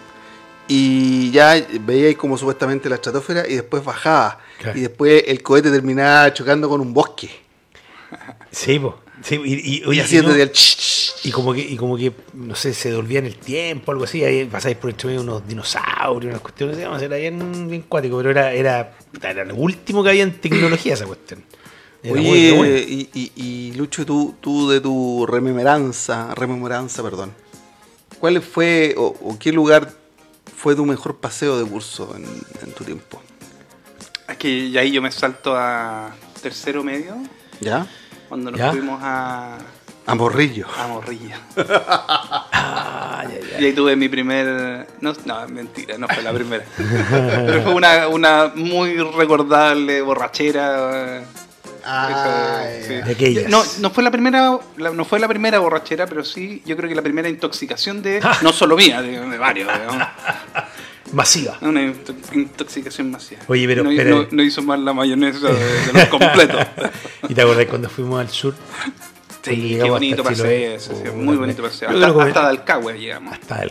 y 0.67 1.31
ya 1.31 1.55
veíais 1.81 2.17
como 2.17 2.37
supuestamente 2.37 2.89
la 2.89 2.95
estratosfera 2.95 3.47
y 3.47 3.55
después 3.55 3.83
bajaba. 3.83 4.39
Claro. 4.59 4.77
Y 4.77 4.81
después 4.81 5.23
el 5.27 5.41
cohete 5.41 5.71
terminaba 5.71 6.33
chocando 6.33 6.67
con 6.67 6.81
un 6.81 6.93
bosque. 6.93 7.29
sí, 8.51 8.79
po. 8.79 8.99
Sí, 9.23 9.35
y, 9.43 9.83
y, 9.89 9.95
Y 9.95 9.99
haciendo 9.99 10.35
no- 10.35 10.45
ch, 10.45 10.51
ch. 10.77 11.25
Y 11.25 11.31
como 11.31 11.53
que, 11.53 11.59
y 11.61 11.75
como 11.75 11.97
que, 11.97 12.13
no 12.33 12.55
sé, 12.55 12.73
se 12.73 12.89
devolvía 12.91 13.19
en 13.19 13.25
el 13.25 13.35
tiempo, 13.35 13.91
algo 13.91 14.05
así, 14.05 14.23
ahí 14.23 14.45
pasáis 14.45 14.77
por 14.77 14.89
entre 14.89 15.07
medio 15.07 15.21
unos 15.21 15.45
dinosaurios, 15.47 16.31
unas 16.31 16.41
cuestiones, 16.41 16.77
digamos, 16.77 17.01
era 17.01 17.17
bien, 17.17 17.67
bien 17.69 17.81
cuático, 17.83 18.15
pero 18.17 18.29
era, 18.31 18.53
era, 18.53 18.97
era 19.21 19.43
lo 19.43 19.55
último 19.55 20.01
que 20.03 20.09
había 20.11 20.23
en 20.23 20.39
tecnología 20.39 20.93
esa 20.93 21.05
cuestión. 21.05 21.43
Era 22.01 22.21
muy- 22.21 22.29
Oye, 22.31 22.51
bueno. 22.53 22.77
y, 22.77 23.09
y- 23.13 23.31
y, 23.35 23.73
Lucho, 23.73 24.05
tú, 24.05 24.35
tú 24.39 24.69
de 24.69 24.79
tu 24.79 25.25
rememoranza, 25.25 26.33
rememoranza, 26.35 27.03
perdón. 27.03 27.33
¿Cuál 28.19 28.41
fue 28.41 28.95
o, 28.97 29.07
o 29.21 29.37
qué 29.37 29.51
lugar 29.51 29.91
fue 30.55 30.75
tu 30.75 30.85
mejor 30.85 31.17
paseo 31.17 31.57
de 31.61 31.69
curso 31.69 32.13
en, 32.15 32.23
en 32.63 32.71
tu 32.73 32.85
tiempo? 32.85 33.21
Es 34.29 34.37
que 34.37 34.71
ya 34.71 34.81
ahí 34.81 34.91
yo 34.91 35.01
me 35.01 35.11
salto 35.11 35.55
a 35.57 36.15
tercero 36.41 36.83
medio, 36.83 37.17
¿Ya? 37.59 37.85
Cuando 38.29 38.51
nos 38.51 38.59
¿Ya? 38.59 38.71
fuimos 38.71 38.99
a, 39.03 39.57
A 40.05 40.15
Morrillo. 40.15 40.65
a. 40.77 40.87
Ah, 42.51 43.23
ya, 43.25 43.39
ya. 43.51 43.61
Y 43.61 43.65
ahí 43.65 43.73
tuve 43.73 43.95
mi 43.95 44.07
primer. 44.09 44.87
No, 45.01 45.13
no, 45.25 45.47
mentira, 45.49 45.97
no 45.97 46.07
fue 46.07 46.23
la 46.23 46.31
primera. 46.31 46.63
Pero 47.45 47.63
fue 47.63 47.73
una, 47.73 48.07
una 48.07 48.51
muy 48.55 48.95
recordable 48.97 50.01
borrachera. 50.01 51.23
Ah, 51.85 52.65
sí. 52.85 52.93
De. 52.93 53.45
No, 53.49 53.63
no 53.79 53.89
fue 53.89 54.03
la 54.03 54.11
primera, 54.11 54.59
la- 54.77 54.91
no 54.91 55.05
fue 55.05 55.19
la 55.19 55.27
primera 55.27 55.59
borrachera, 55.59 56.05
pero 56.07 56.23
sí, 56.23 56.61
yo 56.65 56.75
creo 56.77 56.89
que 56.89 56.93
la 56.95 57.01
primera 57.01 57.29
intoxicación 57.29 58.01
de, 58.03 58.21
no 58.41 58.51
solo 58.53 58.75
mía, 58.75 59.01
de, 59.01 59.19
de 59.19 59.37
varios, 59.37 59.71
digamos. 59.73 60.07
Masiva. 61.13 61.57
una 61.61 61.81
into- 61.83 62.13
intoxicación 62.33 63.11
masiva. 63.11 63.41
Oye, 63.47 63.67
pero- 63.67 63.83
no, 63.83 63.89
pero- 63.95 64.09
no- 64.23 64.27
no 64.31 64.43
hizo 64.43 64.61
mal 64.61 64.83
la 64.85 64.93
mayonesa 64.93 65.47
de, 65.47 65.53
de 65.87 65.93
los 65.93 66.05
completos. 66.05 66.65
¿Y 67.29 67.33
te 67.33 67.41
acordás 67.41 67.65
cuando 67.65 67.89
fuimos 67.89 68.19
al 68.19 68.29
sur? 68.29 68.53
Sí, 69.41 69.77
qué 69.81 69.89
bonito 69.89 70.17
hasta 70.21 70.29
paseo 70.31 70.45
Chiloé? 70.45 70.75
ese, 70.75 70.93
sí, 70.93 71.01
Puta, 71.01 71.11
muy 71.15 71.35
bonito 71.37 71.63
paseo. 71.63 71.89
Hasta, 71.89 72.23
hasta 72.23 72.41
Dalcahue 72.41 72.99
llegamos. 72.99 73.33
Hasta. 73.33 73.55
Hasta 73.55 73.65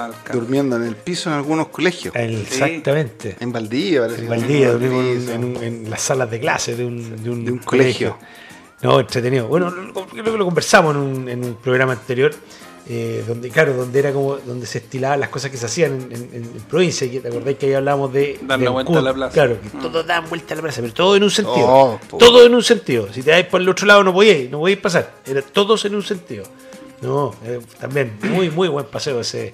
Dalcahue. 0.00 0.32
Durmiendo 0.32 0.76
en 0.76 0.82
el 0.82 0.96
piso 0.96 1.30
en 1.30 1.36
algunos 1.36 1.68
colegios. 1.68 2.12
Exactamente. 2.16 3.36
En 3.40 3.52
Valdivia, 3.52 4.00
parece. 4.02 4.18
En 4.18 4.24
que 4.24 4.28
Valdivia, 4.30 4.66
en 4.66 4.72
dormimos 4.72 5.04
piso. 5.16 5.32
en, 5.32 5.44
un- 5.44 5.62
en 5.62 5.90
las 5.90 6.02
salas 6.02 6.30
de 6.30 6.40
clase 6.40 6.74
de 6.76 6.84
un, 6.84 7.22
de 7.22 7.30
un, 7.30 7.44
De 7.44 7.52
un 7.52 7.58
colegio. 7.60 8.18
No, 8.82 8.98
entretenido. 9.00 9.46
Bueno, 9.48 9.70
lo- 9.70 10.06
creo 10.06 10.24
que 10.24 10.30
lo 10.32 10.44
conversamos 10.44 10.94
en 10.96 11.00
un, 11.00 11.28
en 11.28 11.44
un 11.44 11.54
programa 11.54 11.92
anterior. 11.92 12.34
Eh, 12.88 13.24
donde, 13.26 13.50
claro, 13.50 13.74
donde 13.74 13.98
era 13.98 14.12
como 14.12 14.36
donde 14.36 14.64
se 14.66 14.78
estilaban 14.78 15.18
las 15.18 15.28
cosas 15.28 15.50
que 15.50 15.56
se 15.56 15.66
hacían 15.66 15.92
en, 16.10 16.12
en- 16.12 16.34
en 16.34 16.62
provincia. 16.68 17.10
que 17.10 17.20
¿Te 17.20 17.28
acordáis 17.28 17.56
que 17.58 17.66
ahí 17.66 17.74
hablábamos 17.74 18.12
de. 18.12 18.38
Dar 18.42 18.60
la 18.60 18.70
vuelta 18.70 18.98
a 18.98 19.02
la 19.02 19.12
plaza. 19.14 19.32
Claro, 19.34 19.60
que 19.60 19.76
Mm. 19.76 19.80
todos 19.80 20.06
dan 20.06 20.28
vuelta 20.28 20.54
a 20.54 20.56
la 20.56 20.62
plaza, 20.62 20.80
pero 20.82 20.92
todo 20.94 21.16
en 21.16 21.22
un 21.24 21.30
sentido. 21.30 21.66
Oh, 21.66 22.00
todo 22.18 22.46
en 22.46 22.54
un 22.54 22.62
sentido. 22.62 23.12
Si 23.12 23.22
te 23.22 23.30
vais 23.32 23.46
por 23.46 23.60
el 23.60 23.68
otro 23.68 23.86
lado 23.86 24.04
no 24.04 24.12
podíais, 24.12 24.50
no 24.50 24.58
podíais 24.60 24.80
pasar. 24.80 25.14
Era 25.26 25.42
todos 25.42 25.84
en 25.84 25.94
un 25.96 26.02
sentido. 26.02 26.44
No, 27.02 27.34
eh, 27.44 27.60
también 27.80 28.16
muy, 28.22 28.50
muy 28.50 28.68
buen 28.68 28.86
paseo 28.86 29.20
ese. 29.20 29.52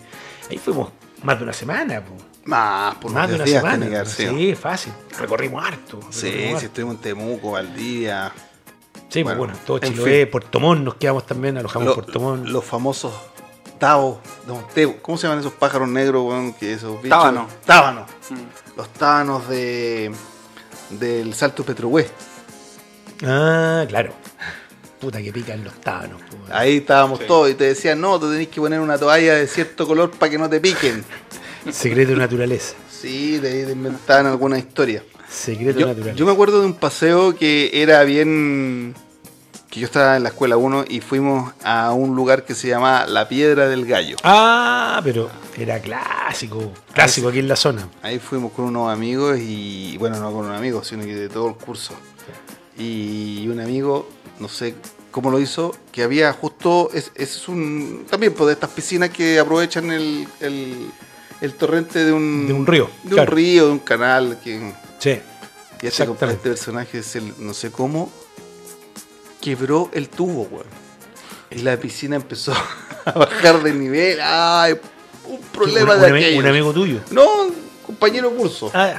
Ahí 0.51 0.59
fuimos 0.59 0.91
más 1.23 1.39
de 1.39 1.45
una 1.45 1.53
semana, 1.53 2.05
po. 2.05 2.15
Más, 2.45 2.97
por 2.97 3.13
más 3.13 3.29
de 3.29 3.37
una 3.37 3.45
días 3.45 3.63
semana. 3.63 4.03
que. 4.05 4.07
Sí, 4.11 4.55
fácil. 4.55 4.93
Recorrimos 5.19 5.65
harto. 5.65 6.01
Sí, 6.11 6.27
recorrimos 6.27 6.49
si 6.49 6.55
harto. 6.55 6.67
estuvimos 6.67 6.95
en 6.97 7.01
Temuco, 7.01 7.51
Valdivia. 7.53 8.33
Sí, 9.09 9.23
Bueno, 9.23 9.39
bueno, 9.39 9.55
todo 9.67 9.79
Chiloé, 9.79 10.23
fin. 10.23 10.31
Puerto 10.31 10.59
Montt, 10.61 10.83
nos 10.85 10.95
quedamos 10.95 11.27
también, 11.27 11.59
alojamos 11.59 11.87
Lo- 11.87 11.93
en 11.93 12.01
Puerto 12.01 12.21
Montt. 12.21 12.47
los 12.47 12.65
famosos 12.65 13.13
tavos. 13.79 14.19
no, 14.47 14.67
te- 14.75 14.97
¿Cómo 15.03 15.19
se 15.19 15.25
llaman 15.27 15.41
esos 15.41 15.53
pájaros 15.53 15.89
negros, 15.89 16.23
weón? 16.25 16.53
Que 16.55 16.73
esos 16.75 16.97
bichos? 17.03 17.19
Tábanos. 17.19 17.53
Tábanos. 17.67 18.09
Mm. 18.31 18.77
Los 18.77 18.89
tábanos 18.91 19.49
de 19.49 20.13
del 20.91 21.35
Salto 21.35 21.65
Petrohue. 21.65 22.07
Ah, 23.25 23.85
claro. 23.89 24.13
Puta 25.01 25.21
que 25.23 25.33
pican 25.33 25.65
los 25.65 25.75
tábanos. 25.81 26.21
po. 26.23 26.37
Ahí 26.53 26.79
estábamos 26.79 27.19
Sí. 27.21 27.25
todos 27.27 27.51
y 27.51 27.55
te 27.55 27.65
decían, 27.65 28.01
no, 28.01 28.19
tú 28.21 28.31
tenés 28.31 28.49
que 28.49 28.61
poner 28.61 28.81
una 28.81 28.99
toalla 28.99 29.35
de 29.35 29.47
cierto 29.47 29.87
color 29.87 30.11
para 30.11 30.31
que 30.31 30.39
no 30.39 30.49
te 30.49 30.61
piquen. 30.61 31.05
Secreto 31.71 32.13
de 32.13 32.17
naturaleza. 32.19 32.75
Sí, 33.03 33.41
te, 33.43 33.65
te 33.67 33.73
inventaban 33.73 34.27
alguna 34.27 34.57
historia. 34.57 35.03
Secreto 35.29 35.93
de 35.93 36.15
Yo, 36.15 36.25
me 36.25 36.31
acuerdo 36.31 36.61
de 36.61 36.67
un 36.67 36.75
paseo 36.75 37.35
que 37.35 37.83
era 37.83 38.05
bien... 38.05 38.95
que 39.69 39.81
yo 39.81 39.87
estaba 39.87 40.17
en 40.17 40.23
la 40.23 40.29
escuela 40.29 40.57
1 40.57 40.85
y 40.89 41.01
fuimos 41.01 41.53
a 41.65 41.91
un 41.91 42.15
lugar 42.15 42.45
que 42.45 42.55
se 42.55 42.69
llama 42.69 43.07
La 43.07 43.29
Piedra 43.29 43.67
del 43.67 43.87
Gallo. 43.87 44.19
Ah, 44.23 45.01
pero 45.03 45.29
era 45.59 45.81
clásico. 45.81 46.73
Clásico 46.93 47.31
aquí 47.31 47.41
en 47.41 47.49
la 47.49 47.57
zona. 47.57 47.89
Ahí 48.03 48.21
fuimos 48.21 48.53
con 48.53 48.67
unos 48.67 48.93
amigos 48.93 49.37
y, 49.41 49.97
bueno, 49.99 50.21
no 50.21 50.31
con 50.31 50.45
unos 50.45 50.57
amigos, 50.57 50.87
sino 50.87 51.03
que 51.03 51.17
de 51.17 51.29
todo 51.29 51.49
el 51.49 51.55
curso. 51.57 51.95
Y 52.79 53.49
un 53.49 53.59
amigo, 53.59 54.09
no 54.39 54.49
sé 54.49 54.77
cómo 55.11 55.29
lo 55.29 55.41
hizo, 55.41 55.75
que 55.91 56.05
había 56.05 56.33
justo, 56.33 56.89
es, 56.95 57.11
es 57.17 57.49
un, 57.49 58.07
también 58.09 58.33
pues 58.33 58.47
de 58.47 58.53
estas 58.53 58.71
piscinas 58.71 59.11
que 59.11 59.41
aprovechan 59.41 59.91
el, 59.91 60.27
el, 60.41 60.91
el 61.43 61.55
torrente 61.55 62.05
de 62.05 62.13
un, 62.13 62.47
De 62.47 62.53
un 62.55 62.67
río, 62.67 62.89
de 63.03 63.11
claro. 63.11 63.31
un 63.33 63.37
río, 63.37 63.67
de 63.67 63.73
un 63.73 63.79
canal, 63.81 64.39
que, 64.43 64.73
Sí. 64.99 65.21
y 65.83 65.87
este, 65.87 66.05
este 66.05 66.37
personaje 66.37 66.99
es 67.01 67.17
el, 67.17 67.35
no 67.39 67.53
sé 67.53 67.71
cómo, 67.71 68.11
quebró 69.41 69.91
el 69.93 70.09
tubo, 70.09 70.43
weón. 70.51 70.67
Y 71.51 71.59
la 71.59 71.77
piscina 71.77 72.17
empezó 72.17 72.55
a 73.05 73.11
bajar 73.13 73.63
de 73.63 73.75
nivel. 73.75 74.19
Ay, 74.23 74.79
un 75.27 75.41
problema 75.53 75.95
un, 75.97 76.01
de 76.01 76.07
un 76.07 76.17
aquellos. 76.17 76.39
un 76.39 76.47
amigo 76.47 76.73
tuyo. 76.73 77.01
No, 77.11 77.43
un 77.43 77.55
compañero 77.87 78.31
curso. 78.31 78.71
Ah, 78.73 78.95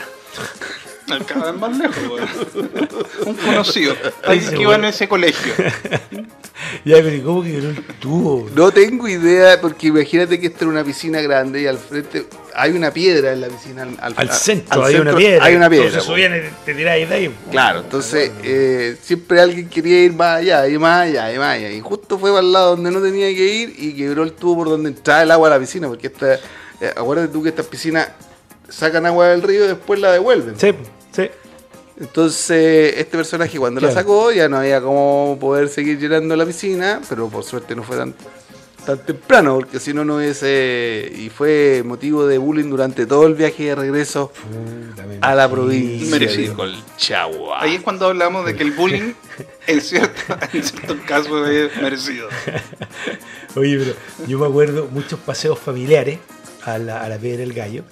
Cada 1.28 1.52
vez 1.52 1.62
más 1.62 1.78
lejos, 1.78 1.98
weón. 2.10 2.90
Un 3.26 3.36
conocido. 3.36 3.96
Alguien 4.26 4.50
que 4.52 4.62
iba 4.62 4.76
en 4.76 4.86
ese 4.86 5.08
colegio. 5.08 5.54
ya, 6.86 6.96
pero 6.98 7.14
¿y 7.16 7.22
¿cómo 7.22 7.44
que 7.44 7.58
el 7.58 7.84
tubo? 8.00 8.50
No 8.56 8.72
tengo 8.72 9.08
idea, 9.08 9.60
porque 9.62 9.88
imagínate 9.88 10.40
que 10.40 10.48
esta 10.48 10.60
era 10.66 10.70
una 10.72 10.84
piscina 10.84 11.22
grande 11.22 11.62
y 11.62 11.68
al 11.68 11.78
frente 11.78 12.26
hay 12.56 12.72
una 12.72 12.92
piedra 12.92 13.34
en 13.34 13.42
la 13.42 13.48
piscina. 13.48 13.84
Al, 13.84 13.98
al- 14.00 14.14
Al 14.18 14.30
centro 14.32 14.82
al 14.82 14.88
hay 14.88 14.94
centro 14.96 15.10
una 15.12 15.18
piedra. 15.18 15.46
Hay 15.46 15.56
una 15.56 15.70
piedra. 15.70 15.86
Entonces 15.88 16.08
po. 16.08 16.14
subían 16.14 16.36
y 16.36 16.66
te 16.66 16.74
tiráis 16.76 17.10
de 17.10 17.16
ahí. 17.16 17.36
Claro, 17.52 17.80
entonces 17.80 18.32
eh, 18.44 18.98
siempre 19.02 19.40
alguien 19.42 19.70
quería 19.70 20.04
ir 20.04 20.14
más 20.14 20.40
allá, 20.40 20.68
y 20.68 20.78
más 20.78 21.02
allá, 21.08 21.34
y 21.34 21.38
más 21.38 21.56
allá. 21.56 21.72
Y 21.72 21.80
justo 21.82 22.20
fue 22.20 22.32
para 22.32 22.42
el 22.42 22.52
lado 22.52 22.76
donde 22.76 22.92
no 22.92 23.02
tenía 23.02 23.28
que 23.28 23.46
ir 23.46 23.76
y 23.78 23.94
quebró 23.96 24.24
el 24.24 24.34
tubo 24.34 24.58
por 24.58 24.70
donde 24.70 24.90
entraba 24.90 25.24
el 25.24 25.32
agua 25.32 25.48
a 25.48 25.52
la 25.52 25.60
piscina, 25.60 25.88
porque 25.88 26.08
esta, 26.08 26.36
eh, 26.36 26.94
acuérdate 26.96 27.30
tú 27.32 27.42
que 27.44 27.50
estas 27.50 27.66
piscinas 27.66 28.10
sacan 28.70 29.06
agua 29.06 29.28
del 29.28 29.42
río 29.44 29.66
y 29.66 29.68
después 29.68 30.00
la 30.00 30.12
devuelven. 30.12 30.60
Sí, 30.60 30.74
sí. 31.16 31.30
Entonces, 32.00 32.96
este 32.98 33.18
personaje 33.18 33.58
cuando 33.60 33.80
la 33.80 33.88
Claro. 33.90 34.02
sacó 34.02 34.32
ya 34.32 34.50
no 34.50 34.58
había 34.58 34.82
cómo 34.82 35.38
poder 35.40 35.70
seguir 35.70 36.00
llenando 36.00 36.36
la 36.36 36.46
piscina, 36.46 37.00
pero 37.08 37.30
por 37.30 37.44
suerte 37.44 37.76
no 37.76 37.84
fue 37.84 37.96
tan, 37.98 38.16
tan 38.84 38.98
temprano, 39.06 39.56
porque 39.58 39.80
si 39.80 39.94
no, 39.94 40.04
no 40.04 40.16
hubiese... 40.18 41.14
Y 41.16 41.30
fue 41.30 41.84
motivo 41.86 42.26
de 42.26 42.40
bullying 42.40 42.70
durante 42.72 43.06
todo 43.06 43.28
el 43.28 43.36
viaje 43.36 43.66
de 43.66 43.76
regreso 43.76 44.34
a 45.22 45.36
la 45.36 45.48
provincia. 45.50 46.10
Merecido. 46.10 46.50
de 46.50 46.56
Colchagua. 46.56 47.62
Ahí 47.62 47.76
es 47.76 47.82
cuando 47.84 48.08
hablamos 48.08 48.44
de 48.48 48.56
que 48.56 48.64
el 48.64 48.72
bullying, 48.72 49.14
en 49.68 49.80
cierto, 49.82 50.36
en 50.52 50.64
ciertos 50.64 50.98
casos, 51.08 51.48
es 51.48 51.80
merecido. 51.80 52.28
Oye, 53.56 53.78
pero 53.78 53.94
yo 54.28 54.40
me 54.40 54.48
acuerdo 54.48 54.88
muchos 54.92 55.20
paseos 55.20 55.60
familiares 55.60 56.18
a 56.66 56.80
la, 56.80 57.04
a 57.04 57.08
la 57.08 57.18
Piedra 57.20 57.42
del 57.42 57.54
Gallo 57.54 57.84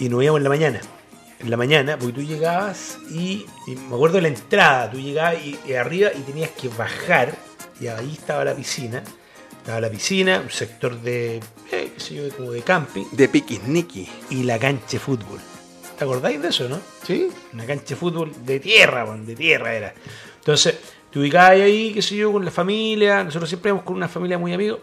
y 0.00 0.08
nos 0.08 0.22
íbamos 0.24 0.40
en 0.40 0.42
la 0.44 0.50
mañana. 0.50 0.80
En 1.40 1.50
la 1.50 1.56
mañana, 1.56 1.96
porque 1.98 2.14
tú 2.14 2.22
llegabas 2.22 2.98
y, 3.10 3.46
y 3.66 3.76
me 3.76 3.94
acuerdo 3.94 4.16
de 4.16 4.22
la 4.22 4.28
entrada, 4.28 4.90
tú 4.90 4.98
llegabas 4.98 5.36
y, 5.44 5.56
y 5.66 5.74
arriba 5.74 6.10
y 6.12 6.20
tenías 6.22 6.50
que 6.50 6.68
bajar 6.68 7.36
y 7.80 7.86
ahí 7.86 8.12
estaba 8.12 8.44
la 8.44 8.54
piscina. 8.54 9.02
Estaba 9.58 9.80
la 9.82 9.90
piscina, 9.90 10.40
un 10.40 10.50
sector 10.50 10.98
de, 11.00 11.36
eh, 11.70 11.92
qué 11.94 12.00
sé 12.00 12.14
yo, 12.14 12.36
como 12.36 12.50
de 12.52 12.62
camping 12.62 13.04
De 13.12 13.28
piquisniqui. 13.28 14.08
y 14.30 14.42
la 14.44 14.58
cancha 14.58 14.86
de 14.92 14.98
fútbol. 14.98 15.38
¿Te 15.96 16.04
acordáis 16.04 16.40
de 16.40 16.48
eso, 16.48 16.68
no? 16.68 16.80
¿Sí? 17.04 17.28
Una 17.52 17.66
cancha 17.66 17.88
de 17.90 17.96
fútbol 17.96 18.32
de 18.46 18.60
tierra, 18.60 19.04
de 19.16 19.36
tierra 19.36 19.74
era. 19.74 19.94
Entonces, 20.38 20.76
te 21.10 21.18
ubicabas 21.18 21.50
ahí, 21.50 21.92
qué 21.92 22.02
sé 22.02 22.16
yo, 22.16 22.32
con 22.32 22.44
la 22.44 22.50
familia. 22.50 23.22
Nosotros 23.24 23.48
siempre 23.48 23.68
íbamos 23.70 23.84
con 23.84 23.96
una 23.96 24.08
familia 24.08 24.38
muy 24.38 24.52
amigos. 24.54 24.80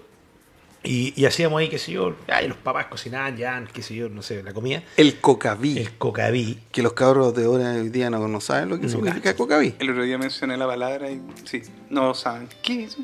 Y, 0.86 1.14
y 1.16 1.26
hacíamos 1.26 1.60
ahí, 1.60 1.68
qué 1.68 1.78
sé 1.78 1.92
yo, 1.92 2.16
ay, 2.28 2.48
los 2.48 2.58
papás 2.58 2.86
cocinaban 2.86 3.36
ya, 3.36 3.64
qué 3.74 3.82
sé 3.82 3.96
yo, 3.96 4.10
no 4.10 4.22
sé, 4.22 4.44
la 4.44 4.54
comida. 4.54 4.84
El 4.98 5.20
cocaví. 5.20 5.78
El 5.78 5.98
cocaví. 5.98 6.60
Que 6.72 6.82
los 6.82 6.94
cabros 6.94 7.34
de 7.36 7.46
ahora 7.46 7.72
hoy 7.72 7.90
día 7.90 8.10
no, 8.10 8.28
no 8.28 8.40
saben 8.40 8.70
lo 8.70 8.78
que 8.78 8.84
No 8.84 8.90
significa 8.90 9.36
cocaví. 9.36 9.76
El 9.80 9.90
otro 9.90 10.04
día 10.04 10.18
mencioné 10.18 10.58
la 10.58 10.68
palabra 10.68 11.10
y 11.10 11.22
sí, 11.44 11.62
no 11.90 12.14
saben. 12.14 12.48
¿Qué 12.62 12.84
es? 12.86 12.98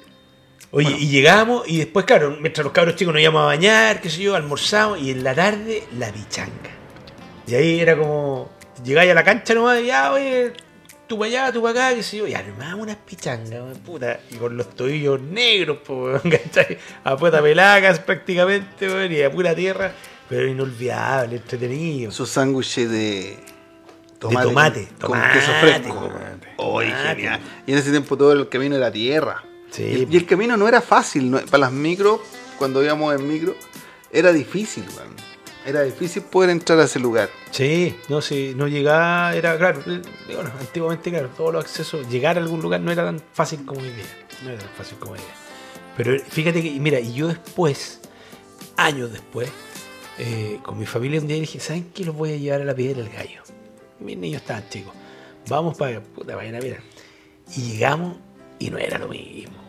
Oye, 0.74 0.96
y 0.98 1.10
llegamos, 1.10 1.68
y 1.68 1.80
después, 1.80 2.06
claro, 2.06 2.38
mientras 2.40 2.64
los 2.64 2.72
cabros 2.72 2.96
chicos 2.96 3.14
nos 3.14 3.22
íbamos 3.22 3.42
a 3.42 3.46
bañar, 3.46 4.00
qué 4.00 4.10
sé 4.10 4.22
yo, 4.22 4.36
almorzamos, 4.36 5.02
y 5.02 5.12
en 5.12 5.22
la 5.22 5.36
tarde, 5.36 5.84
la 5.98 6.10
pichanga. 6.14 6.72
Y 7.46 7.56
ahí 7.56 7.82
era 7.82 7.98
como, 7.98 8.50
llegáis 8.82 9.12
a 9.12 9.14
la 9.14 9.26
cancha 9.26 9.54
nomás, 9.54 9.82
y 9.82 9.88
ya, 9.88 10.14
oye, 10.14 10.54
tú 11.12 11.20
para 11.20 11.28
allá, 11.30 11.52
tú 11.52 11.62
para 11.62 11.88
acá, 11.88 11.96
qué 11.98 12.04
sé 12.04 12.18
yo, 12.18 12.26
y 12.28 12.34
armamos 12.34 12.80
unas 12.84 12.96
pichangas, 12.96 13.78
puta, 13.80 14.22
y 14.32 14.36
con 14.36 14.56
los 14.56 14.70
tobillos 14.74 15.20
negros, 15.22 15.80
weón, 15.90 16.22
¿cachai? 16.32 16.78
A 17.04 17.18
puta 17.18 17.42
pelacas 17.42 18.00
prácticamente, 18.00 18.88
weón, 18.88 19.12
y 19.12 19.22
a 19.22 19.30
pura 19.30 19.54
tierra, 19.54 19.92
pero 20.30 20.48
inolvidable, 20.48 21.36
entretenido. 21.36 22.12
Esos 22.12 22.30
sándwiches 22.30 22.90
de 22.90 23.38
tomate, 24.20 24.48
tomate, 24.48 24.88
con, 24.88 24.98
tomate, 25.12 25.34
queso 25.40 25.52
fresco. 25.60 26.12
Oye, 26.58 26.90
tomate. 26.92 27.08
genial. 27.16 27.40
Y 27.68 27.72
en 27.74 27.78
ese 27.80 27.92
tiempo 27.92 28.16
todo 28.18 28.32
el 28.32 28.48
camino 28.48 28.78
era 28.78 28.90
tierra. 28.90 29.44
Sí, 29.70 29.84
Y, 29.84 29.94
el- 30.04 30.14
y 30.14 30.18
el 30.18 30.26
camino 30.26 30.56
no 30.56 30.66
era 30.68 30.80
fácil. 30.82 31.30
no- 31.30 31.40
para 31.42 31.60
las 31.62 31.72
micros, 31.74 32.22
cuando 32.58 32.82
íbamos 32.84 33.14
en 33.20 33.28
micro, 33.28 33.54
era 34.14 34.32
difícil, 34.32 34.86
weón. 34.96 35.16
Era 35.66 35.84
difícil 35.84 36.24
poder 36.24 36.50
entrar 36.50 36.80
a 36.80 36.86
ese 36.86 37.00
lugar. 37.00 37.30
Sí, 37.52 37.96
no, 38.10 38.22
si 38.22 38.56
no 38.56 38.68
llegaba, 38.68 39.36
era 39.36 39.58
claro, 39.58 39.82
eh, 39.86 40.02
bueno, 40.34 40.52
antiguamente, 40.60 41.12
claro, 41.12 41.30
todos 41.38 41.54
los 41.54 41.64
accesos, 41.66 42.10
llegar 42.10 42.38
a 42.38 42.42
algún 42.42 42.62
lugar 42.62 42.82
no 42.82 42.92
era 42.92 43.06
tan 43.06 43.22
fácil 43.34 43.64
como 43.66 43.80
hoy 43.82 43.90
día, 43.90 44.06
no 44.44 44.50
era 44.50 44.60
tan 44.60 44.72
fácil 44.72 44.98
como 44.98 45.14
hoy 45.14 45.20
día. 45.20 45.36
Pero 45.98 46.20
fíjate 46.20 46.64
que, 46.64 46.72
mira, 46.80 47.00
y 47.00 47.14
yo 47.14 47.28
después, 47.28 48.00
años 48.76 49.12
después, 49.12 49.50
eh, 50.18 50.60
con 50.64 50.80
mi 50.80 50.88
familia 50.88 51.20
un 51.22 51.28
día 51.28 51.40
dije, 51.40 51.60
¿saben 51.60 51.92
qué? 51.94 52.06
Los 52.06 52.16
voy 52.16 52.34
a 52.34 52.38
llevar 52.38 52.62
a 52.62 52.66
la 52.66 52.74
piedra 52.74 53.04
del 53.04 53.12
gallo. 53.12 53.44
Mis 54.00 54.18
niños 54.18 54.42
estaban 54.42 54.68
chicos, 54.68 54.94
vamos 55.48 55.78
para, 55.78 56.02
puta, 56.02 56.36
vayan 56.36 56.56
a 56.56 56.60
ver. 56.60 56.82
Y 57.56 57.74
llegamos 57.74 58.18
y 58.58 58.72
no 58.72 58.80
era 58.80 58.98
lo 58.98 59.10
mismo. 59.10 59.61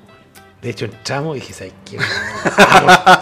De 0.63 0.71
hecho, 0.71 0.85
entramos 0.85 1.37
y 1.37 1.41
dije, 1.41 1.53
¿sabes 1.55 1.73
qué? 1.85 1.99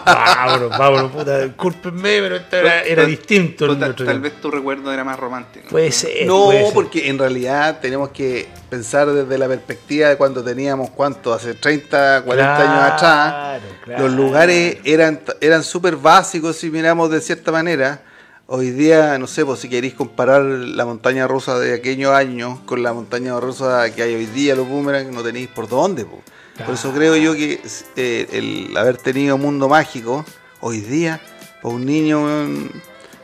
Vámonos, 0.04 0.68
vámonos, 0.78 1.10
puta, 1.10 1.38
discúlpenme, 1.38 2.20
pero 2.20 2.36
esto 2.36 2.56
era, 2.56 2.82
era 2.82 3.06
distinto. 3.06 3.78
tal, 3.78 4.20
vez 4.20 4.38
tu 4.42 4.50
recuerdo 4.50 4.92
era 4.92 5.04
más 5.04 5.18
romántico. 5.18 5.68
Puede 5.70 5.90
ser. 5.90 6.26
No, 6.26 6.44
puede 6.44 6.64
ser. 6.64 6.74
porque 6.74 7.08
en 7.08 7.18
realidad 7.18 7.80
tenemos 7.80 8.10
que 8.10 8.46
pensar 8.68 9.10
desde 9.10 9.38
la 9.38 9.48
perspectiva 9.48 10.10
de 10.10 10.18
cuando 10.18 10.44
teníamos, 10.44 10.90
¿cuánto? 10.90 11.32
Hace 11.32 11.54
30, 11.54 12.24
40 12.26 12.56
años 12.56 12.92
atrás. 12.92 13.62
claro. 13.84 14.04
Los 14.06 14.12
lugares 14.12 14.76
eran 14.84 15.22
eran 15.40 15.64
súper 15.64 15.96
básicos 15.96 16.56
si 16.56 16.70
miramos 16.70 17.10
de 17.10 17.22
cierta 17.22 17.50
manera. 17.50 18.02
Hoy 18.48 18.70
día, 18.70 19.16
no 19.16 19.26
sé, 19.26 19.46
pues 19.46 19.60
si 19.60 19.70
queréis 19.70 19.94
comparar 19.94 20.42
la 20.42 20.84
montaña 20.84 21.26
rusa 21.26 21.58
de 21.58 21.72
aquellos 21.72 22.12
años 22.12 22.58
con 22.66 22.82
la 22.82 22.92
montaña 22.92 23.40
rusa 23.40 23.94
que 23.94 24.02
hay 24.02 24.14
hoy 24.14 24.26
día, 24.26 24.54
los 24.54 24.68
boomerang, 24.68 25.10
no 25.10 25.22
tenéis 25.22 25.48
por 25.48 25.66
dónde. 25.66 26.04
po. 26.04 26.22
Por 26.64 26.74
eso 26.74 26.92
creo 26.92 27.16
yo 27.16 27.34
que 27.34 27.60
eh, 27.96 28.26
el 28.32 28.76
haber 28.76 28.96
tenido 28.98 29.38
mundo 29.38 29.68
mágico 29.68 30.24
hoy 30.60 30.80
día, 30.80 31.20
para 31.62 31.74
un 31.74 31.86
niño, 31.86 32.20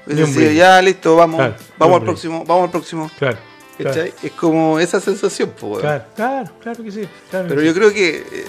hubiese 0.06 0.32
sido, 0.32 0.52
ya 0.52 0.80
listo, 0.82 1.16
vamos, 1.16 1.36
Claro, 1.38 1.56
vamos 1.78 1.96
al 2.00 2.04
próximo, 2.04 2.44
vamos 2.46 2.64
al 2.64 2.70
próximo. 2.70 3.10
Claro, 3.18 3.38
¿Cachai? 3.82 4.14
Es 4.22 4.32
como 4.32 4.78
esa 4.80 5.00
sensación, 5.00 5.52
weón. 5.60 5.80
claro, 5.82 6.04
claro, 6.14 6.50
claro 6.62 6.82
que 6.82 6.90
sí. 6.90 7.08
claro 7.30 7.44
que 7.46 7.48
Pero 7.50 7.60
sí. 7.60 7.66
yo 7.66 7.74
creo 7.74 7.92
que 7.92 8.16
eh, 8.32 8.44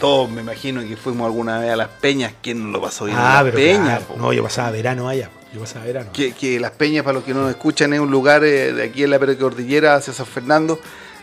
todos 0.00 0.30
me 0.30 0.40
imagino 0.40 0.80
que 0.80 0.96
fuimos 0.96 1.26
alguna 1.26 1.58
vez 1.58 1.70
a 1.70 1.76
las 1.76 1.88
peñas, 1.88 2.32
¿quién 2.42 2.64
no 2.64 2.70
lo 2.78 2.80
pasó 2.80 3.04
bien 3.04 3.18
en 3.18 3.22
Ah, 3.22 3.42
las 3.42 3.52
pero 3.52 3.56
peñas? 3.56 4.02
claro. 4.04 4.20
No, 4.20 4.32
yo 4.32 4.42
pasaba 4.42 4.70
verano 4.70 5.08
allá. 5.08 5.28
Yo 5.52 5.60
pasaba 5.60 5.84
verano. 5.84 6.10
que, 6.14 6.32
que 6.32 6.58
las 6.58 6.70
peñas, 6.70 7.04
para 7.04 7.14
los 7.16 7.24
que 7.24 7.34
no 7.34 7.42
nos 7.42 7.50
escuchan, 7.50 7.92
es 7.92 8.00
un 8.00 8.10
lugar 8.10 8.42
eh, 8.44 8.72
de 8.72 8.82
aquí 8.84 9.04
en 9.04 9.10
la 9.10 9.18
Cordillera 9.18 9.96
hacia 9.96 10.14
San 10.14 10.24
Fernando, 10.24 10.80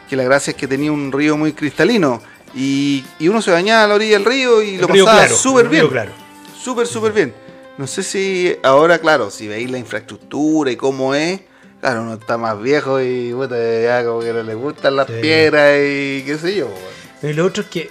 que 0.08 0.16
la 0.16 0.24
gracia 0.24 0.52
es 0.52 0.58
que 0.58 0.68
tenía 0.68 0.91
un 0.91 1.12
río 1.12 1.36
muy 1.36 1.54
cristalino. 1.54 2.22
Y, 2.56 3.06
y 3.20 3.28
uno 3.28 3.41
se 3.41 3.52
bañaba 3.52 3.84
a 3.84 3.88
la 3.88 3.95
orilla 3.95 4.14
del 4.18 4.26
río 4.26 4.62
y 4.62 4.76
El 4.76 4.82
lo 4.82 4.88
río 4.88 5.06
pasaba 5.06 5.26
Claro, 5.28 5.38
súper 5.41 5.70
bien. 5.70 5.88
Claro. 5.88 6.12
Súper, 6.60 6.88
súper 6.88 7.12
bien. 7.14 7.34
No 7.78 7.88
sé 7.88 8.04
si 8.04 8.56
ahora, 8.64 9.00
claro, 9.00 9.30
si 9.32 9.47
veis 9.47 9.70
la 9.72 9.78
infraestructura 9.78 10.70
y 10.72 10.76
cómo 10.76 11.16
es, 11.16 11.39
claro, 11.80 12.02
uno 12.02 12.16
está 12.16 12.38
más 12.38 12.62
viejo 12.62 13.00
y 13.02 13.32
puta, 13.32 13.56
ya 13.82 14.04
como 14.04 14.20
que 14.20 14.34
no 14.34 14.43
le 14.43 14.54
gustan 14.56 14.95
las 14.97 15.08
Sí. 15.08 15.14
piedras 15.22 15.78
y 15.78 16.24
qué 16.26 16.38
sé 16.41 16.56
yo. 16.56 16.68
weón. 16.68 17.32
Y 17.32 17.34
lo 17.36 17.45
otro 17.45 17.64
es 17.64 17.70
que, 17.70 17.89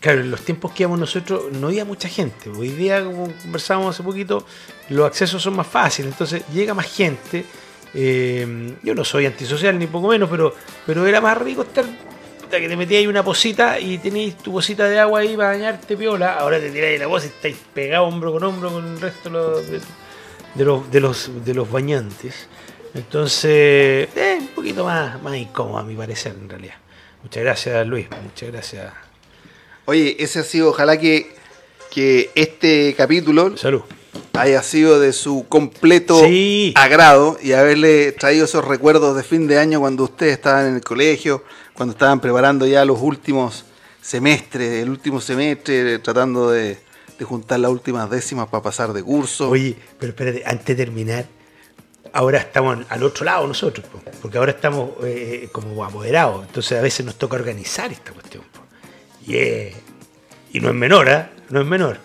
claro, 0.00 0.20
en 0.22 0.30
los 0.32 0.40
tiempos 0.40 0.72
que 0.72 0.82
íbamos 0.82 0.98
nosotros 0.98 1.44
no 1.52 1.68
había 1.68 1.84
mucha 1.84 2.08
gente. 2.08 2.50
Hoy 2.50 2.70
día, 2.70 3.04
como 3.04 3.28
conversábamos 3.42 3.94
hace 3.94 4.02
poquito, 4.02 4.44
los 4.88 5.06
accesos 5.06 5.40
son 5.42 5.54
más 5.56 5.66
fáciles, 5.68 6.10
entonces 6.12 6.42
llega 6.52 6.74
más 6.74 6.86
gente. 6.92 7.44
Eh, 7.94 8.74
yo 8.82 8.94
no 8.96 9.04
soy 9.04 9.26
antisocial 9.26 9.78
ni 9.78 9.86
poco 9.86 10.08
menos, 10.08 10.28
pero, 10.28 10.52
pero 10.86 11.06
era 11.06 11.20
más 11.20 11.38
rico 11.38 11.62
estar 11.62 11.84
puta, 12.54 12.60
que 12.60 12.68
te 12.68 12.76
metías 12.76 13.00
ahí 13.00 13.06
una 13.06 13.24
posita 13.24 13.78
y 13.80 13.98
tenías 13.98 14.36
tu 14.38 14.52
posita 14.52 14.88
de 14.88 14.98
agua 14.98 15.20
ahí 15.20 15.36
para 15.36 15.50
bañarte 15.50 15.96
piola. 15.96 16.34
Ahora 16.34 16.58
te 16.60 16.70
tiráis 16.70 16.98
la 17.00 17.06
voz 17.06 17.24
y 17.24 17.28
estáis 17.28 17.56
pegados 17.74 18.12
hombro 18.12 18.32
con 18.32 18.44
hombro 18.44 18.70
con 18.72 18.86
el 18.86 19.00
resto 19.00 19.28
de 19.28 19.34
los, 19.34 19.70
de, 19.70 20.64
los, 20.64 20.90
de 20.90 21.00
los, 21.00 21.44
de 21.44 21.54
los 21.54 21.70
bañantes. 21.70 22.48
Entonces, 22.94 24.08
eh, 24.14 24.38
un 24.40 24.48
poquito 24.48 24.84
más, 24.84 25.20
más 25.22 25.36
incómodo 25.36 25.78
a 25.78 25.82
mi 25.84 25.94
parecer 25.96 26.34
en 26.40 26.48
realidad. 26.48 26.74
Muchas 27.22 27.42
gracias 27.42 27.86
Luis, 27.86 28.06
muchas 28.22 28.52
gracias. 28.52 28.92
Oye, 29.86 30.16
ese 30.18 30.38
ha 30.40 30.42
sido, 30.44 30.70
ojalá 30.70 30.98
que, 30.98 31.34
que 31.90 32.30
este 32.34 32.94
capítulo 32.96 33.56
Salud. 33.56 33.82
haya 34.34 34.62
sido 34.62 35.00
de 35.00 35.12
su 35.12 35.46
completo 35.48 36.20
Sí. 36.24 36.72
agrado 36.76 37.36
y 37.42 37.52
haberle 37.52 38.12
traído 38.12 38.44
esos 38.44 38.64
recuerdos 38.64 39.16
de 39.16 39.22
fin 39.24 39.46
de 39.48 39.58
año 39.58 39.80
cuando 39.80 40.04
ustedes 40.04 40.34
estaban 40.34 40.66
en 40.68 40.74
el 40.76 40.80
colegio, 40.82 41.42
cuando 41.74 41.92
estaban 41.92 42.20
preparando 42.20 42.66
ya 42.66 42.84
los 42.84 43.00
últimos 43.00 43.64
semestres, 44.00 44.82
el 44.82 44.90
último 44.90 45.20
semestre, 45.20 45.98
tratando 45.98 46.50
de, 46.50 46.78
juntar 47.22 47.58
las 47.60 47.70
últimas 47.70 48.08
décimas 48.10 48.48
para 48.48 48.62
pasar 48.62 48.92
de 48.92 49.02
curso. 49.02 49.48
Oye, 49.50 49.76
pero 49.98 50.10
espérate, 50.10 50.42
antes 50.46 50.66
de 50.66 50.74
terminar, 50.84 51.24
ahora 52.12 52.38
estamos 52.38 52.78
al 52.88 53.02
otro 53.02 53.24
lado 53.24 53.46
nosotros, 53.46 53.86
po, 53.86 54.00
porque 54.20 54.36
ahora 54.38 54.52
estamos 54.52 54.90
eh, 55.04 55.48
como 55.52 55.84
apoderados, 55.84 56.46
entonces 56.46 56.78
a 56.78 56.82
veces 56.82 57.04
nos 57.06 57.16
toca 57.16 57.36
organizar 57.36 57.90
esta 57.92 58.12
cuestión. 58.12 58.44
po. 58.52 58.60
Y, 59.26 59.36
es- 59.38 59.74
y 60.52 60.60
no 60.60 60.68
es 60.68 60.74
menor, 60.74 61.08
¿ah? 61.08 61.30
No 61.50 61.60
es 61.60 61.66
menor. 61.66 61.98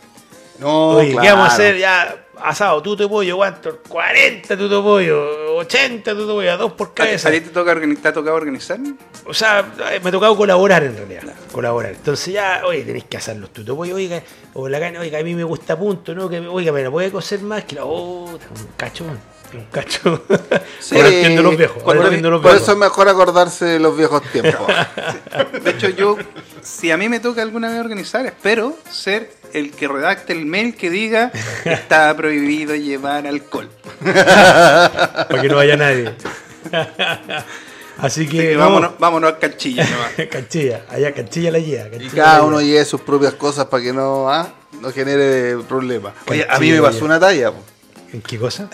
No, 0.59 0.89
Oye, 0.89 1.07
¿qué 1.07 1.13
claro. 1.13 1.37
vamos 1.37 1.51
a 1.51 1.53
hacer? 1.53 1.77
Ya, 1.77 2.25
asado, 2.41 2.81
tuto 2.81 3.03
de 3.03 3.09
pollo, 3.09 3.37
¿cuánto? 3.37 3.79
40 3.87 4.57
tuto 4.57 4.77
de 4.77 4.81
pollo, 4.81 5.55
80 5.57 6.11
tuto 6.11 6.27
de 6.27 6.33
pollo, 6.33 6.51
a 6.51 6.57
dos 6.57 6.73
por 6.73 6.87
¿A 6.89 6.93
cabeza. 6.93 7.29
¿A 7.29 7.31
ti 7.31 7.41
te, 7.41 7.49
toca 7.49 7.75
te 7.79 8.07
ha 8.07 8.13
tocado 8.13 8.35
organizar? 8.35 8.79
O 9.25 9.33
sea, 9.33 9.73
eh, 9.91 9.99
me 10.01 10.09
ha 10.09 10.11
tocado 10.11 10.35
colaborar 10.35 10.83
en 10.83 10.95
realidad. 10.95 11.23
Colaborar. 11.51 11.91
Entonces 11.93 12.33
ya, 12.33 12.63
oye, 12.65 12.83
tenéis 12.83 13.05
que 13.05 13.17
hacer 13.17 13.37
los 13.37 13.51
tutos. 13.51 13.77
Oye, 13.77 13.93
oiga, 13.93 14.21
o 14.53 14.67
la 14.67 14.79
carne, 14.79 14.99
oiga, 14.99 15.19
a 15.19 15.23
mí 15.23 15.35
me 15.35 15.43
gusta 15.43 15.77
punto, 15.77 16.13
¿no? 16.13 16.29
Que, 16.29 16.39
oiga, 16.39 16.71
me 16.71 16.83
lo 16.83 16.91
puede 16.91 17.11
cocer 17.11 17.41
más 17.41 17.63
que 17.63 17.75
la 17.75 17.85
otra. 17.85 18.47
Un 18.49 18.67
cachón. 18.75 19.38
Un 19.53 19.65
cacho. 19.71 20.23
Sí, 20.79 20.95
ahora 20.95 21.09
entiendo 21.09 21.43
los 21.43 21.57
viejos. 21.57 21.83
Ahora 21.83 21.97
por, 21.99 22.05
entiendo 22.05 22.31
los 22.31 22.41
por 22.41 22.51
viejos. 22.51 22.63
eso 22.63 22.71
es 22.71 22.77
mejor 22.77 23.09
acordarse 23.09 23.65
de 23.65 23.79
los 23.79 23.95
viejos 23.97 24.23
tiempos. 24.31 24.65
De 25.63 25.71
hecho, 25.71 25.89
yo, 25.89 26.17
si 26.63 26.89
a 26.89 26.97
mí 26.97 27.09
me 27.09 27.19
toca 27.19 27.41
alguna 27.41 27.69
vez 27.69 27.79
organizar, 27.79 28.25
espero 28.25 28.77
ser 28.89 29.29
el 29.53 29.71
que 29.71 29.87
redacte 29.87 30.31
el 30.33 30.45
mail 30.45 30.75
que 30.75 30.89
diga 30.89 31.31
está 31.65 32.15
prohibido 32.15 32.75
llevar 32.75 33.27
alcohol. 33.27 33.69
Para 34.03 35.41
que 35.41 35.49
no 35.49 35.57
vaya 35.57 35.75
nadie. 35.75 36.13
Así 36.71 38.21
Así 38.23 38.27
que, 38.27 38.37
que 38.37 38.55
vamos. 38.55 38.75
vámonos, 38.81 38.99
vámonos 38.99 39.33
al 39.33 39.39
canchilla 39.39 39.83
nomás. 39.83 40.11
Canchilla, 40.31 40.85
allá 40.89 41.13
canchilla 41.13 41.51
la 41.51 41.59
lleva. 41.59 41.87
y 41.87 41.91
canchilla 41.91 42.23
cada 42.23 42.37
la 42.37 42.43
uno 42.45 42.61
lleve 42.61 42.85
sus 42.85 43.01
propias 43.01 43.33
cosas 43.33 43.65
para 43.65 43.83
que 43.83 43.91
no, 43.91 44.29
ah, 44.29 44.53
no 44.81 44.91
genere 44.91 45.57
problemas. 45.67 46.13
Oye, 46.27 46.47
a 46.49 46.57
mí 46.59 46.71
me 46.71 46.81
pasó 46.81 47.03
una 47.03 47.19
talla. 47.19 47.51
po. 47.51 47.61
¿En 48.13 48.21
qué 48.21 48.39
cosa? 48.39 48.69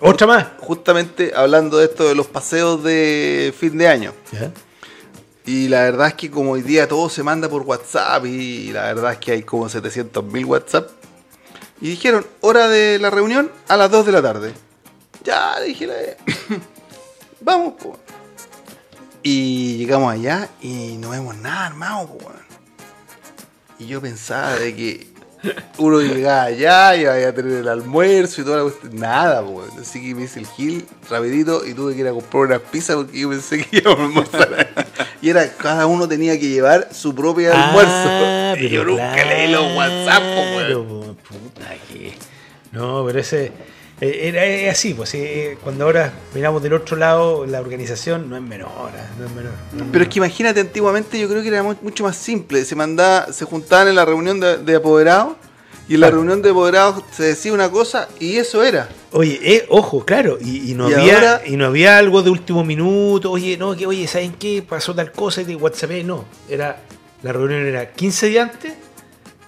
¿Otra 0.00 0.26
más? 0.26 0.46
justamente 0.60 1.32
hablando 1.34 1.78
de 1.78 1.86
esto 1.86 2.08
de 2.08 2.14
los 2.14 2.26
paseos 2.26 2.82
de 2.84 3.52
fin 3.58 3.76
de 3.76 3.88
año. 3.88 4.12
¿Ya? 4.32 4.52
Y 5.46 5.68
la 5.68 5.82
verdad 5.82 6.08
es 6.08 6.14
que 6.14 6.30
como 6.30 6.52
hoy 6.52 6.62
día 6.62 6.86
todo 6.86 7.08
se 7.08 7.22
manda 7.22 7.48
por 7.48 7.62
WhatsApp 7.62 8.24
y 8.26 8.72
la 8.72 8.82
verdad 8.84 9.12
es 9.14 9.18
que 9.18 9.32
hay 9.32 9.42
como 9.42 9.68
700.000 9.68 10.44
WhatsApp. 10.46 10.90
Y 11.80 11.88
dijeron, 11.90 12.26
hora 12.40 12.68
de 12.68 12.98
la 12.98 13.10
reunión 13.10 13.50
a 13.68 13.76
las 13.76 13.90
2 13.90 14.06
de 14.06 14.12
la 14.12 14.22
tarde. 14.22 14.52
Ya, 15.24 15.58
dije, 15.60 15.86
la- 15.86 15.94
vamos, 17.40 17.74
po. 17.82 17.98
Y 19.22 19.76
llegamos 19.78 20.12
allá 20.12 20.48
y 20.62 20.96
no 20.98 21.10
vemos 21.10 21.36
nada 21.36 21.66
armado, 21.66 22.06
po. 22.06 22.30
Y 23.78 23.86
yo 23.86 24.00
pensaba 24.00 24.54
de 24.56 24.76
que 24.76 25.06
uno 25.78 26.00
llegaba 26.00 26.42
allá 26.44 26.96
y 26.96 27.00
iba 27.02 27.12
a 27.14 27.32
tener 27.32 27.52
el 27.58 27.68
almuerzo 27.68 28.40
y 28.40 28.44
toda 28.44 28.58
la 28.58 28.62
cuestión. 28.64 28.96
Nada, 28.96 29.42
weón. 29.42 29.70
Así 29.80 30.00
que 30.02 30.14
me 30.14 30.24
hice 30.24 30.40
el 30.40 30.46
gil 30.46 30.86
rapidito 31.08 31.66
y 31.66 31.74
tuve 31.74 31.94
que 31.94 32.00
ir 32.00 32.08
a 32.08 32.12
comprar 32.12 32.44
unas 32.44 32.60
pizzas 32.60 32.96
porque 32.96 33.18
yo 33.20 33.30
pensé 33.30 33.64
que 33.64 33.76
íbamos 33.78 34.00
a 34.00 34.04
almorzar. 34.04 34.68
y 35.22 35.30
era, 35.30 35.50
cada 35.56 35.86
uno 35.86 36.06
tenía 36.08 36.38
que 36.38 36.48
llevar 36.48 36.88
su 36.92 37.14
propio 37.14 37.52
almuerzo. 37.54 37.90
Ah, 37.92 38.54
y 38.58 38.68
yo 38.68 38.84
nunca 38.84 39.24
leí 39.24 39.50
los 39.50 39.76
WhatsApp, 39.76 40.22
weón. 40.56 41.16
puta 41.16 41.74
que- 41.88 42.14
No, 42.72 43.04
pero 43.06 43.18
ese. 43.20 43.52
Eh, 44.00 44.28
Era 44.62 44.72
así, 44.72 44.94
pues 44.94 45.14
eh, 45.14 45.58
cuando 45.62 45.84
ahora 45.84 46.12
miramos 46.34 46.62
del 46.62 46.72
otro 46.74 46.96
lado, 46.96 47.46
la 47.46 47.60
organización 47.60 48.28
no 48.30 48.36
es 48.36 48.42
menor, 48.42 48.68
ah, 48.96 49.06
no 49.18 49.26
es 49.26 49.32
menor. 49.32 49.52
no 49.72 49.84
es 49.84 49.90
Pero 49.92 50.04
es 50.04 50.10
que 50.10 50.18
imagínate, 50.18 50.60
antiguamente 50.60 51.18
yo 51.18 51.28
creo 51.28 51.42
que 51.42 51.48
era 51.48 51.62
mu- 51.62 51.74
mucho 51.82 52.04
más 52.04 52.16
simple. 52.16 52.64
Se 52.64 52.74
mandaba, 52.74 53.32
se 53.32 53.44
juntaban 53.44 53.88
en 53.88 53.94
la 53.96 54.04
reunión 54.04 54.40
de, 54.40 54.58
de 54.58 54.76
apoderados 54.76 55.34
y 55.88 55.94
en 55.94 56.00
la 56.00 56.10
reunión 56.10 56.40
de 56.40 56.50
apoderados 56.50 57.02
se 57.10 57.24
decía 57.24 57.52
una 57.52 57.68
cosa 57.70 58.08
y 58.20 58.36
eso 58.36 58.62
era. 58.62 58.88
Oye, 59.12 59.40
eh, 59.42 59.66
ojo, 59.68 60.04
claro, 60.04 60.38
y, 60.40 60.70
y 60.70 60.74
no 60.74 60.88
Y 60.88 60.94
había 60.94 61.14
ahora- 61.14 61.42
y 61.44 61.56
no 61.56 61.66
había 61.66 61.98
algo 61.98 62.22
de 62.22 62.30
último 62.30 62.64
minuto, 62.64 63.30
oye, 63.32 63.56
no, 63.56 63.76
que 63.76 63.86
oye, 63.86 64.06
¿saben 64.06 64.32
qué? 64.34 64.62
Pasó 64.66 64.94
tal 64.94 65.10
cosa 65.12 65.42
y 65.42 65.44
de 65.44 65.56
WhatsApp, 65.56 65.90
no, 66.04 66.24
era 66.48 66.80
la 67.22 67.32
reunión 67.32 67.66
era 67.66 67.90
15 67.92 68.26
días 68.28 68.50
antes 68.50 68.72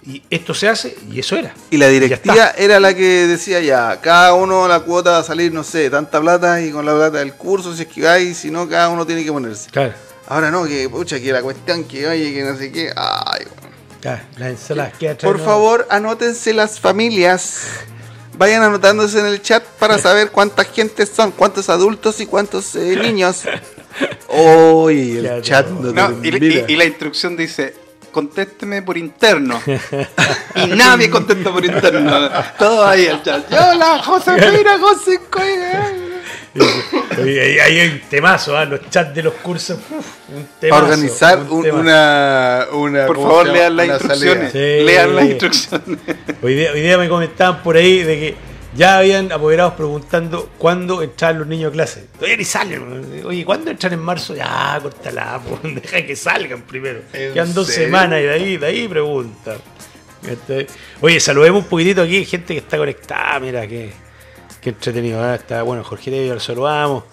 y 0.05 0.21
esto 0.29 0.53
se 0.53 0.67
hace 0.69 0.95
y 1.11 1.19
eso 1.19 1.35
era. 1.37 1.53
Y 1.69 1.77
la 1.77 1.87
directiva 1.87 2.53
era 2.57 2.79
la 2.79 2.93
que 2.93 3.27
decía 3.27 3.59
ya, 3.61 3.99
cada 4.01 4.33
uno 4.33 4.67
la 4.67 4.81
cuota 4.81 5.11
va 5.11 5.17
a 5.19 5.23
salir, 5.23 5.53
no 5.53 5.63
sé, 5.63 5.89
tanta 5.89 6.19
plata 6.19 6.61
y 6.61 6.71
con 6.71 6.85
la 6.85 6.93
plata 6.93 7.19
del 7.19 7.33
curso, 7.33 7.75
si 7.75 7.83
es 7.83 7.87
que 7.87 8.01
vais, 8.01 8.37
si 8.37 8.51
no, 8.51 8.67
cada 8.67 8.89
uno 8.89 9.05
tiene 9.05 9.23
que 9.23 9.31
ponerse. 9.31 9.69
Claro, 9.71 9.93
Ahora 10.27 10.49
no, 10.51 10.65
que 10.65 10.87
pucha, 10.89 11.19
que 11.19 11.31
la 11.31 11.41
cuestión 11.41 11.83
que 11.83 12.07
oye, 12.07 12.33
que 12.33 12.43
no 12.43 12.57
sé 12.57 12.71
qué. 12.71 12.91
Ay, 12.95 13.45
weón. 13.45 14.57
claro, 14.67 14.91
que 14.99 15.15
Por 15.15 15.39
favor, 15.43 15.87
anótense 15.89 16.53
las 16.53 16.79
familias. 16.79 17.61
Vayan 18.37 18.63
anotándose 18.63 19.19
en 19.19 19.27
el 19.27 19.41
chat 19.41 19.63
para 19.63 19.99
saber 19.99 20.31
cuántas 20.31 20.67
gentes 20.71 21.11
son, 21.15 21.31
cuántos 21.31 21.69
adultos 21.69 22.19
y 22.19 22.25
cuántos 22.25 22.75
eh, 22.75 22.95
niños. 22.95 23.41
Oye, 24.27 25.19
el 25.19 25.41
chat 25.43 25.67
no. 25.69 25.91
no, 25.91 26.09
No, 26.09 26.21
te 26.21 26.27
y, 26.29 26.31
mira. 26.31 26.65
y- 26.67 26.73
y 26.73 26.75
la 26.75 26.85
instrucción 26.85 27.37
dice, 27.37 27.75
contésteme 28.13 28.81
por 28.81 28.97
interno. 28.97 29.61
y 30.55 30.67
nadie 30.67 31.09
contesta 31.09 31.51
por 31.51 31.65
interno. 31.65 32.29
Todo 32.57 32.85
ahí 32.87 33.07
el 33.07 33.21
chat. 33.21 33.51
Hola, 33.51 34.01
Josefina, 34.01 34.79
José 34.79 35.19
Oye, 37.21 37.41
ahí 37.41 37.79
hay 37.79 37.89
un 37.89 38.01
temazo, 38.09 38.55
¿ah? 38.55 38.63
los 38.65 38.87
chats 38.89 39.13
de 39.15 39.23
los 39.23 39.33
cursos. 39.35 39.77
uf, 39.89 40.05
un 40.29 40.47
temazo, 40.59 40.81
Para 40.81 40.93
organizar 40.93 41.39
un 41.39 41.51
un- 41.51 41.71
una, 41.71 42.67
una. 42.71 43.05
Por 43.07 43.15
¿cómo 43.15 43.27
favor, 43.29 43.47
lean 43.47 43.75
las 43.75 43.87
instrucciones. 43.87 44.51
Sí. 44.51 44.57
Lean 44.83 45.15
las 45.15 45.25
instrucciones. 45.25 45.99
Hoy 46.41 46.55
día, 46.55 46.71
hoy 46.71 46.81
día 46.81 46.97
me 46.97 47.09
comentaban 47.09 47.63
por 47.63 47.75
ahí 47.75 48.03
de 48.03 48.19
que 48.19 48.35
ya 48.75 48.97
habían 48.99 49.31
apoderados 49.31 49.73
preguntando 49.73 50.49
cuándo 50.57 51.01
entraban 51.01 51.39
los 51.39 51.47
niños 51.47 51.69
a 51.69 51.73
clase. 51.73 52.07
Todavía 52.15 52.37
ni 52.37 52.43
salen. 52.45 53.21
Oye, 53.25 53.45
¿cuándo 53.45 53.71
entran 53.71 53.93
en 53.93 53.99
marzo? 53.99 54.35
Ya, 54.35 54.79
cortala, 54.81 55.39
po, 55.47 55.59
deja 55.67 56.05
que 56.05 56.15
salgan 56.15 56.61
primero. 56.63 57.01
¿En 57.13 57.33
Quedan 57.33 57.53
dos 57.53 57.67
serio? 57.67 57.85
semanas 57.85 58.19
y 58.19 58.23
de 58.23 58.31
ahí, 58.33 58.57
de 58.57 58.65
ahí 58.65 58.87
preguntan. 58.87 59.57
Este, 60.27 60.67
Oye, 61.01 61.19
saludemos 61.19 61.63
un 61.63 61.69
poquitito 61.69 62.01
aquí, 62.01 62.23
gente 62.25 62.53
que 62.53 62.59
está 62.59 62.77
conectada, 62.77 63.39
mira, 63.39 63.67
qué, 63.67 63.91
qué 64.61 64.69
entretenido. 64.69 65.23
¿eh? 65.31 65.35
Está, 65.35 65.63
bueno, 65.63 65.83
Jorge 65.83 66.11
Tevio, 66.11 66.33
lo 66.33 66.39
saludamos. 66.39 67.03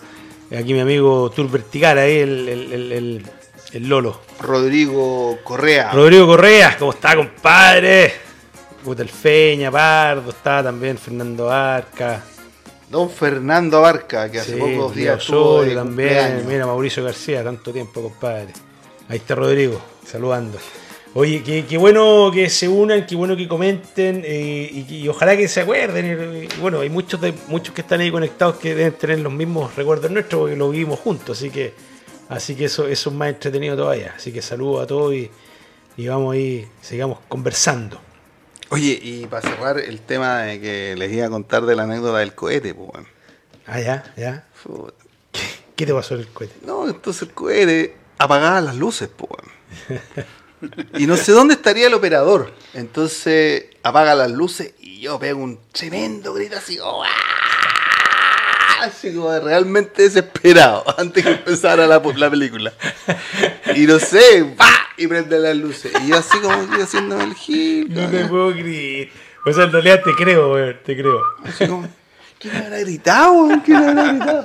Aquí 0.56 0.72
mi 0.74 0.80
amigo 0.80 1.30
Tour 1.30 1.50
Vertical, 1.50 1.98
ahí 1.98 2.18
el, 2.18 2.48
el, 2.48 2.72
el, 2.72 2.92
el- 2.92 3.26
el 3.72 3.88
Lolo. 3.88 4.20
Rodrigo 4.40 5.38
Correa. 5.44 5.92
Rodrigo 5.92 6.26
Correa, 6.26 6.76
¿cómo 6.76 6.90
está, 6.92 7.14
compadre? 7.14 8.12
Puta 8.84 9.02
el 9.02 9.08
Feña, 9.08 9.70
Pardo, 9.70 10.30
está 10.30 10.62
también 10.62 10.96
Fernando 10.96 11.50
Arca. 11.50 12.22
Don 12.90 13.08
Fernando 13.08 13.78
Abarca, 13.78 14.28
que 14.30 14.40
hace 14.40 14.54
Sí, 14.54 14.58
pocos 14.58 14.96
días 14.96 15.24
de 15.24 15.74
también. 15.74 16.08
cumpleaños. 16.08 16.44
Mira, 16.44 16.66
Mauricio 16.66 17.04
García, 17.04 17.44
tanto 17.44 17.72
tiempo, 17.72 18.02
compadre. 18.02 18.48
Ahí 19.08 19.18
está 19.18 19.36
Rodrigo, 19.36 19.80
saludando. 20.04 20.58
Oye, 21.14 21.42
qué, 21.42 21.76
bueno 21.76 22.30
que 22.32 22.48
se 22.48 22.68
unan, 22.68 23.06
qué 23.06 23.14
bueno 23.16 23.36
que 23.36 23.46
comenten 23.46 24.22
eh, 24.24 24.86
y, 24.88 25.06
ojalá 25.08 25.36
que 25.36 25.46
se 25.46 25.60
acuerden. 25.60 26.48
Y, 26.50 26.60
bueno, 26.60 26.80
hay 26.80 26.88
muchos 26.88 27.20
de, 27.20 27.32
muchos 27.46 27.74
que 27.74 27.82
están 27.82 28.00
ahí 28.00 28.10
conectados 28.10 28.56
que 28.56 28.74
deben 28.74 28.92
tener 28.94 29.20
los 29.20 29.32
mismos 29.32 29.74
recuerdos 29.76 30.10
nuestros 30.10 30.40
porque 30.40 30.56
lo 30.56 30.70
vivimos 30.70 30.98
juntos, 30.98 31.38
así 31.38 31.50
que 31.50 31.74
así 32.28 32.54
que 32.54 32.66
eso, 32.66 32.86
eso 32.88 33.10
es 33.10 33.16
más 33.16 33.28
entretenido 33.28 33.76
todavía. 33.76 34.14
Así 34.16 34.32
que 34.32 34.42
saludos 34.42 34.84
a 34.84 34.86
todos 34.86 35.14
y, 35.14 35.30
y 35.96 36.08
vamos 36.08 36.34
ahí, 36.34 36.66
sigamos 36.80 37.18
conversando. 37.28 38.00
Oye, 38.70 38.98
y 39.02 39.26
para 39.26 39.42
cerrar 39.42 39.78
el 39.78 40.00
tema 40.00 40.42
de 40.42 40.60
que 40.60 40.94
les 40.96 41.12
iba 41.12 41.26
a 41.26 41.30
contar 41.30 41.66
de 41.66 41.74
la 41.74 41.82
anécdota 41.82 42.18
del 42.18 42.34
cohete, 42.34 42.72
pues 42.72 42.88
bueno. 42.88 43.06
Ah, 43.66 43.80
ya, 43.80 44.14
ya. 44.16 44.46
¿Qué, 45.74 45.86
te 45.86 45.92
pasó 45.92 46.14
en 46.14 46.20
el 46.20 46.28
cohete? 46.28 46.54
No, 46.64 46.88
entonces 46.88 47.22
el 47.22 47.34
cohete 47.34 47.96
apagaba 48.18 48.60
las 48.60 48.76
luces, 48.76 49.08
pues 49.08 49.28
bueno. 49.28 49.52
Y 50.98 51.06
no 51.06 51.16
sé 51.16 51.32
dónde 51.32 51.54
estaría 51.54 51.86
el 51.86 51.94
operador. 51.94 52.52
Entonces 52.74 53.64
apaga 53.82 54.14
las 54.14 54.30
luces 54.30 54.74
y 54.78 55.00
yo 55.00 55.18
pego 55.18 55.42
un 55.42 55.58
tremendo 55.72 56.34
grito 56.34 56.56
así, 56.56 56.76
como, 56.76 57.02
así 58.80 59.14
como 59.14 59.38
realmente 59.38 60.02
desesperado 60.02 60.84
antes 60.98 61.24
que 61.24 61.30
empezara 61.30 61.86
la, 61.86 61.98
la 61.98 62.30
película. 62.30 62.72
Y 63.74 63.86
no 63.86 63.98
sé, 63.98 64.44
¡pa! 64.56 64.80
y 64.96 65.06
prende 65.06 65.38
las 65.38 65.56
luces. 65.56 65.92
Y 66.02 66.08
yo 66.08 66.18
así 66.18 66.38
como 66.40 66.68
que 66.70 66.82
haciéndome 66.82 67.24
el 67.24 67.34
gil. 67.34 67.94
No 67.94 68.08
te 68.08 68.26
puedo 68.26 68.52
creer. 68.52 69.10
O 69.46 69.52
sea, 69.52 69.64
en 69.64 69.72
realidad 69.72 70.02
te 70.04 70.14
creo, 70.14 70.52
weón, 70.52 70.76
te 70.84 70.94
creo. 70.94 71.22
Así 71.44 71.66
como, 71.66 71.88
¿quién 72.38 72.56
habrá 72.56 72.78
gritado, 72.80 73.32
weón? 73.32 73.60
¿Quién 73.60 73.76
habrá 73.78 74.12
gritado? 74.12 74.44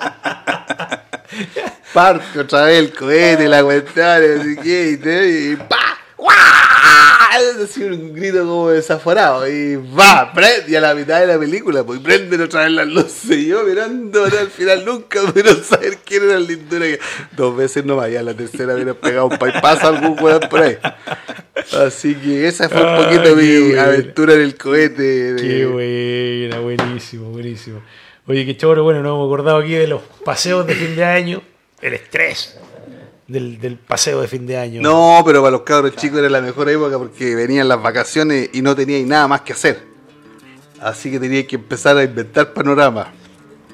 Parte 1.93 2.39
otra 2.39 2.63
vez 2.65 2.79
el 2.79 2.93
cohete, 2.93 3.47
la 3.49 3.63
cuestión, 3.63 4.39
así 4.39 4.55
que, 4.57 5.51
y 5.51 5.55
¡pa! 5.57 5.94
Así 7.63 7.83
un 7.83 8.13
grito 8.13 8.39
como 8.39 8.69
desaforado. 8.69 9.47
Y 9.47 9.75
va, 9.75 10.31
prende, 10.33 10.71
y 10.71 10.75
a 10.75 10.81
la 10.81 10.93
mitad 10.93 11.19
de 11.19 11.27
la 11.27 11.39
película, 11.39 11.83
pues 11.83 11.99
prenden 11.99 12.41
otra 12.41 12.63
vez 12.63 12.71
las 12.71 12.87
luces. 12.87 13.37
Y 13.37 13.47
yo 13.47 13.63
mirando 13.63 14.23
al 14.23 14.49
final 14.49 14.85
nunca 14.85 15.21
pudieron 15.21 15.63
saber 15.63 15.97
quién 16.05 16.23
era 16.23 16.35
el 16.35 16.47
lindura. 16.47 16.85
Dos 17.35 17.55
veces 17.55 17.85
no 17.85 17.95
vaya, 17.95 18.21
la 18.23 18.33
tercera 18.33 18.75
hubiera 18.75 18.93
pegado 18.93 19.27
un 19.27 19.37
pasa 19.37 19.87
algún 19.87 20.17
weón 20.21 20.41
por 20.49 20.61
ahí. 20.61 20.77
Así 21.85 22.15
que 22.15 22.47
esa 22.47 22.69
fue 22.69 22.83
un 22.83 23.03
poquito 23.03 23.35
mi 23.35 23.77
aventura 23.77 24.33
en 24.33 24.41
el 24.41 24.55
cohete. 24.55 25.35
Qué 25.37 25.65
buena, 25.65 26.59
buenísimo, 26.59 27.29
buenísimo. 27.31 27.81
Oye, 28.27 28.45
qué 28.45 28.55
choro, 28.57 28.83
bueno, 28.83 29.01
nos 29.01 29.11
hemos 29.11 29.27
acordado 29.27 29.57
aquí 29.57 29.73
de 29.73 29.87
los 29.87 30.01
paseos 30.23 30.65
de 30.65 30.75
fin 30.75 30.95
de 30.95 31.05
año, 31.05 31.41
el 31.81 31.93
estrés 31.93 32.57
del, 33.27 33.79
paseo 33.87 34.21
de 34.21 34.27
fin 34.27 34.45
de 34.45 34.57
año. 34.57 34.81
No, 34.81 35.21
pero 35.25 35.41
para 35.41 35.51
los 35.51 35.61
cabros 35.61 35.95
chicos 35.95 36.19
era 36.19 36.29
la 36.29 36.41
mejor 36.41 36.69
época 36.69 36.97
porque 36.97 37.35
venían 37.35 37.67
las 37.67 37.81
vacaciones 37.81 38.49
y 38.53 38.61
no 38.61 38.75
tenían 38.75 39.07
nada 39.07 39.27
más 39.27 39.41
que 39.41 39.53
hacer. 39.53 39.83
Así 40.79 41.09
que 41.09 41.19
tenía 41.19 41.45
que 41.47 41.55
empezar 41.55 41.97
a 41.97 42.03
inventar 42.03 42.53
panoramas 42.53 43.07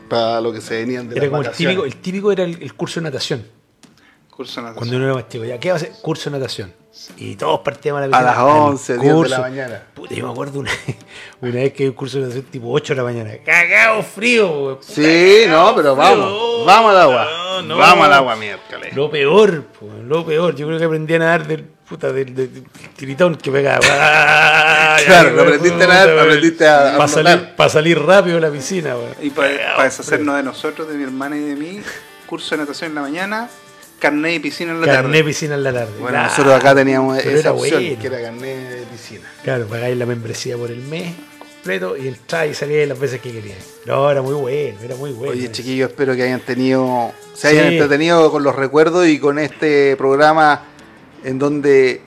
para 0.07 0.39
lo 0.39 0.53
que 0.53 0.61
se 0.61 0.75
venían 0.77 1.09
de 1.09 1.17
era 1.17 1.29
como 1.29 1.41
El 1.41 1.51
típico, 1.51 1.85
el 1.85 1.95
típico 1.97 2.31
era 2.31 2.43
el, 2.43 2.73
curso 2.73 2.99
de 2.99 3.05
natación. 3.05 3.45
Curso 4.29 4.61
de 4.61 4.67
natación. 4.67 4.77
Cuando 4.77 4.95
uno 4.97 5.05
era 5.05 5.15
más 5.15 5.27
chico, 5.27 5.43
ya, 5.43 5.59
¿qué 5.59 5.69
va 5.69 5.75
a 5.75 5.77
hacer? 5.77 5.91
Curso 6.01 6.29
de 6.29 6.37
natación. 6.37 6.73
Y 7.17 7.35
todos 7.35 7.61
partíamos 7.61 8.03
a 8.03 8.07
la 8.07 8.17
A 8.17 8.21
las 8.21 8.37
11, 8.37 8.97
10 8.97 9.21
de 9.23 9.29
la 9.29 9.39
mañana. 9.39 9.83
Puta, 9.93 10.13
yo 10.13 10.25
me 10.25 10.31
acuerdo 10.31 10.59
una, 10.59 10.71
una 11.41 11.53
vez 11.53 11.73
que 11.73 11.83
hay 11.83 11.89
un 11.89 11.95
curso 11.95 12.17
de 12.17 12.23
natación 12.23 12.45
tipo 12.45 12.69
8 12.71 12.93
de 12.93 12.97
la 12.97 13.03
mañana. 13.03 13.31
Cagado 13.45 14.03
frío, 14.03 14.79
Sí, 14.81 15.43
no, 15.47 15.73
pero 15.75 15.95
vamos. 15.95 16.65
Vamos 16.65 16.91
al 16.91 17.01
agua. 17.01 17.40
Vamos 17.67 18.05
al 18.05 18.13
agua 18.13 18.35
miércoles. 18.35 18.95
Lo 18.95 19.09
peor, 19.09 19.63
lo 20.05 20.25
peor. 20.25 20.55
Yo 20.55 20.67
creo 20.67 20.79
que 20.79 20.85
aprendí 20.85 21.13
a 21.15 21.19
nadar 21.19 21.47
del 21.47 21.63
puta 21.63 22.11
del, 22.11 22.33
del, 22.33 22.63
tiritón 22.95 23.35
que 23.35 23.51
pegaba. 23.51 23.79
claro, 25.05 25.31
no 25.31 25.41
aprendiste 25.41 25.83
a 25.83 25.87
nadar, 25.87 26.19
aprendiste 26.19 26.67
a. 26.67 26.97
Para 26.97 27.07
salir, 27.07 27.49
para 27.55 27.69
salir 27.69 27.99
rápido 27.99 28.35
de 28.35 28.41
la 28.41 28.51
piscina, 28.51 28.95
Y 29.21 29.29
para, 29.29 29.83
deshacernos 29.83 30.35
de 30.37 30.43
nosotros, 30.43 30.87
de 30.87 30.95
mi 30.95 31.03
hermana 31.03 31.37
y 31.37 31.41
de 31.41 31.55
mí, 31.55 31.81
curso 32.27 32.55
de 32.55 32.61
natación 32.61 32.91
en 32.91 32.95
la 32.95 33.01
mañana, 33.01 33.49
carnet 33.99 34.33
de 34.33 34.39
piscina 34.39 34.71
en 34.71 34.81
la 34.81 34.85
tarde. 34.85 34.97
Carnet 35.01 35.17
de 35.17 35.23
piscina 35.23 35.55
en 35.55 35.63
la 35.63 35.73
tarde. 35.73 35.93
Bueno, 35.99 36.23
nosotros 36.23 36.53
acá 36.53 36.75
teníamos 36.75 37.17
esa 37.17 37.53
opción, 37.53 37.97
que 37.97 38.07
era 38.07 38.21
carnet 38.21 38.69
de 38.69 38.85
piscina. 38.91 39.27
Claro, 39.43 39.67
pagáis 39.67 39.97
la 39.97 40.05
membresía 40.05 40.57
por 40.57 40.71
el 40.71 40.81
mes 40.81 41.13
completo 41.61 41.95
y 41.95 42.07
entrar 42.07 42.47
y 42.47 42.55
salir 42.55 42.87
las 42.87 42.99
veces 42.99 43.21
que 43.21 43.31
querían. 43.31 43.57
No, 43.85 44.09
era 44.09 44.21
muy 44.23 44.33
bueno, 44.33 44.79
era 44.81 44.95
muy 44.95 45.11
bueno. 45.11 45.33
Oye, 45.33 45.51
chiquillos, 45.51 45.91
espero 45.91 46.15
que 46.15 46.23
hayan 46.23 46.39
tenido, 46.39 47.11
se 47.35 47.49
hayan 47.49 47.67
entretenido 47.67 48.31
con 48.31 48.41
los 48.41 48.55
recuerdos 48.55 49.07
y 49.07 49.19
con 49.19 49.37
este 49.37 49.95
programa 49.95 50.63
en 51.23 51.37
donde 51.37 52.01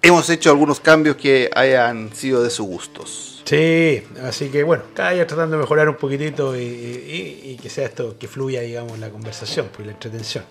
hemos 0.00 0.30
hecho 0.30 0.50
algunos 0.50 0.78
cambios 0.78 1.16
que 1.16 1.50
hayan 1.52 2.14
sido 2.14 2.42
de 2.42 2.50
sus 2.50 2.66
gustos. 2.66 3.42
Sí, 3.44 4.04
así 4.22 4.48
que 4.48 4.62
bueno, 4.62 4.84
cada 4.94 5.10
día 5.10 5.26
tratando 5.26 5.56
de 5.56 5.62
mejorar 5.62 5.88
un 5.88 5.96
poquitito 5.96 6.56
y, 6.56 6.60
y 6.62 7.58
que 7.60 7.68
sea 7.68 7.86
esto, 7.86 8.16
que 8.16 8.28
fluya, 8.28 8.60
digamos, 8.60 9.00
la 9.00 9.10
conversación, 9.10 9.70
pues 9.74 9.86
la 9.86 9.92
entretención. 9.92 10.44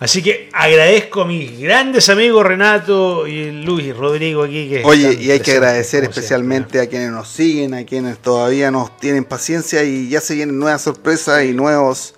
Así 0.00 0.22
que 0.22 0.48
agradezco 0.54 1.20
a 1.20 1.24
mis 1.26 1.60
grandes 1.60 2.08
amigos 2.08 2.46
Renato 2.46 3.26
y 3.26 3.50
Luis 3.50 3.84
y 3.84 3.92
Rodrigo 3.92 4.44
aquí. 4.44 4.66
Que 4.66 4.82
Oye, 4.82 5.18
y 5.20 5.30
hay 5.30 5.40
que 5.40 5.52
agradecer 5.52 6.04
especialmente 6.04 6.80
a 6.80 6.88
quienes 6.88 7.10
nos 7.10 7.28
siguen, 7.28 7.74
a 7.74 7.84
quienes 7.84 8.18
todavía 8.18 8.70
nos 8.70 8.96
tienen 8.96 9.24
paciencia 9.24 9.84
y 9.84 10.08
ya 10.08 10.22
se 10.22 10.34
vienen 10.34 10.58
nuevas 10.58 10.80
sorpresas 10.80 11.44
y 11.44 11.52
nuevos 11.52 12.14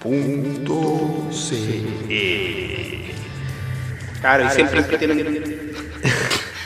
Punto 0.00 1.28
C. 1.30 1.82
Claro, 4.20 4.46
y 4.46 4.50
siempre, 4.50 4.82
tienen. 4.98 5.72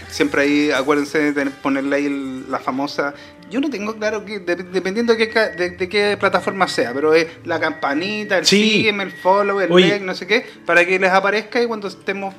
siempre 0.09 0.43
ahí, 0.43 0.71
acuérdense 0.71 1.33
de 1.33 1.47
ponerle 1.47 1.97
ahí 1.97 2.45
la 2.49 2.59
famosa. 2.59 3.15
Yo 3.51 3.61
no 3.61 3.71
tengo 3.71 3.97
claro 3.97 4.25
que, 4.25 4.41
dependiendo 4.41 5.15
de 5.15 5.29
qué, 5.29 5.41
de, 5.79 5.89
qué 5.89 6.17
plataforma 6.19 6.67
sea, 6.69 6.93
pero 6.93 7.15
es 7.15 7.27
la 7.45 7.61
campanita, 7.61 8.39
el 8.39 8.47
sígueme, 8.47 9.05
el 9.05 9.13
follow, 9.13 9.61
el 9.61 9.71
like, 9.71 10.05
no 10.05 10.15
sé 10.15 10.27
qué, 10.27 10.47
para 10.65 10.85
que 10.85 10.99
les 10.99 11.11
aparezca 11.11 11.63
y 11.63 11.67
cuando 11.67 11.89
estemos, 11.89 12.35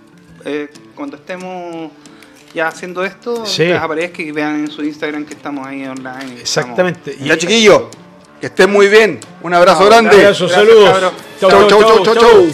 eh, 0.46 0.68
cuando 0.96 1.18
estemos 1.18 1.92
ya 2.56 2.70
haciendo 2.70 3.04
esto, 3.04 3.46
sí. 3.46 3.66
les 3.66 3.80
aparezca 3.80 4.22
y 4.22 4.32
vean 4.32 4.62
en 4.62 4.72
su 4.72 4.82
Instagram 4.82 5.26
que 5.26 5.34
estamos 5.34 5.68
ahí 5.68 5.86
online. 5.86 6.40
Exactamente. 6.40 7.12
Estamos... 7.12 7.30
Ya, 7.30 7.38
chiquillos, 7.38 7.84
que 8.40 8.48
estén 8.48 8.72
muy 8.72 8.88
bien. 8.88 9.20
Un 9.44 9.54
abrazo 9.54 9.86
grande. 9.86 10.16
Un 10.16 10.22
abrazo, 10.22 10.48
saludos. 10.48 11.14
Chau, 11.40 11.50
chau, 11.50 11.68
chau, 11.68 12.04
chau, 12.04 12.16
chau. 12.16 12.48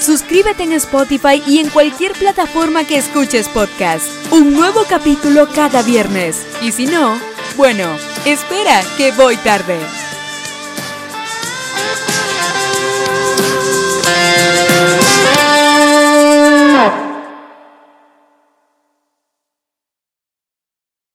Suscríbete 0.00 0.64
en 0.64 0.72
Spotify 0.72 1.42
y 1.46 1.60
en 1.60 1.70
cualquier 1.70 2.12
plataforma 2.12 2.84
que 2.84 2.98
escuches 2.98 3.48
podcast. 3.48 4.06
Un 4.32 4.52
nuevo 4.52 4.84
capítulo 4.86 5.48
cada 5.54 5.82
viernes. 5.82 6.44
Y 6.60 6.72
si 6.72 6.86
no, 6.86 7.18
bueno, 7.56 7.86
espera 8.26 8.82
que 8.98 9.12
voy 9.12 9.36
tarde. 9.36 9.78